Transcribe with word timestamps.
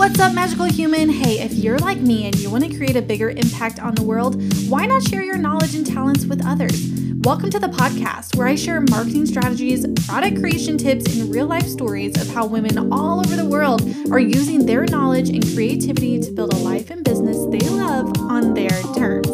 What's 0.00 0.18
up, 0.18 0.32
magical 0.32 0.64
human? 0.64 1.10
Hey, 1.10 1.40
if 1.40 1.52
you're 1.52 1.76
like 1.76 1.98
me 1.98 2.24
and 2.24 2.34
you 2.36 2.48
want 2.50 2.64
to 2.64 2.74
create 2.74 2.96
a 2.96 3.02
bigger 3.02 3.28
impact 3.28 3.78
on 3.78 3.94
the 3.94 4.02
world, 4.02 4.42
why 4.66 4.86
not 4.86 5.02
share 5.02 5.22
your 5.22 5.36
knowledge 5.36 5.74
and 5.74 5.86
talents 5.86 6.24
with 6.24 6.42
others? 6.42 6.90
Welcome 7.16 7.50
to 7.50 7.58
the 7.58 7.66
podcast 7.66 8.34
where 8.34 8.46
I 8.46 8.54
share 8.54 8.80
marketing 8.80 9.26
strategies, 9.26 9.86
product 10.06 10.40
creation 10.40 10.78
tips, 10.78 11.14
and 11.14 11.30
real 11.30 11.44
life 11.44 11.66
stories 11.66 12.18
of 12.18 12.32
how 12.32 12.46
women 12.46 12.90
all 12.90 13.20
over 13.20 13.36
the 13.36 13.44
world 13.44 13.82
are 14.10 14.18
using 14.18 14.64
their 14.64 14.86
knowledge 14.86 15.28
and 15.28 15.44
creativity 15.52 16.18
to 16.18 16.30
build 16.30 16.54
a 16.54 16.56
life 16.56 16.88
and 16.88 17.04
business 17.04 17.36
they 17.50 17.68
love 17.68 18.10
on 18.22 18.54
their 18.54 18.70
terms. 18.94 19.28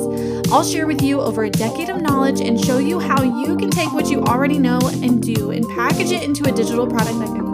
I'll 0.50 0.64
share 0.64 0.88
with 0.88 1.00
you 1.00 1.20
over 1.20 1.44
a 1.44 1.50
decade 1.50 1.90
of 1.90 2.02
knowledge 2.02 2.40
and 2.40 2.62
show 2.62 2.78
you 2.78 2.98
how 2.98 3.22
you 3.22 3.56
can 3.56 3.70
take 3.70 3.92
what 3.92 4.10
you 4.10 4.20
already 4.24 4.58
know 4.58 4.80
and 4.82 5.22
do 5.22 5.52
and 5.52 5.64
package 5.68 6.10
it 6.10 6.24
into 6.24 6.42
a 6.48 6.52
digital 6.52 6.88
product 6.88 7.20
a 7.20 7.36
course, 7.36 7.45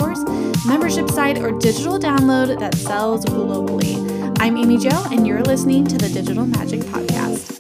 membership 0.66 1.10
site, 1.10 1.38
or 1.38 1.52
digital 1.58 1.98
download 1.98 2.58
that 2.58 2.74
sells 2.76 3.24
globally. 3.24 4.36
I'm 4.40 4.56
Amy 4.56 4.78
Joe, 4.78 5.04
and 5.10 5.26
you're 5.26 5.42
listening 5.42 5.86
to 5.86 5.98
the 5.98 6.08
Digital 6.08 6.46
Magic 6.46 6.80
Podcast. 6.80 7.58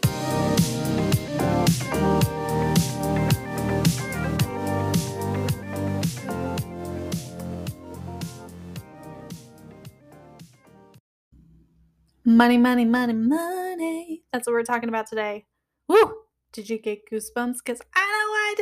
Money, 12.24 12.56
money, 12.56 12.84
money, 12.84 13.12
money. 13.12 14.22
That's 14.32 14.46
what 14.46 14.52
we're 14.52 14.62
talking 14.62 14.88
about 14.88 15.08
today. 15.08 15.44
Woo! 15.88 16.14
Did 16.52 16.70
you 16.70 16.78
get 16.78 17.10
goosebumps? 17.10 17.58
Because 17.64 17.80
I 17.94 18.00
know 18.00 18.32
I 18.32 18.54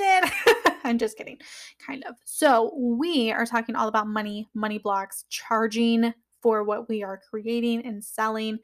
did. 0.54 0.66
I'm 0.90 0.98
just 0.98 1.16
kidding. 1.16 1.38
Kind 1.84 2.04
of. 2.04 2.16
So, 2.24 2.74
we 2.76 3.32
are 3.32 3.46
talking 3.46 3.76
all 3.76 3.88
about 3.88 4.06
money, 4.06 4.48
money 4.54 4.78
blocks, 4.78 5.24
charging 5.30 6.12
for 6.42 6.64
what 6.64 6.88
we 6.88 7.02
are 7.02 7.20
creating 7.30 7.84
and 7.86 8.02
selling, 8.02 8.58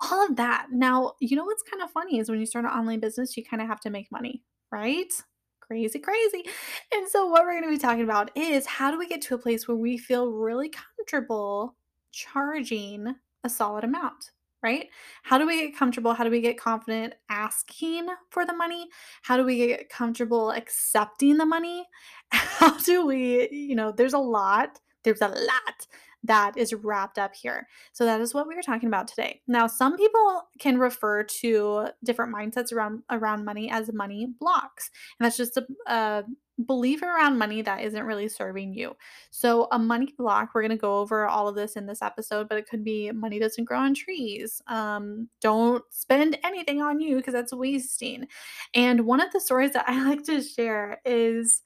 all 0.00 0.26
of 0.26 0.36
that. 0.36 0.66
Now, 0.70 1.14
you 1.20 1.36
know 1.36 1.44
what's 1.44 1.62
kind 1.62 1.82
of 1.82 1.90
funny 1.90 2.18
is 2.18 2.28
when 2.28 2.40
you 2.40 2.46
start 2.46 2.64
an 2.64 2.70
online 2.70 3.00
business, 3.00 3.36
you 3.36 3.44
kind 3.44 3.62
of 3.62 3.68
have 3.68 3.80
to 3.80 3.90
make 3.90 4.10
money, 4.12 4.42
right? 4.70 5.12
Crazy, 5.60 5.98
crazy. 5.98 6.44
And 6.92 7.08
so, 7.08 7.26
what 7.26 7.44
we're 7.44 7.52
going 7.52 7.64
to 7.64 7.70
be 7.70 7.78
talking 7.78 8.04
about 8.04 8.30
is 8.36 8.66
how 8.66 8.90
do 8.90 8.98
we 8.98 9.08
get 9.08 9.22
to 9.22 9.34
a 9.34 9.38
place 9.38 9.66
where 9.66 9.76
we 9.76 9.96
feel 9.98 10.30
really 10.30 10.70
comfortable 10.70 11.76
charging 12.12 13.14
a 13.42 13.48
solid 13.48 13.84
amount? 13.84 14.30
Right? 14.64 14.88
How 15.22 15.36
do 15.36 15.46
we 15.46 15.60
get 15.60 15.76
comfortable? 15.76 16.14
How 16.14 16.24
do 16.24 16.30
we 16.30 16.40
get 16.40 16.58
confident 16.58 17.14
asking 17.28 18.08
for 18.30 18.46
the 18.46 18.56
money? 18.56 18.88
How 19.22 19.36
do 19.36 19.44
we 19.44 19.58
get 19.58 19.90
comfortable 19.90 20.50
accepting 20.50 21.36
the 21.36 21.44
money? 21.44 21.86
How 22.32 22.76
do 22.78 23.06
we, 23.06 23.48
you 23.50 23.76
know, 23.76 23.92
there's 23.92 24.14
a 24.14 24.18
lot, 24.18 24.80
there's 25.04 25.20
a 25.20 25.28
lot 25.28 25.86
that 26.24 26.56
is 26.56 26.72
wrapped 26.72 27.18
up 27.18 27.34
here. 27.34 27.68
So 27.92 28.06
that 28.06 28.22
is 28.22 28.32
what 28.32 28.48
we 28.48 28.54
are 28.54 28.62
talking 28.62 28.88
about 28.88 29.06
today. 29.06 29.42
Now, 29.46 29.66
some 29.66 29.98
people 29.98 30.44
can 30.58 30.78
refer 30.78 31.22
to 31.22 31.88
different 32.02 32.34
mindsets 32.34 32.72
around 32.72 33.02
around 33.10 33.44
money 33.44 33.70
as 33.70 33.92
money 33.92 34.28
blocks. 34.40 34.90
And 35.18 35.26
that's 35.26 35.36
just 35.36 35.58
a, 35.58 35.66
a 35.86 36.24
belief 36.66 37.02
around 37.02 37.38
money 37.38 37.62
that 37.62 37.82
isn't 37.82 38.04
really 38.04 38.28
serving 38.28 38.74
you. 38.74 38.96
So, 39.30 39.68
a 39.72 39.78
money 39.78 40.14
block, 40.16 40.50
we're 40.54 40.62
going 40.62 40.70
to 40.70 40.76
go 40.76 40.98
over 40.98 41.26
all 41.26 41.48
of 41.48 41.54
this 41.54 41.76
in 41.76 41.86
this 41.86 42.02
episode, 42.02 42.48
but 42.48 42.58
it 42.58 42.68
could 42.68 42.84
be 42.84 43.10
money 43.12 43.38
doesn't 43.38 43.64
grow 43.64 43.80
on 43.80 43.94
trees. 43.94 44.62
Um, 44.66 45.28
don't 45.40 45.84
spend 45.90 46.38
anything 46.44 46.80
on 46.80 47.00
you 47.00 47.16
because 47.16 47.34
that's 47.34 47.52
wasting. 47.52 48.28
And 48.74 49.06
one 49.06 49.20
of 49.20 49.32
the 49.32 49.40
stories 49.40 49.72
that 49.72 49.88
I 49.88 50.04
like 50.08 50.24
to 50.24 50.42
share 50.42 51.00
is 51.04 51.62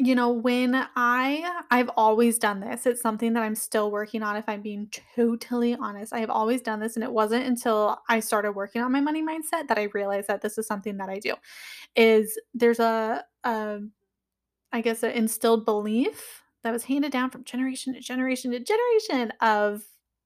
you 0.00 0.14
know 0.14 0.30
when 0.30 0.86
i 0.96 1.62
i've 1.70 1.90
always 1.96 2.38
done 2.38 2.58
this 2.60 2.86
it's 2.86 3.02
something 3.02 3.34
that 3.34 3.42
i'm 3.42 3.54
still 3.54 3.90
working 3.90 4.22
on 4.22 4.34
if 4.34 4.48
i'm 4.48 4.62
being 4.62 4.90
totally 5.14 5.74
honest 5.76 6.12
i 6.12 6.18
have 6.18 6.30
always 6.30 6.62
done 6.62 6.80
this 6.80 6.96
and 6.96 7.04
it 7.04 7.12
wasn't 7.12 7.44
until 7.44 7.98
i 8.08 8.18
started 8.18 8.52
working 8.52 8.80
on 8.80 8.90
my 8.90 9.00
money 9.00 9.22
mindset 9.22 9.68
that 9.68 9.78
i 9.78 9.88
realized 9.92 10.26
that 10.26 10.40
this 10.40 10.56
is 10.56 10.66
something 10.66 10.96
that 10.96 11.10
i 11.10 11.18
do 11.18 11.34
is 11.96 12.40
there's 12.54 12.80
a, 12.80 13.22
a 13.44 13.80
i 14.72 14.80
guess 14.80 15.02
an 15.02 15.10
instilled 15.10 15.66
belief 15.66 16.42
that 16.62 16.72
was 16.72 16.84
handed 16.84 17.12
down 17.12 17.28
from 17.28 17.44
generation 17.44 17.92
to 17.92 18.00
generation 18.00 18.52
to 18.52 18.60
generation 18.60 19.32
of 19.42 19.82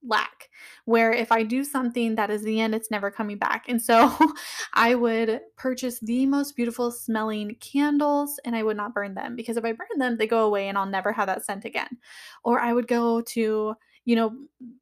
lack 0.06 0.50
where 0.84 1.12
if 1.12 1.32
I 1.32 1.42
do 1.42 1.65
something 1.65 2.15
that 2.16 2.31
is 2.31 2.42
the 2.42 2.60
end, 2.60 2.75
it's 2.75 2.91
never 2.91 3.10
coming 3.10 3.38
back. 3.38 3.65
And 3.69 3.81
so 3.81 4.15
I 4.75 4.94
would 4.94 5.41
purchase 5.56 5.98
the 6.00 6.26
most 6.26 6.56
beautiful 6.56 6.91
smelling 6.91 7.56
candles 7.60 8.38
and 8.44 8.54
I 8.54 8.62
would 8.62 8.76
not 8.76 8.94
burn 8.94 9.15
them 9.15 9.37
because 9.37 9.56
if 9.56 9.65
I 9.65 9.72
burn 9.72 9.98
them, 9.98 10.16
they 10.16 10.26
go 10.26 10.44
away 10.44 10.69
and 10.69 10.76
I'll 10.76 10.87
never 10.87 11.12
have 11.12 11.26
that 11.26 11.44
scent 11.44 11.65
again. 11.65 11.98
Or 12.42 12.60
I 12.60 12.72
would 12.72 12.88
go 12.88 13.20
to 13.20 13.75
you 14.04 14.16
know, 14.16 14.32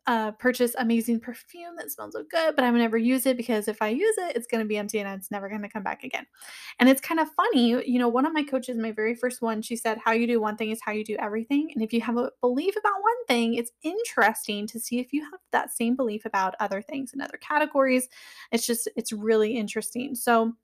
uh, 0.07 0.33
purchase 0.33 0.75
amazing 0.79 1.21
perfume 1.21 1.77
that 1.77 1.91
smells 1.91 2.15
so 2.15 2.25
good, 2.29 2.57
but 2.57 2.65
I 2.65 2.71
would 2.71 2.79
never 2.79 2.99
use 2.99 3.25
it 3.25 3.37
because 3.37 3.69
if 3.69 3.81
I 3.81 3.89
use 3.89 4.15
it, 4.19 4.37
it's 4.37 4.49
going 4.49 4.63
to 4.63 4.69
be 4.69 4.77
empty 4.77 4.99
and 4.99 5.09
it's 5.09 5.31
never 5.31 5.49
going 5.49 5.63
to 5.63 5.69
come 5.69 5.85
back 5.85 6.03
again. 6.03 6.27
And 6.81 6.89
it's 6.89 7.01
kind 7.01 7.21
of 7.21 7.29
funny, 7.37 7.69
you 7.89 7.99
know, 7.99 8.09
one 8.09 8.27
of 8.27 8.33
my 8.33 8.43
coaches, 8.43 8.77
my 8.77 8.91
very 8.91 9.15
first 9.15 9.41
one, 9.41 9.63
she 9.63 9.77
said, 9.77 9.99
How 10.05 10.13
you 10.13 10.27
do 10.27 10.41
one 10.41 10.57
thing 10.57 10.71
is 10.71 10.81
how 10.85 10.93
you 10.93 11.05
do 11.05 11.17
everything. 11.21 11.71
And 11.75 11.85
if 11.85 11.93
you 11.93 12.01
have 12.01 12.17
a 12.17 12.31
belief 12.41 12.75
about 12.77 13.01
one 13.01 13.27
thing, 13.29 13.55
it's 13.55 13.71
interesting 13.83 14.67
to 14.67 14.81
see 14.81 14.99
if 14.99 15.13
you 15.13 15.23
have 15.23 15.41
that 15.53 15.73
same 15.73 15.95
belief 15.95 16.25
about 16.25 16.57
other 16.59 16.83
things 16.83 17.13
and 17.13 17.23
other 17.23 17.39
categories. 17.39 18.09
It's 18.51 18.67
just, 18.67 18.89
it's 18.97 19.13
really 19.13 19.57
interesting. 19.57 20.15
So, 20.17 20.55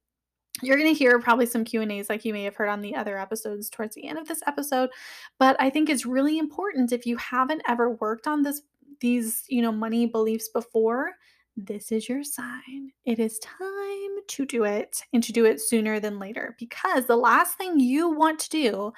you're 0.62 0.76
going 0.76 0.92
to 0.92 0.98
hear 0.98 1.18
probably 1.18 1.46
some 1.46 1.64
q&a's 1.64 2.08
like 2.08 2.24
you 2.24 2.32
may 2.32 2.44
have 2.44 2.56
heard 2.56 2.68
on 2.68 2.80
the 2.80 2.94
other 2.94 3.18
episodes 3.18 3.68
towards 3.68 3.94
the 3.94 4.06
end 4.06 4.18
of 4.18 4.28
this 4.28 4.42
episode 4.46 4.90
but 5.38 5.56
i 5.60 5.70
think 5.70 5.88
it's 5.88 6.06
really 6.06 6.38
important 6.38 6.92
if 6.92 7.06
you 7.06 7.16
haven't 7.16 7.62
ever 7.68 7.90
worked 7.90 8.26
on 8.26 8.42
this 8.42 8.62
these 9.00 9.44
you 9.48 9.62
know 9.62 9.72
money 9.72 10.06
beliefs 10.06 10.48
before 10.48 11.12
this 11.58 11.90
is 11.90 12.08
your 12.08 12.22
sign. 12.22 12.92
It 13.04 13.18
is 13.18 13.40
time 13.40 14.16
to 14.28 14.46
do 14.46 14.64
it 14.64 15.02
and 15.12 15.22
to 15.24 15.32
do 15.32 15.44
it 15.44 15.60
sooner 15.60 15.98
than 15.98 16.18
later 16.18 16.54
because 16.58 17.06
the 17.06 17.16
last 17.16 17.58
thing 17.58 17.80
you 17.80 18.08
want 18.10 18.38
to 18.40 18.50
do 18.50 18.92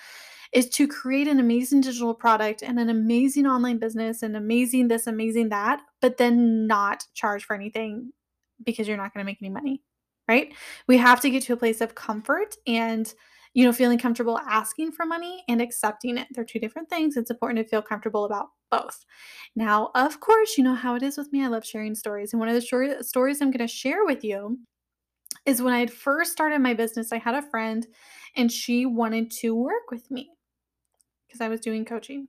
is 0.52 0.68
to 0.70 0.86
create 0.86 1.26
an 1.28 1.40
amazing 1.40 1.80
digital 1.80 2.12
product 2.12 2.62
and 2.62 2.78
an 2.78 2.90
amazing 2.90 3.46
online 3.46 3.78
business 3.78 4.22
and 4.22 4.36
amazing 4.36 4.88
this 4.88 5.06
amazing 5.06 5.48
that 5.48 5.80
but 6.00 6.18
then 6.18 6.66
not 6.66 7.04
charge 7.14 7.44
for 7.44 7.54
anything 7.54 8.10
because 8.64 8.86
you're 8.86 8.96
not 8.96 9.14
going 9.14 9.24
to 9.24 9.30
make 9.30 9.38
any 9.40 9.50
money 9.50 9.80
right? 10.30 10.54
We 10.86 10.96
have 10.96 11.20
to 11.22 11.30
get 11.30 11.42
to 11.44 11.54
a 11.54 11.56
place 11.56 11.80
of 11.80 11.96
comfort 11.96 12.54
and 12.66 13.12
you 13.52 13.64
know, 13.64 13.72
feeling 13.72 13.98
comfortable 13.98 14.38
asking 14.38 14.92
for 14.92 15.04
money 15.04 15.42
and 15.48 15.60
accepting 15.60 16.16
it. 16.16 16.28
They're 16.30 16.44
two 16.44 16.60
different 16.60 16.88
things. 16.88 17.16
It's 17.16 17.32
important 17.32 17.58
to 17.58 17.68
feel 17.68 17.82
comfortable 17.82 18.24
about 18.24 18.50
both. 18.70 19.04
Now, 19.56 19.90
of 19.96 20.20
course, 20.20 20.56
you 20.56 20.62
know 20.62 20.76
how 20.76 20.94
it 20.94 21.02
is 21.02 21.18
with 21.18 21.32
me. 21.32 21.44
I 21.44 21.48
love 21.48 21.66
sharing 21.66 21.96
stories. 21.96 22.32
And 22.32 22.38
one 22.38 22.48
of 22.48 22.54
the 22.54 23.02
stories 23.02 23.42
I'm 23.42 23.50
going 23.50 23.58
to 23.58 23.66
share 23.66 24.04
with 24.04 24.22
you 24.22 24.60
is 25.46 25.60
when 25.60 25.74
I 25.74 25.80
had 25.80 25.92
first 25.92 26.30
started 26.30 26.60
my 26.60 26.74
business, 26.74 27.10
I 27.10 27.18
had 27.18 27.34
a 27.34 27.42
friend 27.50 27.84
and 28.36 28.52
she 28.52 28.86
wanted 28.86 29.32
to 29.40 29.52
work 29.56 29.90
with 29.90 30.08
me 30.12 30.30
because 31.26 31.40
I 31.40 31.48
was 31.48 31.60
doing 31.60 31.84
coaching. 31.84 32.28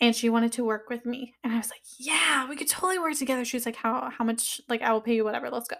And 0.00 0.14
she 0.14 0.30
wanted 0.30 0.52
to 0.52 0.64
work 0.64 0.88
with 0.88 1.04
me. 1.04 1.34
And 1.42 1.52
I 1.52 1.56
was 1.56 1.70
like, 1.70 1.82
yeah, 1.98 2.48
we 2.48 2.54
could 2.56 2.68
totally 2.68 3.00
work 3.00 3.16
together. 3.16 3.44
She 3.44 3.56
was 3.56 3.66
like, 3.66 3.76
how, 3.76 4.10
how 4.16 4.24
much, 4.24 4.60
like, 4.68 4.80
I 4.80 4.92
will 4.92 5.02
pay 5.02 5.16
you 5.16 5.24
whatever. 5.24 5.50
Let's 5.50 5.68
go. 5.68 5.76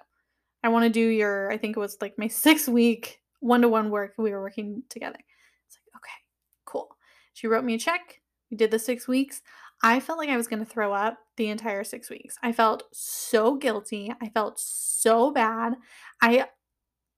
I 0.63 0.69
want 0.69 0.85
to 0.85 0.91
do 0.91 1.07
your, 1.07 1.51
I 1.51 1.57
think 1.57 1.77
it 1.77 1.81
was 1.81 1.97
like 2.01 2.19
my 2.19 2.29
six 2.29 2.69
week 2.69 3.21
one 3.41 3.63
to 3.63 3.69
one 3.69 3.91
work. 3.91 4.15
We 4.19 4.31
were 4.31 4.43
working 4.43 4.83
together. 4.89 5.19
It's 5.67 5.79
like, 5.79 6.01
okay, 6.01 6.19
cool. 6.67 6.89
She 7.33 7.47
wrote 7.47 7.65
me 7.65 7.75
a 7.75 7.79
check. 7.79 8.21
We 8.51 8.57
did 8.57 8.71
the 8.71 8.79
six 8.79 9.09
weeks. 9.09 9.43
I 9.83 10.01
felt 10.01 10.19
like 10.19 10.29
I 10.29 10.37
was 10.37 10.47
going 10.47 10.59
to 10.59 10.71
throw 10.71 10.93
up 10.93 11.19
the 11.37 11.49
entire 11.49 11.85
six 11.85 12.11
weeks. 12.11 12.37
I 12.43 12.53
felt 12.53 12.83
so 12.93 13.57
guilty. 13.57 14.13
I 14.21 14.29
felt 14.29 14.61
so 14.61 15.31
bad. 15.31 15.75
I 16.21 16.47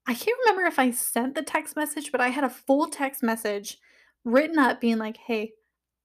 I 0.05 0.13
can't 0.13 0.37
remember 0.45 0.65
if 0.67 0.79
I 0.79 0.91
sent 0.91 1.35
the 1.35 1.41
text 1.41 1.77
message, 1.77 2.11
but 2.11 2.19
I 2.19 2.27
had 2.27 2.43
a 2.43 2.49
full 2.49 2.87
text 2.87 3.23
message 3.23 3.77
written 4.25 4.59
up 4.59 4.81
being 4.81 4.97
like, 4.97 5.17
"Hey, 5.17 5.53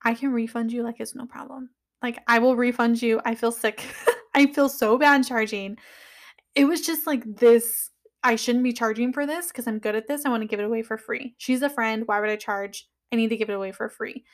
I 0.05 0.15
can 0.15 0.33
refund 0.33 0.73
you 0.73 0.83
like 0.83 0.97
it's 1.01 1.15
no 1.15 1.27
problem. 1.27 1.71
Like 2.03 2.19
I 2.27 2.39
will 2.39 2.57
refund 2.57 3.03
you. 3.03 3.21
I 3.25 3.35
feel 3.35 3.53
sick. 3.53 3.83
I 4.35 4.47
feel 4.47 4.69
so 4.69 4.99
bad 4.99 5.27
charging 5.27 5.79
it 6.59 6.65
was 6.65 6.81
just 6.81 7.07
like 7.07 7.23
this 7.25 7.91
I 8.25 8.35
shouldn't 8.35 8.65
be 8.65 8.73
charging 8.73 9.13
for 9.13 9.27
this 9.27 9.47
because 9.47 9.69
I'm 9.69 9.79
good 9.79 9.95
at 9.95 10.09
this. 10.09 10.25
I 10.25 10.29
want 10.29 10.43
to 10.43 10.49
give 10.49 10.59
it 10.59 10.67
away 10.67 10.83
for 10.83 10.99
free. 10.99 11.35
She's 11.39 11.63
a 11.63 11.71
friend. 11.71 12.03
Why 12.07 12.19
would 12.19 12.29
I 12.29 12.37
charge? 12.37 12.89
I 13.13 13.17
need 13.17 13.29
to 13.29 13.37
give 13.37 13.49
it 13.49 13.55
away 13.55 13.71
for 13.71 13.89
free. 13.89 14.25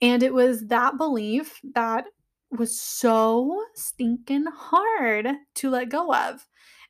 And 0.00 0.22
it 0.22 0.32
was 0.32 0.66
that 0.68 0.96
belief 0.96 1.60
that 1.74 2.04
was 2.50 2.80
so 2.80 3.64
stinking 3.74 4.46
hard 4.54 5.28
to 5.56 5.70
let 5.70 5.88
go 5.88 6.14
of. 6.14 6.46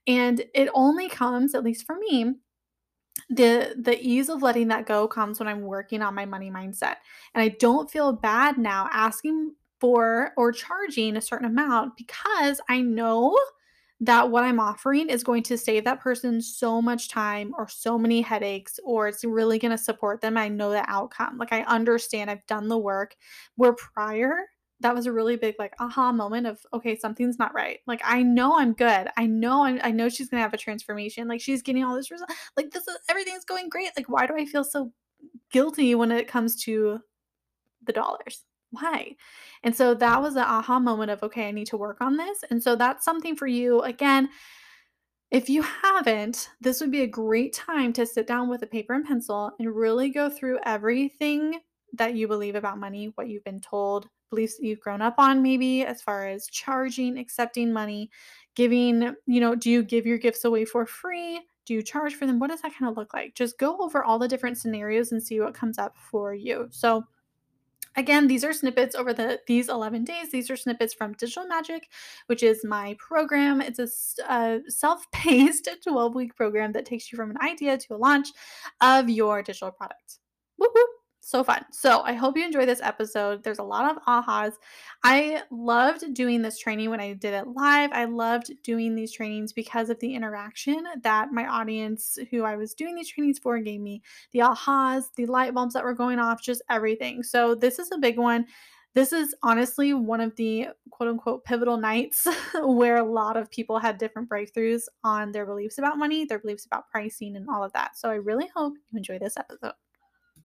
And 0.06 0.44
it 0.54 0.68
only 0.74 1.08
comes, 1.08 1.54
at 1.54 1.64
least 1.64 1.86
for 1.86 1.96
me, 1.96 2.34
the 3.30 3.74
the 3.78 3.98
ease 4.00 4.28
of 4.28 4.42
letting 4.42 4.68
that 4.68 4.86
go 4.86 5.08
comes 5.08 5.38
when 5.38 5.48
I'm 5.48 5.62
working 5.62 6.02
on 6.02 6.14
my 6.14 6.26
money 6.26 6.50
mindset. 6.50 6.96
And 7.34 7.42
I 7.42 7.48
don't 7.48 7.90
feel 7.90 8.12
bad 8.12 8.58
now 8.58 8.88
asking 8.92 9.54
for 9.80 10.32
or 10.36 10.52
charging 10.52 11.16
a 11.16 11.22
certain 11.22 11.46
amount 11.46 11.96
because 11.96 12.60
I 12.68 12.82
know 12.82 13.34
that 14.00 14.30
what 14.30 14.44
I'm 14.44 14.60
offering 14.60 15.08
is 15.08 15.22
going 15.22 15.42
to 15.44 15.56
save 15.56 15.84
that 15.84 16.00
person 16.00 16.40
so 16.40 16.82
much 16.82 17.08
time 17.08 17.52
or 17.56 17.68
so 17.68 17.96
many 17.96 18.20
headaches, 18.20 18.78
or 18.84 19.08
it's 19.08 19.24
really 19.24 19.58
going 19.58 19.70
to 19.70 19.78
support 19.78 20.20
them. 20.20 20.36
I 20.36 20.48
know 20.48 20.70
the 20.70 20.88
outcome. 20.90 21.38
Like, 21.38 21.52
I 21.52 21.62
understand, 21.62 22.30
I've 22.30 22.46
done 22.46 22.68
the 22.68 22.78
work. 22.78 23.14
Where 23.56 23.72
prior, 23.72 24.46
that 24.80 24.94
was 24.94 25.06
a 25.06 25.12
really 25.12 25.36
big 25.36 25.54
like 25.58 25.72
aha 25.78 26.12
moment 26.12 26.46
of 26.46 26.60
okay 26.72 26.96
something's 26.96 27.38
not 27.38 27.54
right 27.54 27.78
like 27.86 28.02
i 28.04 28.22
know 28.22 28.58
i'm 28.58 28.72
good 28.72 29.08
i 29.16 29.26
know 29.26 29.64
I'm, 29.64 29.80
i 29.82 29.90
know 29.90 30.08
she's 30.08 30.28
gonna 30.28 30.42
have 30.42 30.52
a 30.52 30.58
transformation 30.58 31.26
like 31.28 31.40
she's 31.40 31.62
getting 31.62 31.84
all 31.84 31.94
this 31.94 32.10
result 32.10 32.30
like 32.56 32.70
this 32.70 32.86
is 32.86 32.98
everything's 33.08 33.44
going 33.44 33.68
great 33.68 33.92
like 33.96 34.08
why 34.08 34.26
do 34.26 34.36
i 34.36 34.44
feel 34.44 34.64
so 34.64 34.92
guilty 35.50 35.94
when 35.94 36.10
it 36.10 36.28
comes 36.28 36.62
to 36.64 36.98
the 37.86 37.92
dollars 37.92 38.44
why 38.74 39.14
and 39.62 39.74
so 39.74 39.94
that 39.94 40.20
was 40.20 40.34
the 40.34 40.42
aha 40.42 40.78
moment 40.78 41.10
of 41.10 41.22
okay 41.22 41.48
i 41.48 41.50
need 41.50 41.66
to 41.66 41.76
work 41.76 42.00
on 42.00 42.16
this 42.16 42.44
and 42.50 42.62
so 42.62 42.76
that's 42.76 43.04
something 43.04 43.34
for 43.36 43.46
you 43.46 43.80
again 43.82 44.28
if 45.34 45.48
you 45.48 45.62
haven't, 45.62 46.50
this 46.60 46.80
would 46.80 46.92
be 46.92 47.02
a 47.02 47.08
great 47.08 47.52
time 47.52 47.92
to 47.94 48.06
sit 48.06 48.28
down 48.28 48.48
with 48.48 48.62
a 48.62 48.68
paper 48.68 48.94
and 48.94 49.04
pencil 49.04 49.50
and 49.58 49.74
really 49.74 50.10
go 50.10 50.30
through 50.30 50.60
everything 50.64 51.58
that 51.94 52.14
you 52.14 52.28
believe 52.28 52.54
about 52.54 52.78
money, 52.78 53.10
what 53.16 53.28
you've 53.28 53.42
been 53.42 53.60
told, 53.60 54.08
beliefs 54.30 54.56
that 54.56 54.64
you've 54.64 54.78
grown 54.78 55.02
up 55.02 55.16
on, 55.18 55.42
maybe 55.42 55.84
as 55.84 56.02
far 56.02 56.28
as 56.28 56.46
charging, 56.46 57.18
accepting 57.18 57.72
money, 57.72 58.10
giving, 58.54 59.14
you 59.26 59.40
know, 59.40 59.56
do 59.56 59.70
you 59.70 59.82
give 59.82 60.06
your 60.06 60.18
gifts 60.18 60.44
away 60.44 60.64
for 60.64 60.86
free? 60.86 61.40
Do 61.66 61.74
you 61.74 61.82
charge 61.82 62.14
for 62.14 62.26
them? 62.26 62.38
What 62.38 62.50
does 62.50 62.60
that 62.62 62.76
kind 62.78 62.90
of 62.90 62.96
look 62.96 63.12
like? 63.12 63.34
Just 63.34 63.58
go 63.58 63.78
over 63.78 64.04
all 64.04 64.20
the 64.20 64.28
different 64.28 64.58
scenarios 64.58 65.12
and 65.12 65.20
see 65.20 65.40
what 65.40 65.54
comes 65.54 65.78
up 65.78 65.96
for 65.96 66.34
you. 66.34 66.68
So, 66.70 67.04
Again, 67.96 68.26
these 68.26 68.44
are 68.44 68.52
snippets 68.52 68.94
over 68.94 69.12
the 69.12 69.40
these 69.46 69.68
11 69.68 70.04
days. 70.04 70.30
These 70.30 70.50
are 70.50 70.56
snippets 70.56 70.94
from 70.94 71.12
Digital 71.12 71.46
Magic, 71.46 71.88
which 72.26 72.42
is 72.42 72.64
my 72.64 72.96
program. 72.98 73.60
It's 73.60 73.78
a 73.78 73.88
uh, 74.32 74.58
self-paced 74.68 75.68
12-week 75.86 76.34
program 76.34 76.72
that 76.72 76.86
takes 76.86 77.12
you 77.12 77.16
from 77.16 77.30
an 77.30 77.38
idea 77.40 77.78
to 77.78 77.94
a 77.94 77.96
launch 77.96 78.28
of 78.80 79.08
your 79.08 79.42
digital 79.42 79.70
product. 79.70 80.18
Whoop 80.58 80.72
so 81.24 81.42
fun. 81.42 81.64
So 81.70 82.00
I 82.02 82.12
hope 82.12 82.36
you 82.36 82.44
enjoy 82.44 82.66
this 82.66 82.82
episode. 82.82 83.42
There's 83.42 83.58
a 83.58 83.64
lot 83.64 83.90
of 83.90 84.02
ahas. 84.04 84.52
I 85.02 85.42
loved 85.50 86.12
doing 86.14 86.42
this 86.42 86.58
training 86.58 86.90
when 86.90 87.00
I 87.00 87.14
did 87.14 87.34
it 87.34 87.48
live. 87.48 87.90
I 87.92 88.04
loved 88.04 88.50
doing 88.62 88.94
these 88.94 89.12
trainings 89.12 89.52
because 89.52 89.90
of 89.90 89.98
the 90.00 90.14
interaction 90.14 90.84
that 91.02 91.32
my 91.32 91.46
audience 91.46 92.18
who 92.30 92.44
I 92.44 92.56
was 92.56 92.74
doing 92.74 92.94
these 92.94 93.08
trainings 93.08 93.38
for 93.38 93.58
gave 93.58 93.80
me. 93.80 94.02
The 94.32 94.40
ahas, 94.40 95.04
the 95.16 95.26
light 95.26 95.54
bulbs 95.54 95.74
that 95.74 95.84
were 95.84 95.94
going 95.94 96.18
off, 96.18 96.42
just 96.42 96.62
everything. 96.68 97.22
So 97.22 97.54
this 97.54 97.78
is 97.78 97.90
a 97.90 97.98
big 97.98 98.18
one. 98.18 98.46
This 98.94 99.12
is 99.12 99.34
honestly 99.42 99.92
one 99.92 100.20
of 100.20 100.36
the 100.36 100.68
quote 100.90 101.08
unquote 101.08 101.44
pivotal 101.44 101.78
nights 101.78 102.28
where 102.62 102.96
a 102.96 103.02
lot 103.02 103.36
of 103.36 103.50
people 103.50 103.78
had 103.78 103.98
different 103.98 104.28
breakthroughs 104.28 104.82
on 105.02 105.32
their 105.32 105.46
beliefs 105.46 105.78
about 105.78 105.98
money, 105.98 106.24
their 106.24 106.38
beliefs 106.38 106.66
about 106.66 106.88
pricing, 106.90 107.34
and 107.34 107.48
all 107.48 107.64
of 107.64 107.72
that. 107.72 107.96
So 107.96 108.08
I 108.08 108.14
really 108.14 108.48
hope 108.54 108.74
you 108.90 108.98
enjoy 108.98 109.18
this 109.18 109.36
episode 109.36 109.72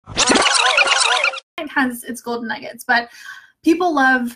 it 0.08 1.70
has 1.70 2.04
its 2.04 2.22
golden 2.22 2.48
nuggets, 2.48 2.84
but 2.84 3.10
people 3.64 3.94
love 3.94 4.36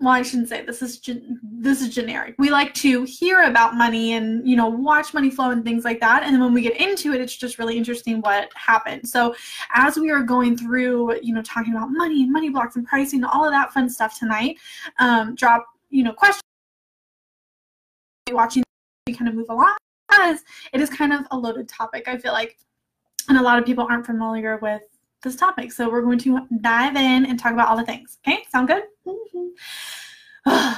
well 0.00 0.14
i 0.14 0.22
shouldn't 0.22 0.48
say 0.48 0.64
this 0.64 0.82
is 0.82 0.98
gen- 0.98 1.38
this 1.42 1.82
is 1.82 1.94
generic. 1.94 2.34
We 2.38 2.50
like 2.50 2.72
to 2.74 3.04
hear 3.04 3.42
about 3.42 3.74
money 3.74 4.14
and 4.14 4.46
you 4.48 4.56
know 4.56 4.68
watch 4.68 5.12
money 5.12 5.30
flow 5.30 5.50
and 5.50 5.62
things 5.64 5.84
like 5.84 6.00
that 6.00 6.22
and 6.22 6.32
then 6.34 6.40
when 6.40 6.54
we 6.54 6.62
get 6.62 6.80
into 6.80 7.12
it 7.12 7.20
it's 7.20 7.36
just 7.36 7.58
really 7.58 7.76
interesting 7.76 8.20
what 8.22 8.50
happened. 8.54 9.08
So 9.08 9.34
as 9.74 9.96
we 9.98 10.10
are 10.10 10.22
going 10.22 10.56
through 10.56 11.20
you 11.22 11.34
know 11.34 11.42
talking 11.42 11.74
about 11.74 11.90
money 11.90 12.22
and 12.22 12.32
money 12.32 12.48
blocks 12.48 12.76
and 12.76 12.86
pricing 12.86 13.24
all 13.24 13.44
of 13.44 13.52
that 13.52 13.72
fun 13.72 13.88
stuff 13.88 14.18
tonight 14.18 14.56
um, 14.98 15.34
drop 15.34 15.66
you 15.90 16.02
know 16.02 16.12
questions. 16.12 16.42
Watching 18.30 18.62
we 19.06 19.14
kind 19.14 19.28
of 19.28 19.34
move 19.34 19.50
along 19.50 19.76
because 20.08 20.40
it 20.72 20.80
is 20.80 20.88
kind 20.88 21.12
of 21.12 21.26
a 21.32 21.36
loaded 21.36 21.68
topic 21.68 22.06
i 22.06 22.16
feel 22.16 22.32
like 22.32 22.56
and 23.28 23.38
a 23.38 23.42
lot 23.42 23.58
of 23.58 23.64
people 23.64 23.86
aren't 23.88 24.06
familiar 24.06 24.58
with 24.58 24.82
this 25.22 25.36
topic. 25.36 25.72
So 25.72 25.90
we're 25.90 26.02
going 26.02 26.18
to 26.20 26.46
dive 26.60 26.96
in 26.96 27.26
and 27.26 27.38
talk 27.38 27.52
about 27.52 27.68
all 27.68 27.76
the 27.76 27.84
things. 27.84 28.18
Okay, 28.26 28.42
sound 28.50 28.68
good? 28.68 28.84
Mm-hmm. 29.06 30.74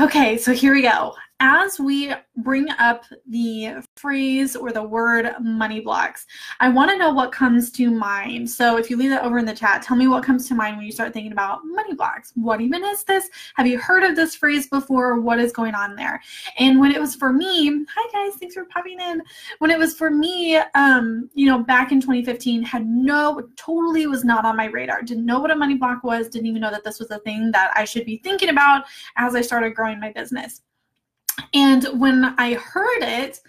okay, 0.04 0.36
so 0.36 0.52
here 0.52 0.72
we 0.74 0.82
go 0.82 1.14
as 1.40 1.78
we 1.78 2.12
bring 2.38 2.70
up 2.78 3.04
the 3.28 3.74
phrase 3.96 4.56
or 4.56 4.72
the 4.72 4.82
word 4.82 5.28
money 5.40 5.80
blocks, 5.80 6.26
I 6.60 6.70
want 6.70 6.90
to 6.90 6.96
know 6.96 7.12
what 7.12 7.30
comes 7.30 7.70
to 7.72 7.90
mind. 7.90 8.48
So 8.48 8.78
if 8.78 8.88
you 8.88 8.96
leave 8.96 9.10
that 9.10 9.22
over 9.22 9.36
in 9.36 9.44
the 9.44 9.54
chat, 9.54 9.82
tell 9.82 9.96
me 9.96 10.08
what 10.08 10.24
comes 10.24 10.48
to 10.48 10.54
mind 10.54 10.76
when 10.76 10.86
you 10.86 10.92
start 10.92 11.12
thinking 11.12 11.32
about 11.32 11.60
money 11.64 11.94
blocks. 11.94 12.32
What 12.36 12.62
even 12.62 12.84
is 12.84 13.04
this? 13.04 13.28
Have 13.56 13.66
you 13.66 13.78
heard 13.78 14.02
of 14.02 14.16
this 14.16 14.34
phrase 14.34 14.66
before? 14.66 15.20
What 15.20 15.38
is 15.38 15.52
going 15.52 15.74
on 15.74 15.94
there? 15.94 16.22
And 16.58 16.80
when 16.80 16.90
it 16.90 17.00
was 17.00 17.14
for 17.14 17.32
me, 17.32 17.84
hi 17.94 18.12
guys, 18.12 18.38
thanks 18.38 18.54
for 18.54 18.64
popping 18.64 18.98
in. 18.98 19.22
When 19.58 19.70
it 19.70 19.78
was 19.78 19.94
for 19.94 20.10
me, 20.10 20.56
um, 20.74 21.28
you 21.34 21.46
know, 21.46 21.62
back 21.62 21.92
in 21.92 22.00
2015, 22.00 22.62
had 22.62 22.86
no, 22.86 23.46
totally 23.56 24.06
was 24.06 24.24
not 24.24 24.46
on 24.46 24.56
my 24.56 24.66
radar. 24.66 25.02
Didn't 25.02 25.26
know 25.26 25.40
what 25.40 25.50
a 25.50 25.56
money 25.56 25.74
block 25.74 26.02
was. 26.02 26.28
Didn't 26.28 26.46
even 26.46 26.62
know 26.62 26.70
that 26.70 26.84
this 26.84 26.98
was 26.98 27.10
a 27.10 27.18
thing 27.20 27.50
that 27.52 27.72
I 27.76 27.84
should 27.84 28.06
be 28.06 28.16
thinking 28.18 28.48
about 28.48 28.84
as 29.16 29.34
I 29.34 29.42
started 29.42 29.74
growing 29.74 30.00
my 30.00 30.12
business. 30.12 30.62
And 31.54 31.84
when 32.00 32.24
I 32.38 32.54
heard 32.54 33.02
it, 33.02 33.40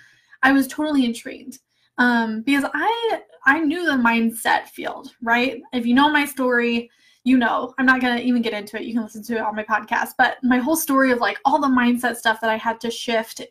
I 0.43 0.51
was 0.51 0.67
totally 0.67 1.05
intrigued 1.05 1.59
um, 1.97 2.41
because 2.41 2.65
I 2.73 3.21
I 3.45 3.59
knew 3.59 3.85
the 3.85 3.93
mindset 3.93 4.67
field, 4.67 5.15
right? 5.21 5.61
If 5.73 5.85
you 5.85 5.93
know 5.93 6.09
my 6.09 6.25
story, 6.25 6.89
you 7.23 7.37
know 7.37 7.73
I'm 7.77 7.85
not 7.85 8.01
gonna 8.01 8.21
even 8.21 8.41
get 8.41 8.53
into 8.53 8.77
it. 8.77 8.83
You 8.83 8.93
can 8.93 9.03
listen 9.03 9.23
to 9.23 9.35
it 9.35 9.41
on 9.41 9.55
my 9.55 9.63
podcast. 9.63 10.11
But 10.17 10.37
my 10.43 10.57
whole 10.57 10.75
story 10.75 11.11
of 11.11 11.19
like 11.19 11.37
all 11.45 11.59
the 11.59 11.67
mindset 11.67 12.17
stuff 12.17 12.41
that 12.41 12.49
I 12.49 12.57
had 12.57 12.79
to 12.81 12.91
shift 12.91 13.41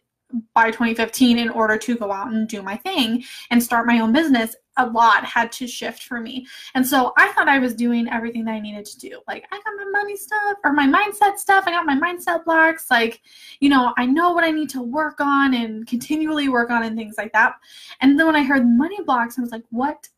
by 0.54 0.70
2015 0.70 1.38
in 1.38 1.48
order 1.50 1.78
to 1.78 1.96
go 1.96 2.10
out 2.12 2.32
and 2.32 2.48
do 2.48 2.62
my 2.62 2.76
thing 2.76 3.24
and 3.50 3.62
start 3.62 3.86
my 3.86 4.00
own 4.00 4.12
business 4.12 4.56
a 4.76 4.87
lot 4.87 5.25
had 5.25 5.50
to 5.52 5.67
shift 5.67 6.02
for 6.02 6.20
me. 6.20 6.46
And 6.75 6.87
so 6.87 7.12
i 7.17 7.32
thought 7.32 7.49
i 7.49 7.58
was 7.58 7.75
doing 7.75 8.08
everything 8.08 8.44
that 8.44 8.52
i 8.52 8.61
needed 8.61 8.84
to 8.87 8.99
do. 8.99 9.20
Like 9.26 9.46
i 9.50 9.56
got 9.56 9.75
my 9.76 9.84
money 9.90 10.17
stuff 10.17 10.58
or 10.64 10.73
my 10.73 10.87
mindset 10.87 11.38
stuff. 11.38 11.64
I 11.67 11.70
got 11.70 11.87
my 11.87 11.96
mindset 11.96 12.44
blocks. 12.44 12.90
Like 12.90 13.23
you 13.61 13.69
know 13.69 13.93
i 13.96 14.06
know 14.06 14.32
what 14.32 14.44
i 14.44 14.50
need 14.50 14.70
to 14.70 14.82
work 14.82 15.20
on 15.20 15.55
and 15.55 15.87
continually 15.87 16.49
work 16.49 16.70
on 16.70 16.82
and 16.82 16.96
things 16.96 17.17
like 17.19 17.32
that. 17.32 17.55
And 18.00 18.19
then 18.19 18.26
when 18.26 18.37
i 18.37 18.43
heard 18.43 18.67
money 18.67 19.02
blocks 19.02 19.38
i 19.38 19.43
was 19.43 19.50
like 19.50 19.64
what 19.70 20.08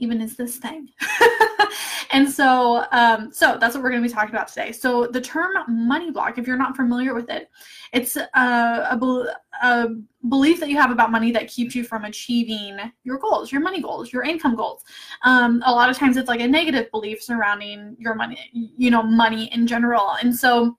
even 0.00 0.20
is 0.22 0.36
this 0.36 0.56
thing? 0.56 0.88
and 2.12 2.30
so, 2.30 2.86
um, 2.92 3.32
so 3.32 3.56
that's 3.58 3.74
what 3.74 3.82
we're 3.82 3.90
going 3.90 4.02
to 4.02 4.08
be 4.08 4.12
talking 4.12 4.34
about 4.34 4.48
today. 4.48 4.72
So 4.72 5.06
the 5.06 5.20
term 5.20 5.52
money 5.68 6.10
block, 6.10 6.38
if 6.38 6.46
you're 6.46 6.56
not 6.56 6.76
familiar 6.76 7.14
with 7.14 7.30
it, 7.30 7.50
it's 7.92 8.16
a, 8.16 8.28
a, 8.34 9.34
a 9.62 9.88
belief 10.28 10.60
that 10.60 10.68
you 10.68 10.76
have 10.76 10.90
about 10.90 11.10
money 11.10 11.32
that 11.32 11.48
keeps 11.48 11.74
you 11.74 11.84
from 11.84 12.04
achieving 12.04 12.78
your 13.04 13.18
goals, 13.18 13.50
your 13.52 13.60
money 13.60 13.80
goals, 13.80 14.12
your 14.12 14.22
income 14.22 14.54
goals. 14.54 14.84
Um, 15.24 15.62
a 15.66 15.72
lot 15.72 15.90
of 15.90 15.96
times 15.96 16.16
it's 16.16 16.28
like 16.28 16.40
a 16.40 16.48
negative 16.48 16.90
belief 16.90 17.22
surrounding 17.22 17.96
your 17.98 18.14
money, 18.14 18.38
you 18.52 18.90
know, 18.90 19.02
money 19.02 19.52
in 19.52 19.66
general. 19.66 20.16
And 20.22 20.34
so 20.34 20.76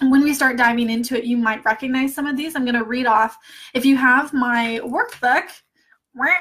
when 0.00 0.22
we 0.22 0.34
start 0.34 0.56
diving 0.56 0.90
into 0.90 1.16
it, 1.16 1.24
you 1.24 1.36
might 1.36 1.64
recognize 1.64 2.14
some 2.14 2.26
of 2.26 2.36
these. 2.36 2.54
I'm 2.54 2.64
going 2.64 2.74
to 2.74 2.84
read 2.84 3.06
off. 3.06 3.38
If 3.74 3.84
you 3.84 3.96
have 3.96 4.32
my 4.32 4.80
workbook, 4.84 5.48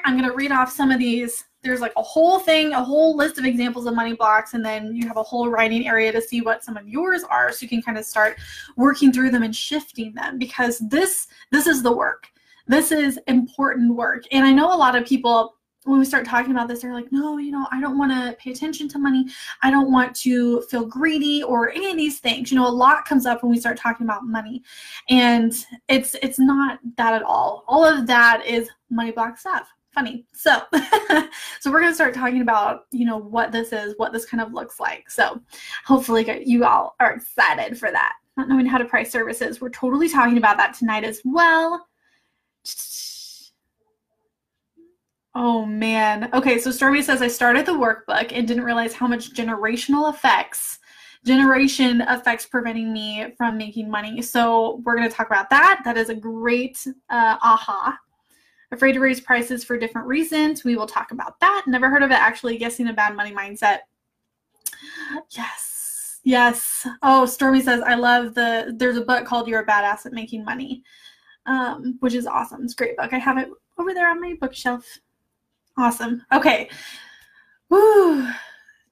I'm 0.05 0.17
going 0.17 0.29
to 0.29 0.35
read 0.35 0.51
off 0.51 0.71
some 0.71 0.91
of 0.91 0.99
these 0.99 1.43
there's 1.65 1.81
like 1.81 1.93
a 1.97 2.01
whole 2.01 2.39
thing, 2.39 2.73
a 2.73 2.83
whole 2.83 3.17
list 3.17 3.37
of 3.37 3.45
examples 3.45 3.87
of 3.87 3.95
money 3.95 4.13
blocks, 4.13 4.53
and 4.53 4.63
then 4.63 4.95
you 4.95 5.07
have 5.07 5.17
a 5.17 5.23
whole 5.23 5.49
writing 5.49 5.87
area 5.87 6.11
to 6.11 6.21
see 6.21 6.41
what 6.41 6.63
some 6.63 6.77
of 6.77 6.87
yours 6.87 7.23
are, 7.23 7.51
so 7.51 7.63
you 7.63 7.67
can 7.67 7.81
kind 7.81 7.97
of 7.97 8.05
start 8.05 8.37
working 8.77 9.11
through 9.11 9.31
them 9.31 9.43
and 9.43 9.55
shifting 9.55 10.13
them 10.13 10.37
because 10.37 10.79
this 10.79 11.27
this 11.51 11.67
is 11.67 11.81
the 11.81 11.91
work. 11.91 12.27
This 12.67 12.91
is 12.91 13.19
important 13.27 13.95
work, 13.95 14.23
and 14.31 14.45
I 14.45 14.51
know 14.51 14.73
a 14.73 14.77
lot 14.77 14.95
of 14.95 15.05
people 15.05 15.55
when 15.85 15.99
we 15.99 16.05
start 16.05 16.25
talking 16.25 16.51
about 16.51 16.67
this, 16.67 16.81
they're 16.81 16.93
like, 16.93 17.11
no, 17.11 17.37
you 17.37 17.51
know, 17.51 17.67
I 17.71 17.79
don't 17.79 17.99
want 17.99 18.11
to 18.11 18.35
pay 18.39 18.49
attention 18.51 18.87
to 18.89 18.97
money. 18.97 19.27
I 19.61 19.69
don't 19.69 19.91
want 19.91 20.15
to 20.15 20.61
feel 20.61 20.83
greedy 20.83 21.43
or 21.43 21.69
any 21.69 21.91
of 21.91 21.95
these 21.95 22.17
things. 22.17 22.51
You 22.51 22.57
know, 22.57 22.67
a 22.67 22.69
lot 22.69 23.05
comes 23.05 23.27
up 23.27 23.43
when 23.43 23.51
we 23.51 23.59
start 23.59 23.77
talking 23.77 24.03
about 24.03 24.25
money. 24.25 24.63
And 25.09 25.53
it's 25.87 26.15
it's 26.23 26.39
not 26.39 26.79
that 26.97 27.13
at 27.13 27.21
all. 27.21 27.63
All 27.67 27.85
of 27.85 28.07
that 28.07 28.43
is 28.47 28.67
money 28.89 29.11
block 29.11 29.37
stuff 29.37 29.67
funny. 29.95 30.25
So, 30.33 30.61
so 31.59 31.71
we're 31.71 31.79
going 31.79 31.91
to 31.91 31.95
start 31.95 32.13
talking 32.13 32.41
about, 32.41 32.85
you 32.91 33.05
know, 33.05 33.17
what 33.17 33.51
this 33.51 33.73
is, 33.73 33.95
what 33.97 34.13
this 34.13 34.25
kind 34.25 34.41
of 34.41 34.53
looks 34.53 34.79
like. 34.79 35.09
So 35.09 35.41
hopefully 35.85 36.43
you 36.45 36.65
all 36.65 36.95
are 36.99 37.13
excited 37.13 37.79
for 37.79 37.91
that. 37.91 38.13
Not 38.37 38.49
knowing 38.49 38.65
how 38.65 38.77
to 38.77 38.85
price 38.85 39.11
services. 39.11 39.61
We're 39.61 39.69
totally 39.69 40.09
talking 40.09 40.37
about 40.37 40.57
that 40.57 40.75
tonight 40.75 41.05
as 41.05 41.21
well. 41.25 41.87
Oh 45.33 45.65
man. 45.65 46.29
Okay, 46.33 46.59
so 46.59 46.69
Stormy 46.69 47.01
says 47.01 47.21
I 47.21 47.27
started 47.27 47.65
the 47.65 47.71
workbook 47.71 48.31
and 48.31 48.47
didn't 48.47 48.63
realize 48.63 48.93
how 48.93 49.07
much 49.07 49.33
generational 49.33 50.13
effects 50.13 50.79
generation 51.25 52.01
effects 52.01 52.45
preventing 52.45 52.93
me 52.93 53.33
from 53.35 53.57
making 53.57 53.89
money. 53.89 54.21
So 54.21 54.81
we're 54.85 54.95
going 54.95 55.09
to 55.09 55.15
talk 55.15 55.25
about 55.25 55.49
that. 55.49 55.81
That 55.83 55.97
is 55.97 56.09
a 56.09 56.15
great 56.15 56.85
uh, 57.09 57.37
aha 57.41 57.97
Afraid 58.75 58.93
to 58.93 58.99
raise 58.99 59.21
prices 59.21 59.63
for 59.63 59.79
different 59.79 60.07
reasons. 60.07 60.63
We 60.63 60.75
will 60.75 60.85
talk 60.85 61.11
about 61.11 61.39
that. 61.39 61.63
Never 61.65 61.89
heard 61.89 62.03
of 62.03 62.11
it 62.11 62.15
actually 62.15 62.57
guessing 62.57 62.87
a 62.89 62.93
bad 62.93 63.15
money 63.15 63.31
mindset. 63.31 63.79
Yes. 65.31 66.19
Yes. 66.23 66.85
Oh, 67.01 67.25
Stormy 67.25 67.61
says, 67.61 67.81
I 67.81 67.95
love 67.95 68.33
the, 68.33 68.73
there's 68.75 68.97
a 68.97 69.05
book 69.05 69.25
called 69.25 69.47
You're 69.47 69.61
a 69.61 69.65
Badass 69.65 70.05
at 70.05 70.11
Making 70.11 70.43
Money, 70.43 70.83
um, 71.45 71.97
which 72.01 72.13
is 72.13 72.27
awesome. 72.27 72.63
It's 72.63 72.73
a 72.73 72.75
great 72.75 72.97
book. 72.97 73.13
I 73.13 73.17
have 73.17 73.37
it 73.37 73.49
over 73.77 73.93
there 73.93 74.09
on 74.09 74.21
my 74.21 74.35
bookshelf. 74.39 74.85
Awesome. 75.77 76.23
Okay. 76.33 76.69
Woo. 77.69 78.27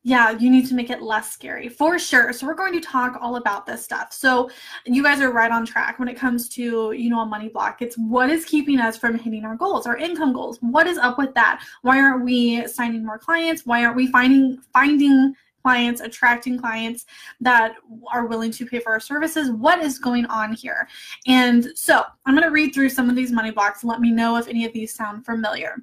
Yeah, 0.04 0.32
you 0.32 0.50
need 0.50 0.68
to 0.68 0.76
make 0.76 0.90
it 0.90 1.02
less 1.02 1.32
scary 1.32 1.70
for 1.70 1.98
sure. 1.98 2.34
So 2.34 2.46
we're 2.46 2.54
going 2.56 2.74
to 2.74 2.82
talk 2.82 3.18
all 3.22 3.38
about 3.38 3.66
this 3.66 3.84
stuff. 3.84 4.12
So 4.12 4.50
you 4.86 5.02
guys 5.02 5.22
are 5.22 5.32
right 5.32 5.50
on 5.50 5.66
track 5.66 5.98
when 5.98 6.10
it 6.10 6.18
comes 6.18 6.50
to, 6.50 6.92
you 6.92 7.10
know, 7.10 7.22
a 7.22 7.26
money 7.26 7.48
block. 7.48 7.82
It's 7.82 7.98
what 7.98 8.30
is 8.30 8.44
keeping 8.44 8.80
us 8.80 8.98
from 8.98 9.18
hitting 9.18 9.46
our 9.46 9.56
goals, 9.56 9.88
our 9.88 9.96
income 9.96 10.34
goals. 10.34 10.58
What 10.60 10.88
is 10.88 10.98
up 10.98 11.18
with 11.18 11.34
that? 11.36 11.64
Why 11.84 12.02
aren't 12.02 12.26
we 12.26 12.68
signing 12.68 13.06
more 13.06 13.18
clients? 13.18 13.66
Why 13.66 13.86
aren't 13.86 13.96
we 13.96 14.08
finding 14.08 14.60
finding 14.74 15.34
clients, 15.64 16.02
attracting 16.02 16.60
clients 16.60 17.06
that 17.40 17.76
are 18.12 18.26
willing 18.26 18.52
to 18.52 18.66
pay 18.66 18.80
for 18.80 18.92
our 18.92 19.00
services? 19.00 19.52
What 19.52 19.82
is 19.82 20.00
going 20.00 20.26
on 20.26 20.52
here? 20.52 20.90
And 21.28 21.68
so 21.76 22.04
I'm 22.26 22.36
going 22.36 22.46
to 22.46 22.52
read 22.52 22.74
through 22.74 22.90
some 22.90 23.10
of 23.10 23.16
these 23.16 23.32
money 23.32 23.52
blocks. 23.52 23.86
Let 23.86 24.02
me 24.02 24.12
know 24.12 24.36
if 24.36 24.50
any 24.50 24.66
of 24.66 24.74
these 24.74 24.94
sound 24.94 25.26
familiar. 25.26 25.78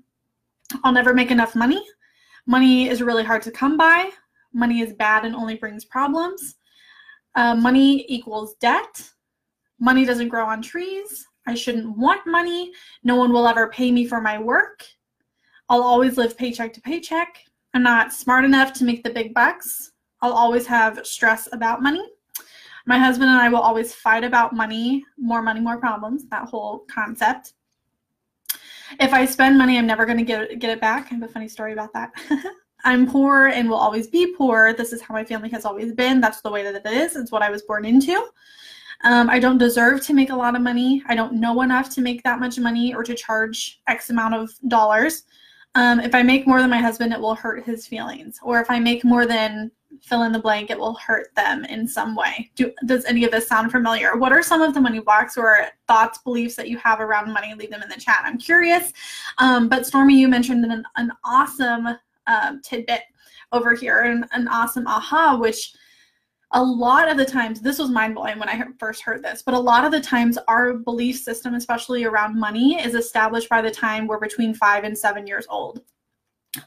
I'll 0.84 0.92
never 0.92 1.14
make 1.14 1.30
enough 1.30 1.56
money. 1.56 1.82
Money 2.46 2.88
is 2.88 3.02
really 3.02 3.24
hard 3.24 3.42
to 3.42 3.50
come 3.50 3.76
by. 3.76 4.10
Money 4.52 4.80
is 4.80 4.92
bad 4.92 5.24
and 5.24 5.34
only 5.34 5.54
brings 5.54 5.84
problems. 5.84 6.56
Uh, 7.34 7.54
money 7.54 8.04
equals 8.08 8.54
debt. 8.60 9.10
Money 9.78 10.04
doesn't 10.04 10.28
grow 10.28 10.46
on 10.46 10.60
trees. 10.60 11.26
I 11.46 11.54
shouldn't 11.54 11.96
want 11.96 12.26
money. 12.26 12.72
No 13.02 13.16
one 13.16 13.32
will 13.32 13.48
ever 13.48 13.68
pay 13.68 13.90
me 13.90 14.06
for 14.06 14.20
my 14.20 14.38
work. 14.38 14.84
I'll 15.68 15.82
always 15.82 16.16
live 16.16 16.36
paycheck 16.36 16.72
to 16.74 16.80
paycheck. 16.80 17.44
I'm 17.74 17.82
not 17.82 18.12
smart 18.12 18.44
enough 18.44 18.72
to 18.74 18.84
make 18.84 19.04
the 19.04 19.10
big 19.10 19.32
bucks. 19.32 19.92
I'll 20.20 20.32
always 20.32 20.66
have 20.66 21.06
stress 21.06 21.48
about 21.52 21.82
money. 21.82 22.04
My 22.86 22.98
husband 22.98 23.30
and 23.30 23.40
I 23.40 23.48
will 23.48 23.60
always 23.60 23.94
fight 23.94 24.24
about 24.24 24.54
money, 24.54 25.04
more 25.16 25.42
money, 25.42 25.60
more 25.60 25.78
problems, 25.78 26.26
that 26.30 26.48
whole 26.48 26.84
concept. 26.90 27.54
If 28.98 29.12
I 29.12 29.24
spend 29.24 29.56
money, 29.56 29.78
I'm 29.78 29.86
never 29.86 30.04
going 30.04 30.18
to 30.18 30.24
get 30.24 30.58
get 30.58 30.70
it 30.70 30.80
back. 30.80 31.08
I 31.10 31.14
have 31.14 31.22
a 31.22 31.28
funny 31.28 31.48
story 31.48 31.72
about 31.72 31.92
that. 31.92 32.12
I'm 32.84 33.06
poor 33.06 33.48
and 33.48 33.68
will 33.68 33.76
always 33.76 34.06
be 34.06 34.34
poor. 34.34 34.72
This 34.72 34.92
is 34.92 35.02
how 35.02 35.14
my 35.14 35.24
family 35.24 35.50
has 35.50 35.64
always 35.64 35.92
been. 35.92 36.20
That's 36.20 36.40
the 36.40 36.50
way 36.50 36.62
that 36.62 36.74
it 36.74 36.90
is. 36.90 37.14
It's 37.14 37.30
what 37.30 37.42
I 37.42 37.50
was 37.50 37.62
born 37.62 37.84
into. 37.84 38.26
Um, 39.02 39.30
I 39.30 39.38
don't 39.38 39.58
deserve 39.58 40.02
to 40.02 40.14
make 40.14 40.30
a 40.30 40.36
lot 40.36 40.54
of 40.54 40.62
money. 40.62 41.02
I 41.06 41.14
don't 41.14 41.34
know 41.34 41.62
enough 41.62 41.88
to 41.90 42.00
make 42.00 42.22
that 42.22 42.40
much 42.40 42.58
money 42.58 42.94
or 42.94 43.02
to 43.02 43.14
charge 43.14 43.80
X 43.86 44.10
amount 44.10 44.34
of 44.34 44.50
dollars. 44.68 45.24
Um, 45.74 46.00
if 46.00 46.14
I 46.14 46.22
make 46.22 46.46
more 46.46 46.60
than 46.60 46.70
my 46.70 46.78
husband, 46.78 47.12
it 47.12 47.20
will 47.20 47.34
hurt 47.34 47.64
his 47.64 47.86
feelings. 47.86 48.38
Or 48.42 48.60
if 48.60 48.70
I 48.70 48.80
make 48.80 49.04
more 49.04 49.26
than 49.26 49.70
fill 50.02 50.22
in 50.22 50.32
the 50.32 50.38
blank, 50.38 50.70
it 50.70 50.78
will 50.78 50.94
hurt 50.94 51.34
them 51.36 51.64
in 51.66 51.86
some 51.86 52.16
way. 52.16 52.50
Do, 52.56 52.72
does 52.86 53.04
any 53.04 53.24
of 53.24 53.30
this 53.30 53.46
sound 53.46 53.70
familiar? 53.70 54.16
What 54.16 54.32
are 54.32 54.42
some 54.42 54.62
of 54.62 54.74
the 54.74 54.80
money 54.80 55.00
blocks 55.00 55.36
or 55.36 55.66
thoughts, 55.86 56.18
beliefs 56.18 56.56
that 56.56 56.68
you 56.68 56.78
have 56.78 57.00
around 57.00 57.32
money? 57.32 57.54
Leave 57.54 57.70
them 57.70 57.82
in 57.82 57.88
the 57.88 58.00
chat. 58.00 58.22
I'm 58.24 58.38
curious. 58.38 58.92
Um, 59.38 59.68
but 59.68 59.86
Stormy, 59.86 60.18
you 60.18 60.26
mentioned 60.28 60.64
an, 60.64 60.84
an 60.96 61.12
awesome 61.24 61.88
um, 62.26 62.60
tidbit 62.62 63.02
over 63.52 63.74
here, 63.74 64.02
and 64.02 64.24
an 64.32 64.48
awesome 64.48 64.86
aha, 64.86 65.36
which 65.36 65.74
a 66.52 66.62
lot 66.62 67.08
of 67.08 67.16
the 67.16 67.24
times 67.24 67.60
this 67.60 67.78
was 67.78 67.90
mind 67.90 68.14
blowing 68.14 68.38
when 68.38 68.48
I 68.48 68.64
first 68.78 69.02
heard 69.02 69.22
this, 69.22 69.42
but 69.42 69.54
a 69.54 69.58
lot 69.58 69.84
of 69.84 69.92
the 69.92 70.00
times 70.00 70.36
our 70.48 70.74
belief 70.74 71.18
system, 71.18 71.54
especially 71.54 72.04
around 72.04 72.38
money, 72.38 72.80
is 72.80 72.94
established 72.94 73.48
by 73.48 73.62
the 73.62 73.70
time 73.70 74.06
we're 74.06 74.18
between 74.18 74.54
five 74.54 74.82
and 74.82 74.98
seven 74.98 75.28
years 75.28 75.46
old, 75.48 75.82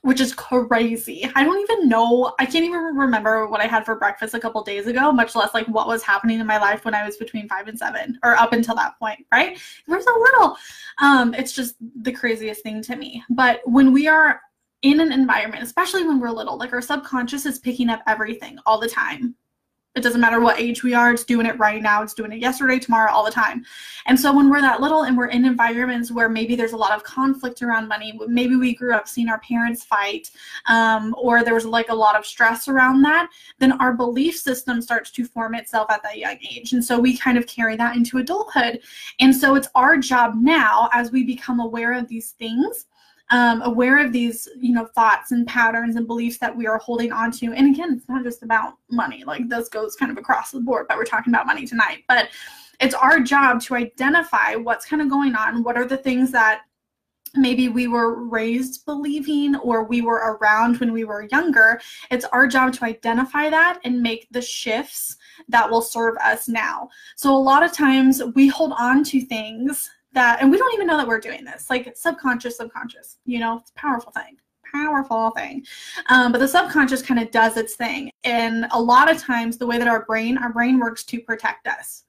which 0.02 0.22
is 0.22 0.34
crazy. 0.34 1.30
I 1.36 1.44
don't 1.44 1.60
even 1.60 1.90
know, 1.90 2.34
I 2.40 2.46
can't 2.46 2.64
even 2.64 2.80
remember 2.80 3.48
what 3.48 3.60
I 3.60 3.68
had 3.68 3.84
for 3.84 3.96
breakfast 3.96 4.34
a 4.34 4.40
couple 4.40 4.64
days 4.64 4.88
ago, 4.88 5.12
much 5.12 5.36
less 5.36 5.54
like 5.54 5.68
what 5.68 5.88
was 5.88 6.02
happening 6.02 6.40
in 6.40 6.48
my 6.48 6.60
life 6.60 6.86
when 6.86 6.96
I 6.96 7.06
was 7.06 7.18
between 7.18 7.50
five 7.50 7.68
and 7.68 7.78
seven 7.78 8.18
or 8.24 8.38
up 8.38 8.54
until 8.54 8.76
that 8.76 8.98
point, 9.00 9.26
right? 9.34 9.60
We're 9.88 10.02
so 10.02 10.18
little. 10.18 10.58
Um, 11.02 11.34
it's 11.34 11.52
just 11.52 11.76
the 12.04 12.14
craziest 12.14 12.64
thing 12.64 12.82
to 12.84 12.96
me. 12.96 13.22
But 13.30 13.60
when 13.66 13.92
we 13.92 14.08
are 14.08 14.40
in 14.82 15.02
an 15.02 15.12
environment, 15.12 15.64
especially 15.64 16.06
when 16.06 16.22
we're 16.22 16.32
little, 16.32 16.58
like 16.58 16.72
our 16.72 16.82
subconscious 16.82 17.46
is 17.46 17.60
picking 17.60 17.90
up 17.90 18.02
everything 18.08 18.58
all 18.66 18.80
the 18.80 18.88
time 18.88 19.36
it 19.96 20.02
doesn't 20.02 20.22
matter 20.22 20.40
what 20.40 20.60
age 20.60 20.82
we 20.82 20.94
are, 20.94 21.14
it's 21.14 21.24
doing 21.24 21.46
it 21.46 21.58
right 21.60 21.82
now, 21.82 22.02
it's 22.02 22.16
doing 22.16 22.32
it 22.32 22.40
yesterday, 22.40 22.80
tomorrow, 22.80 23.12
all 23.12 23.24
the 23.24 23.32
time. 23.32 23.64
And 24.08 24.20
so 24.20 24.36
when 24.36 24.50
we're 24.50 24.62
that 24.62 24.82
little 24.82 25.04
and 25.04 25.16
we're 25.16 25.28
in 25.28 25.46
environments 25.46 26.12
where 26.12 26.30
maybe 26.30 26.56
there's 26.56 26.74
a 26.74 26.78
lot 26.78 26.94
of 26.94 27.04
conflict 27.04 27.62
around 27.62 27.88
money, 27.88 28.20
maybe 28.28 28.56
we 28.56 28.74
grew 28.74 28.94
up 28.94 29.08
seeing 29.08 29.30
our 29.30 29.40
parents 29.40 29.84
fight, 29.84 30.32
um, 30.66 31.16
or 31.18 31.44
there 31.44 31.54
was 31.54 31.66
like 31.66 31.90
a 31.90 31.96
lot 31.96 32.18
of 32.18 32.26
stress 32.26 32.68
around 32.68 33.04
that, 33.04 33.30
then 33.60 33.74
our 33.74 33.94
belief 33.94 34.36
system 34.36 34.82
starts 34.82 35.12
to 35.12 35.26
form 35.26 35.54
itself 35.54 35.92
at 35.92 36.02
that 36.02 36.18
young 36.18 36.38
age. 36.52 36.74
And 36.74 36.84
so 36.84 37.00
we 37.00 37.16
kind 37.16 37.38
of 37.38 37.46
carry 37.46 37.76
that 37.76 37.96
into 37.96 38.18
adulthood. 38.18 38.82
And 39.20 39.36
so 39.36 39.56
it's 39.56 39.68
our 39.76 39.98
job 39.98 40.34
now 40.36 40.90
as 40.92 41.12
we 41.12 41.24
become 41.24 41.60
aware 41.60 41.94
of 41.94 42.08
these 42.08 42.32
things 42.32 42.88
um, 43.30 43.62
aware 43.64 44.04
of 44.04 44.12
these 44.12 44.48
you 44.58 44.74
know 44.74 44.86
thoughts 44.86 45.32
and 45.32 45.48
patterns 45.48 45.96
and 45.96 46.08
beliefs 46.08 46.38
that 46.40 46.56
we 46.56 46.68
are 46.68 46.78
holding 46.78 47.12
on 47.12 47.32
to. 47.32 47.54
And 47.54 47.74
again 47.74 47.94
it's 47.94 48.10
not 48.10 48.24
just 48.24 48.44
about 48.44 48.74
money. 48.90 49.24
Like 49.26 49.50
this 49.50 49.70
goes 49.70 49.96
kind 49.96 50.12
of 50.12 50.18
across 50.18 50.52
the 50.52 50.60
board 50.60 50.86
but 50.88 50.98
we're 50.98 51.06
talking 51.06 51.34
about 51.34 51.48
money 51.48 51.66
tonight. 51.66 52.04
But 52.08 52.30
it's 52.80 52.96
our 52.96 53.20
job 53.20 53.62
to 53.62 53.76
identify 53.76 54.56
what's 54.56 54.86
kind 54.86 55.02
of 55.02 55.10
going 55.10 55.36
on. 55.36 55.64
What 55.64 55.78
are 55.78 55.86
the 55.86 55.98
things 55.98 56.32
that 56.32 56.62
maybe 57.36 57.68
we 57.70 57.88
were 57.88 58.26
raised 58.26 58.86
believing 58.86 59.56
or 59.56 59.86
we 59.86 60.02
were 60.02 60.38
around 60.38 60.80
when 60.80 60.92
we 60.92 61.04
were 61.04 61.28
younger? 61.32 61.80
It's 62.12 62.26
our 62.26 62.48
job 62.48 62.74
to 62.74 62.86
identify 62.86 63.50
that 63.50 63.80
and 63.84 64.02
make 64.02 64.28
the 64.32 64.42
shifts 64.42 65.18
that 65.50 65.70
will 65.70 65.82
serve 65.82 66.16
us 66.18 66.48
now. 66.48 66.90
So 67.16 67.34
a 67.34 67.38
lot 67.38 67.64
of 67.64 67.72
times 67.72 68.22
we 68.36 68.48
hold 68.48 68.74
on 68.78 69.04
to 69.06 69.22
things 69.22 69.90
that 70.14 70.42
and 70.42 70.52
we 70.52 70.58
don't 70.58 70.74
even 70.74 70.88
know 70.88 70.98
that 70.98 71.08
we're 71.08 71.20
doing 71.20 71.44
this. 71.44 71.70
Like 71.70 71.96
subconscious 71.96 72.58
subconscious 72.58 73.18
you 73.26 73.40
know 73.40 73.58
it's 73.58 73.72
powerful 73.76 74.12
thing 74.12 74.38
powerful 74.74 75.32
thing. 75.32 75.66
Um, 76.10 76.32
but 76.32 76.40
the 76.40 76.48
subconscious 76.48 77.02
kind 77.02 77.20
of 77.20 77.32
does 77.32 77.58
its 77.58 77.76
thing. 77.76 78.12
And 78.24 78.66
a 78.72 78.82
lot 78.82 79.10
of 79.10 79.18
times 79.18 79.58
the 79.58 79.68
way 79.68 79.78
that 79.78 79.88
our 79.88 80.06
brain 80.06 80.38
our 80.38 80.52
brain 80.52 80.80
works 80.80 81.04
to 81.06 81.20
protect 81.22 81.68
us. 81.68 82.04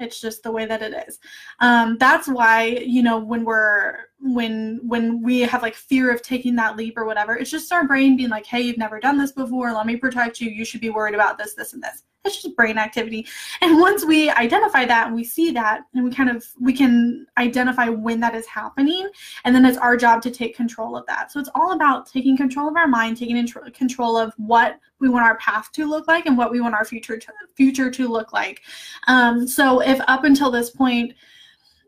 It's 0.00 0.20
just 0.20 0.42
the 0.42 0.50
way 0.50 0.66
that 0.66 0.82
it 0.82 1.06
is. 1.08 1.20
Um, 1.60 1.96
that's 1.98 2.26
why 2.26 2.64
you 2.64 3.02
know 3.02 3.18
when 3.18 3.44
we're 3.44 3.98
when 4.24 4.80
when 4.82 5.22
we 5.22 5.40
have 5.40 5.60
like 5.62 5.74
fear 5.74 6.10
of 6.10 6.22
taking 6.22 6.56
that 6.56 6.76
leap 6.76 6.96
or 6.96 7.04
whatever 7.04 7.36
it's 7.36 7.50
just 7.50 7.70
our 7.72 7.86
brain 7.86 8.16
being 8.16 8.30
like 8.30 8.46
hey 8.46 8.62
you've 8.62 8.78
never 8.78 8.98
done 8.98 9.18
this 9.18 9.32
before. 9.32 9.72
Let 9.72 9.86
me 9.86 9.96
protect 9.96 10.40
you. 10.40 10.50
You 10.50 10.64
should 10.64 10.80
be 10.80 10.90
worried 10.90 11.14
about 11.14 11.38
this 11.38 11.54
this 11.54 11.72
and 11.72 11.82
this. 11.82 12.02
It's 12.24 12.42
just 12.42 12.56
brain 12.56 12.78
activity. 12.78 13.26
And 13.60 13.78
once 13.78 14.02
we 14.06 14.30
identify 14.30 14.86
that 14.86 15.08
and 15.08 15.14
we 15.14 15.24
see 15.24 15.50
that 15.50 15.82
and 15.94 16.04
we 16.04 16.10
kind 16.10 16.30
of 16.30 16.46
we 16.58 16.72
can 16.72 17.26
identify 17.36 17.90
when 17.90 18.18
that 18.20 18.34
is 18.34 18.46
happening 18.46 19.08
and 19.44 19.54
then 19.54 19.66
it's 19.66 19.76
our 19.76 19.96
job 19.96 20.22
to 20.22 20.30
take 20.30 20.56
control 20.56 20.96
of 20.96 21.04
that. 21.06 21.30
So 21.30 21.38
it's 21.38 21.50
all 21.54 21.72
about 21.72 22.06
taking 22.06 22.36
control 22.36 22.68
of 22.68 22.76
our 22.76 22.88
mind 22.88 23.18
taking 23.18 23.46
control 23.72 24.16
of 24.16 24.32
what 24.38 24.78
we 25.00 25.10
want 25.10 25.26
our 25.26 25.36
path 25.36 25.70
to 25.72 25.84
look 25.84 26.08
like 26.08 26.24
and 26.24 26.38
what 26.38 26.50
we 26.50 26.62
want 26.62 26.74
our 26.74 26.86
future 26.86 27.18
to, 27.18 27.32
future 27.54 27.90
to 27.90 28.08
look 28.08 28.32
like. 28.32 28.62
Um, 29.06 29.46
so 29.46 29.80
if 29.80 30.00
up 30.08 30.24
until 30.24 30.50
this 30.50 30.70
point 30.70 31.12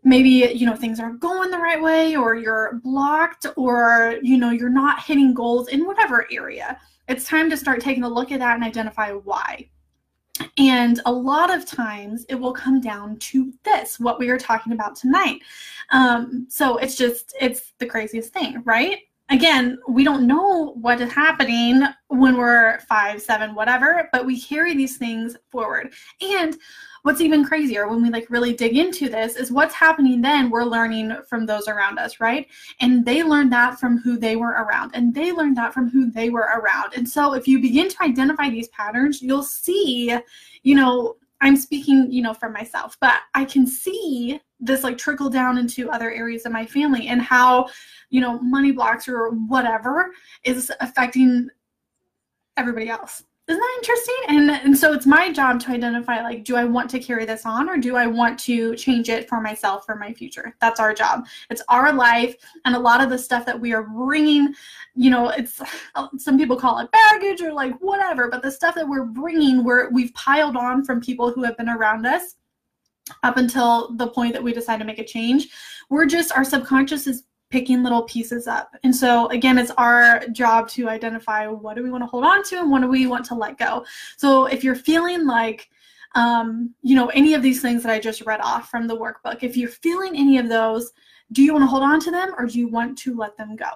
maybe 0.07 0.31
you 0.55 0.65
know 0.65 0.77
things 0.77 0.99
aren't 0.99 1.21
going 1.21 1.51
the 1.51 1.59
right 1.59 1.83
way 1.83 2.17
or 2.17 2.35
you're 2.35 2.81
blocked 2.85 3.45
or 3.57 4.17
you 4.23 4.39
know 4.39 4.51
you're 4.51 4.69
not 4.71 5.03
hitting 5.03 5.35
goals 5.35 5.69
in 5.69 5.85
whatever 5.85 6.27
area 6.33 6.79
it's 7.09 7.25
time 7.25 7.51
to 7.51 7.57
start 7.57 7.81
taking 7.81 8.05
a 8.05 8.09
look 8.09 8.33
at 8.33 8.39
that 8.39 8.55
and 8.55 8.65
identify 8.65 9.11
why 9.13 9.69
and 10.59 11.01
a 11.07 11.13
lot 11.13 11.55
of 11.55 11.67
times 11.67 12.25
it 12.29 12.35
will 12.35 12.53
come 12.53 12.81
down 12.81 13.17
to 13.19 13.53
this, 13.63 13.99
what 13.99 14.19
we 14.19 14.29
are 14.29 14.39
talking 14.39 14.73
about 14.73 14.97
tonight. 14.97 15.41
Um, 15.91 16.47
so 16.49 16.77
it's 16.79 16.97
just, 16.97 17.35
it's 17.41 17.73
the 17.79 17.87
craziest 17.87 18.33
thing, 18.33 18.63
right? 18.65 18.99
Again, 19.29 19.79
we 19.89 20.05
don't 20.05 20.27
know 20.27 20.75
what 20.81 21.01
is 21.01 21.13
happening 21.13 21.83
when 22.09 22.37
we're 22.37 22.79
five, 22.81 23.21
seven, 23.21 23.55
whatever, 23.55 24.09
but 24.13 24.25
we 24.25 24.41
carry 24.41 24.75
these 24.75 24.99
things 24.99 25.37
forward. 25.51 25.93
And 26.21 26.57
what's 27.07 27.21
even 27.21 27.45
crazier 27.45 27.87
when 27.87 28.03
we 28.03 28.11
like 28.11 28.29
really 28.31 28.53
dig 28.53 28.77
into 28.77 29.09
this 29.09 29.37
is 29.37 29.53
what's 29.53 29.73
happening 29.73 30.21
then 30.21 30.51
we're 30.51 30.65
learning 30.65 31.17
from 31.29 31.47
those 31.47 31.69
around 31.69 32.01
us 32.01 32.19
right? 32.19 32.49
And 32.81 33.07
they 33.07 33.23
learned 33.23 33.53
that 33.53 33.79
from 33.79 33.99
who 33.99 34.19
they 34.19 34.35
were 34.35 34.51
around 34.51 34.91
and 34.93 35.15
they 35.15 35.31
learned 35.31 35.57
that 35.57 35.73
from 35.73 35.89
who 35.89 36.11
they 36.11 36.31
were 36.31 36.49
around. 36.57 36.95
And 36.97 37.09
so 37.09 37.35
if 37.35 37.47
you 37.47 37.61
begin 37.61 37.89
to 37.91 38.03
identify 38.03 38.51
these 38.51 38.67
patterns 38.71 39.23
you'll 39.23 39.45
see 39.45 40.19
you 40.65 40.75
know 40.75 41.15
i'm 41.41 41.55
speaking 41.55 42.11
you 42.11 42.23
know 42.23 42.35
for 42.35 42.49
myself 42.49 42.97
but 43.01 43.21
i 43.35 43.45
can 43.45 43.69
see 43.69 44.41
this 44.59 44.83
like 44.83 44.99
trickle 44.99 45.31
down 45.31 45.59
into 45.59 45.91
other 45.91 46.11
areas 46.11 46.45
of 46.45 46.51
my 46.51 46.67
family 46.67 47.07
and 47.07 47.23
how 47.23 47.69
you 48.11 48.21
know 48.21 48.41
money 48.41 48.73
blocks 48.73 49.07
or 49.07 49.31
whatever 49.47 50.11
is 50.43 50.73
affecting 50.81 51.49
everybody 52.57 52.89
else 52.89 53.23
isn't 53.49 53.61
that 53.61 53.75
interesting? 53.79 54.17
And 54.29 54.51
and 54.51 54.77
so 54.77 54.93
it's 54.93 55.07
my 55.07 55.33
job 55.33 55.61
to 55.61 55.71
identify 55.71 56.21
like 56.23 56.43
do 56.43 56.57
i 56.57 56.65
want 56.65 56.91
to 56.91 56.99
carry 56.99 57.25
this 57.25 57.47
on 57.47 57.69
or 57.69 57.77
do 57.77 57.95
i 57.95 58.07
want 58.07 58.39
to 58.41 58.75
change 58.75 59.09
it 59.09 59.29
for 59.29 59.41
myself 59.41 59.87
for 59.87 59.95
my 59.95 60.13
future? 60.13 60.57
That's 60.61 60.81
our 60.81 60.93
job. 60.93 61.27
It's 61.51 61.63
our 61.69 61.93
life. 61.93 62.35
And 62.65 62.75
a 62.75 62.81
lot 62.81 63.03
of 63.03 63.11
the 63.11 63.19
stuff 63.19 63.47
that 63.47 63.61
we 63.61 63.73
are 63.73 63.85
bringing 63.85 64.53
you 64.95 65.11
know 65.11 65.29
it's 65.29 65.61
some 66.19 66.39
people 66.39 66.57
call 66.57 66.79
it 66.79 66.91
baggage 66.91 67.41
or 67.41 67.53
like 67.53 67.77
whatever 67.79 68.29
but 68.29 68.43
the 68.43 68.51
stuff 68.51 68.75
that 68.75 68.89
we're 68.89 69.05
bringing 69.05 69.63
where 69.63 69.91
we've 69.91 70.13
piled 70.15 70.57
on 70.57 70.85
from 70.85 71.01
people 71.01 71.31
who 71.31 71.45
have 71.45 71.57
been 71.57 71.69
around 71.69 72.07
us 72.07 72.37
up 73.23 73.37
until 73.37 73.95
the 73.97 74.09
point 74.09 74.33
that 74.33 74.43
we 74.43 74.53
decide 74.53 74.79
to 74.79 74.85
make 74.85 74.99
a 74.99 75.05
change. 75.05 75.49
We're 75.91 76.07
just 76.07 76.33
our 76.33 76.45
subconscious 76.45 77.07
is 77.07 77.25
picking 77.51 77.83
little 77.83 78.03
pieces 78.03 78.47
up. 78.47 78.75
And 78.83 78.95
so 78.95 79.29
again, 79.29 79.59
it's 79.59 79.71
our 79.73 80.27
job 80.29 80.69
to 80.71 80.89
identify 80.89 81.47
what 81.47 81.77
do 81.77 81.83
we 81.83 81.91
want 81.91 82.03
to 82.03 82.09
hold 82.09 82.25
on 82.25 82.43
to 82.45 82.59
and 82.61 82.71
what 82.71 82.83
do 82.83 82.89
we 82.89 83.07
want 83.07 83.25
to 83.27 83.35
let 83.35 83.59
go. 83.59 83.85
So 84.17 84.47
if 84.47 84.65
you're 84.65 84.75
feeling 84.75 85.27
like 85.27 85.69
um, 86.17 86.75
you 86.83 86.97
know, 86.97 87.09
any 87.09 87.35
of 87.35 87.43
these 87.43 87.61
things 87.61 87.83
that 87.83 87.93
I 87.93 88.01
just 88.01 88.23
read 88.23 88.41
off 88.41 88.71
from 88.71 88.87
the 88.87 88.97
workbook, 88.97 89.43
if 89.43 89.57
you're 89.57 89.69
feeling 89.69 90.17
any 90.17 90.39
of 90.39 90.49
those, 90.49 90.93
do 91.33 91.43
you 91.43 91.53
want 91.53 91.63
to 91.65 91.69
hold 91.69 91.83
on 91.83 92.01
to 92.01 92.11
them 92.11 92.35
or 92.39 92.47
do 92.47 92.59
you 92.59 92.69
want 92.69 92.97
to 92.99 93.15
let 93.15 93.37
them 93.37 93.55
go? 93.55 93.67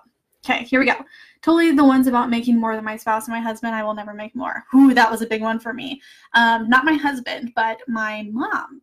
Okay, 0.44 0.64
here 0.64 0.80
we 0.80 0.86
go. 0.86 0.96
Totally 1.42 1.72
the 1.72 1.84
ones 1.84 2.06
about 2.06 2.30
making 2.30 2.58
more 2.58 2.74
than 2.74 2.84
my 2.84 2.96
spouse 2.96 3.26
and 3.26 3.34
my 3.34 3.40
husband. 3.40 3.74
I 3.74 3.82
will 3.82 3.92
never 3.92 4.14
make 4.14 4.34
more. 4.34 4.64
Whoo, 4.72 4.94
that 4.94 5.10
was 5.10 5.20
a 5.20 5.26
big 5.26 5.42
one 5.42 5.60
for 5.60 5.74
me. 5.74 6.00
Um, 6.32 6.68
not 6.70 6.86
my 6.86 6.94
husband, 6.94 7.52
but 7.54 7.80
my 7.86 8.26
mom, 8.32 8.80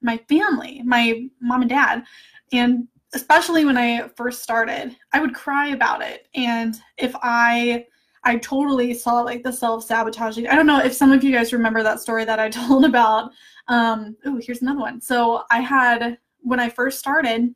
my 0.00 0.18
family, 0.28 0.80
my 0.84 1.28
mom 1.40 1.62
and 1.62 1.70
dad. 1.70 2.04
And 2.52 2.86
especially 3.14 3.64
when 3.64 3.76
I 3.76 4.08
first 4.16 4.42
started, 4.42 4.96
I 5.12 5.20
would 5.20 5.34
cry 5.34 5.68
about 5.68 6.02
it. 6.02 6.28
And 6.34 6.80
if 6.98 7.14
I 7.22 7.86
I 8.24 8.36
totally 8.36 8.94
saw 8.94 9.20
like 9.22 9.42
the 9.42 9.52
self-sabotaging. 9.52 10.46
I 10.46 10.54
don't 10.54 10.66
know 10.66 10.78
if 10.78 10.92
some 10.92 11.10
of 11.10 11.24
you 11.24 11.32
guys 11.32 11.52
remember 11.52 11.82
that 11.82 12.00
story 12.00 12.24
that 12.24 12.38
I 12.38 12.48
told 12.50 12.84
about. 12.84 13.32
Um, 13.68 14.16
oh, 14.24 14.40
here's 14.40 14.62
another 14.62 14.80
one. 14.80 15.00
So 15.00 15.42
I 15.50 15.60
had 15.60 16.18
when 16.40 16.60
I 16.60 16.68
first 16.68 16.98
started, 16.98 17.54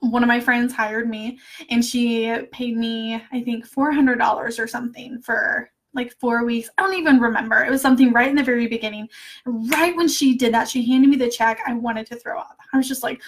one 0.00 0.22
of 0.22 0.28
my 0.28 0.40
friends 0.40 0.74
hired 0.74 1.08
me 1.08 1.38
and 1.70 1.82
she 1.82 2.36
paid 2.52 2.76
me, 2.76 3.22
I 3.32 3.40
think, 3.40 3.66
$400 3.66 4.58
or 4.58 4.66
something 4.66 5.20
for 5.22 5.70
like 5.94 6.12
four 6.18 6.44
weeks. 6.44 6.68
I 6.76 6.82
don't 6.82 6.98
even 6.98 7.20
remember. 7.20 7.64
It 7.64 7.70
was 7.70 7.80
something 7.80 8.12
right 8.12 8.28
in 8.28 8.36
the 8.36 8.42
very 8.42 8.66
beginning. 8.66 9.08
Right 9.46 9.96
when 9.96 10.08
she 10.08 10.36
did 10.36 10.52
that, 10.52 10.68
she 10.68 10.86
handed 10.86 11.08
me 11.08 11.16
the 11.16 11.30
check. 11.30 11.60
I 11.66 11.72
wanted 11.72 12.06
to 12.08 12.16
throw 12.16 12.38
up. 12.38 12.58
I 12.72 12.76
was 12.76 12.88
just 12.88 13.02
like, 13.02 13.22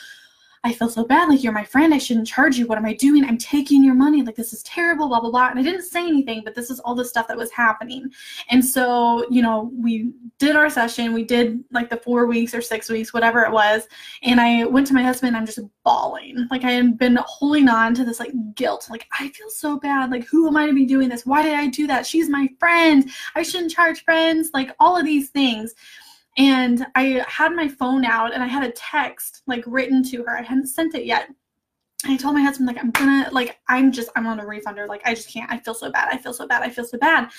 I 0.65 0.73
feel 0.73 0.89
so 0.89 1.05
bad. 1.05 1.29
Like, 1.29 1.43
you're 1.43 1.53
my 1.53 1.65
friend. 1.65 1.95
I 1.95 1.99
shouldn't 1.99 2.27
charge 2.27 2.57
you. 2.57 2.67
What 2.67 2.79
am 2.79 2.85
I 2.85 2.95
doing? 2.95 3.25
I'm 3.25 3.39
taking 3.39 3.85
your 3.85 3.95
money. 3.95 4.23
Like, 4.23 4.35
this 4.35 4.53
is 4.53 4.63
terrible, 4.65 5.09
blah, 5.09 5.21
blah, 5.21 5.31
blah. 5.31 5.49
And 5.49 5.59
I 5.59 5.63
didn't 5.63 5.83
say 5.83 6.07
anything, 6.07 6.43
but 6.45 6.55
this 6.55 6.71
is 6.71 6.81
all 6.81 6.95
the 6.95 7.05
stuff 7.05 7.29
that 7.29 7.37
was 7.37 7.51
happening. 7.53 8.11
And 8.51 8.65
so, 8.65 9.27
you 9.31 9.43
know, 9.43 9.71
we 9.75 10.13
did 10.39 10.57
our 10.57 10.71
session. 10.71 11.13
We 11.13 11.25
did 11.25 11.63
like 11.71 11.91
the 11.91 11.97
four 11.99 12.27
weeks 12.27 12.55
or 12.55 12.61
six 12.61 12.89
weeks, 12.89 13.15
whatever 13.15 13.43
it 13.43 13.53
was. 13.53 13.87
And 14.23 14.41
I 14.41 14.65
went 14.65 14.87
to 14.89 14.95
my 14.95 15.03
husband. 15.03 15.37
I'm 15.37 15.47
just 15.47 15.61
bawling. 15.85 16.47
Like, 16.51 16.65
I 16.65 16.73
had 16.73 16.99
been 16.99 17.19
holding 17.27 17.69
on 17.69 17.95
to 17.95 18.05
this 18.05 18.21
like 18.21 18.33
guilt. 18.55 18.89
Like, 18.91 19.07
I 19.19 19.29
feel 19.29 19.51
so 19.51 19.79
bad. 19.79 20.11
Like, 20.11 20.25
who 20.25 20.49
am 20.49 20.57
I 20.57 20.67
to 20.67 20.75
be 20.75 20.87
doing 20.87 21.09
this? 21.09 21.27
Why 21.27 21.43
did 21.43 21.55
I 21.55 21.69
do 21.69 21.87
that? 21.87 22.07
She's 22.07 22.29
my 22.29 22.49
friend. 22.59 23.09
I 23.35 23.43
shouldn't 23.43 23.73
charge 23.73 24.05
friends. 24.05 24.51
Like, 24.53 24.75
all 24.81 24.97
of 24.97 25.05
these 25.05 25.31
things 25.31 25.75
and 26.37 26.87
I 26.95 27.25
had 27.29 27.55
my 27.55 27.69
phone 27.69 28.05
out 28.05 28.35
and 28.35 28.43
I 28.43 28.47
had 28.47 28.63
a 28.63 28.73
text 28.73 29.43
like 29.47 29.65
written 29.67 30.03
to 30.11 30.25
her. 30.25 30.39
I 30.39 30.43
hadn't 30.43 30.69
sent 30.69 30.95
it 30.95 31.05
yet. 31.05 31.29
And 32.05 32.13
I 32.13 32.19
told 32.19 32.35
my 32.35 32.43
husband, 32.43 32.67
like, 32.67 32.79
I'm 32.79 32.91
gonna, 32.91 33.29
like, 33.33 33.59
I'm 33.69 33.91
just, 33.91 34.11
I'm 34.15 34.27
on 34.27 34.39
a 34.39 34.45
refunder. 34.45 34.87
Like, 34.87 35.01
I 35.07 35.15
just 35.15 35.33
can't. 35.33 35.51
I 35.51 35.59
feel 35.59 35.73
so 35.73 35.91
bad. 35.91 36.09
I 36.13 36.19
feel 36.19 36.35
so 36.35 36.47
bad. 36.47 36.63
I 36.63 36.69
feel 36.69 36.85
so 36.85 36.99
bad. 36.99 37.31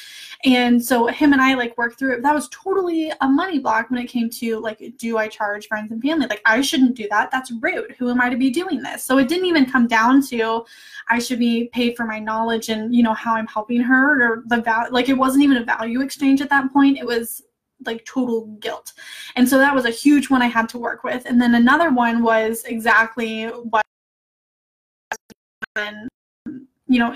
And 0.45 0.83
so 0.83 1.05
him 1.05 1.31
and 1.31 1.41
I, 1.41 1.53
like, 1.53 1.77
worked 1.77 1.99
through 1.99 2.15
it. 2.15 2.23
That 2.23 2.33
was 2.33 2.49
totally 2.49 3.13
a 3.21 3.27
money 3.27 3.59
block 3.59 3.91
when 3.91 4.01
it 4.01 4.07
came 4.07 4.31
to, 4.31 4.59
like, 4.59 4.81
do 4.97 5.19
I 5.19 5.27
charge 5.27 5.67
friends 5.67 5.91
and 5.91 6.01
family? 6.01 6.25
Like, 6.27 6.41
I 6.43 6.59
shouldn't 6.61 6.95
do 6.95 7.07
that. 7.11 7.29
That's 7.31 7.53
rude. 7.61 7.95
Who 7.99 8.09
am 8.09 8.19
I 8.19 8.29
to 8.29 8.35
be 8.35 8.49
doing 8.49 8.81
this? 8.81 9.03
So 9.03 9.19
it 9.19 9.27
didn't 9.27 9.45
even 9.45 9.69
come 9.69 9.87
down 9.87 10.25
to 10.29 10.65
I 11.07 11.19
should 11.19 11.39
be 11.39 11.69
paid 11.71 11.95
for 11.95 12.05
my 12.05 12.17
knowledge 12.17 12.69
and, 12.69 12.93
you 12.93 13.03
know, 13.03 13.13
how 13.13 13.35
I'm 13.35 13.47
helping 13.47 13.81
her 13.81 14.21
or 14.21 14.43
the 14.47 14.61
value. 14.61 14.91
Like, 14.91 15.07
it 15.07 15.17
wasn't 15.17 15.43
even 15.43 15.57
a 15.57 15.65
value 15.65 16.01
exchange 16.01 16.41
at 16.41 16.49
that 16.49 16.73
point. 16.73 16.97
It 16.97 17.05
was, 17.05 17.43
like 17.86 18.05
total 18.05 18.48
guilt. 18.60 18.93
And 19.36 19.48
so 19.48 19.57
that 19.57 19.75
was 19.75 19.86
a 19.86 19.89
huge 19.89 20.29
one 20.29 20.41
I 20.41 20.48
had 20.48 20.69
to 20.69 20.77
work 20.77 21.03
with. 21.03 21.25
And 21.25 21.41
then 21.41 21.55
another 21.55 21.91
one 21.91 22.24
was 22.24 22.63
exactly 22.65 23.46
what 23.46 23.84
you 26.88 26.98
know 26.98 27.15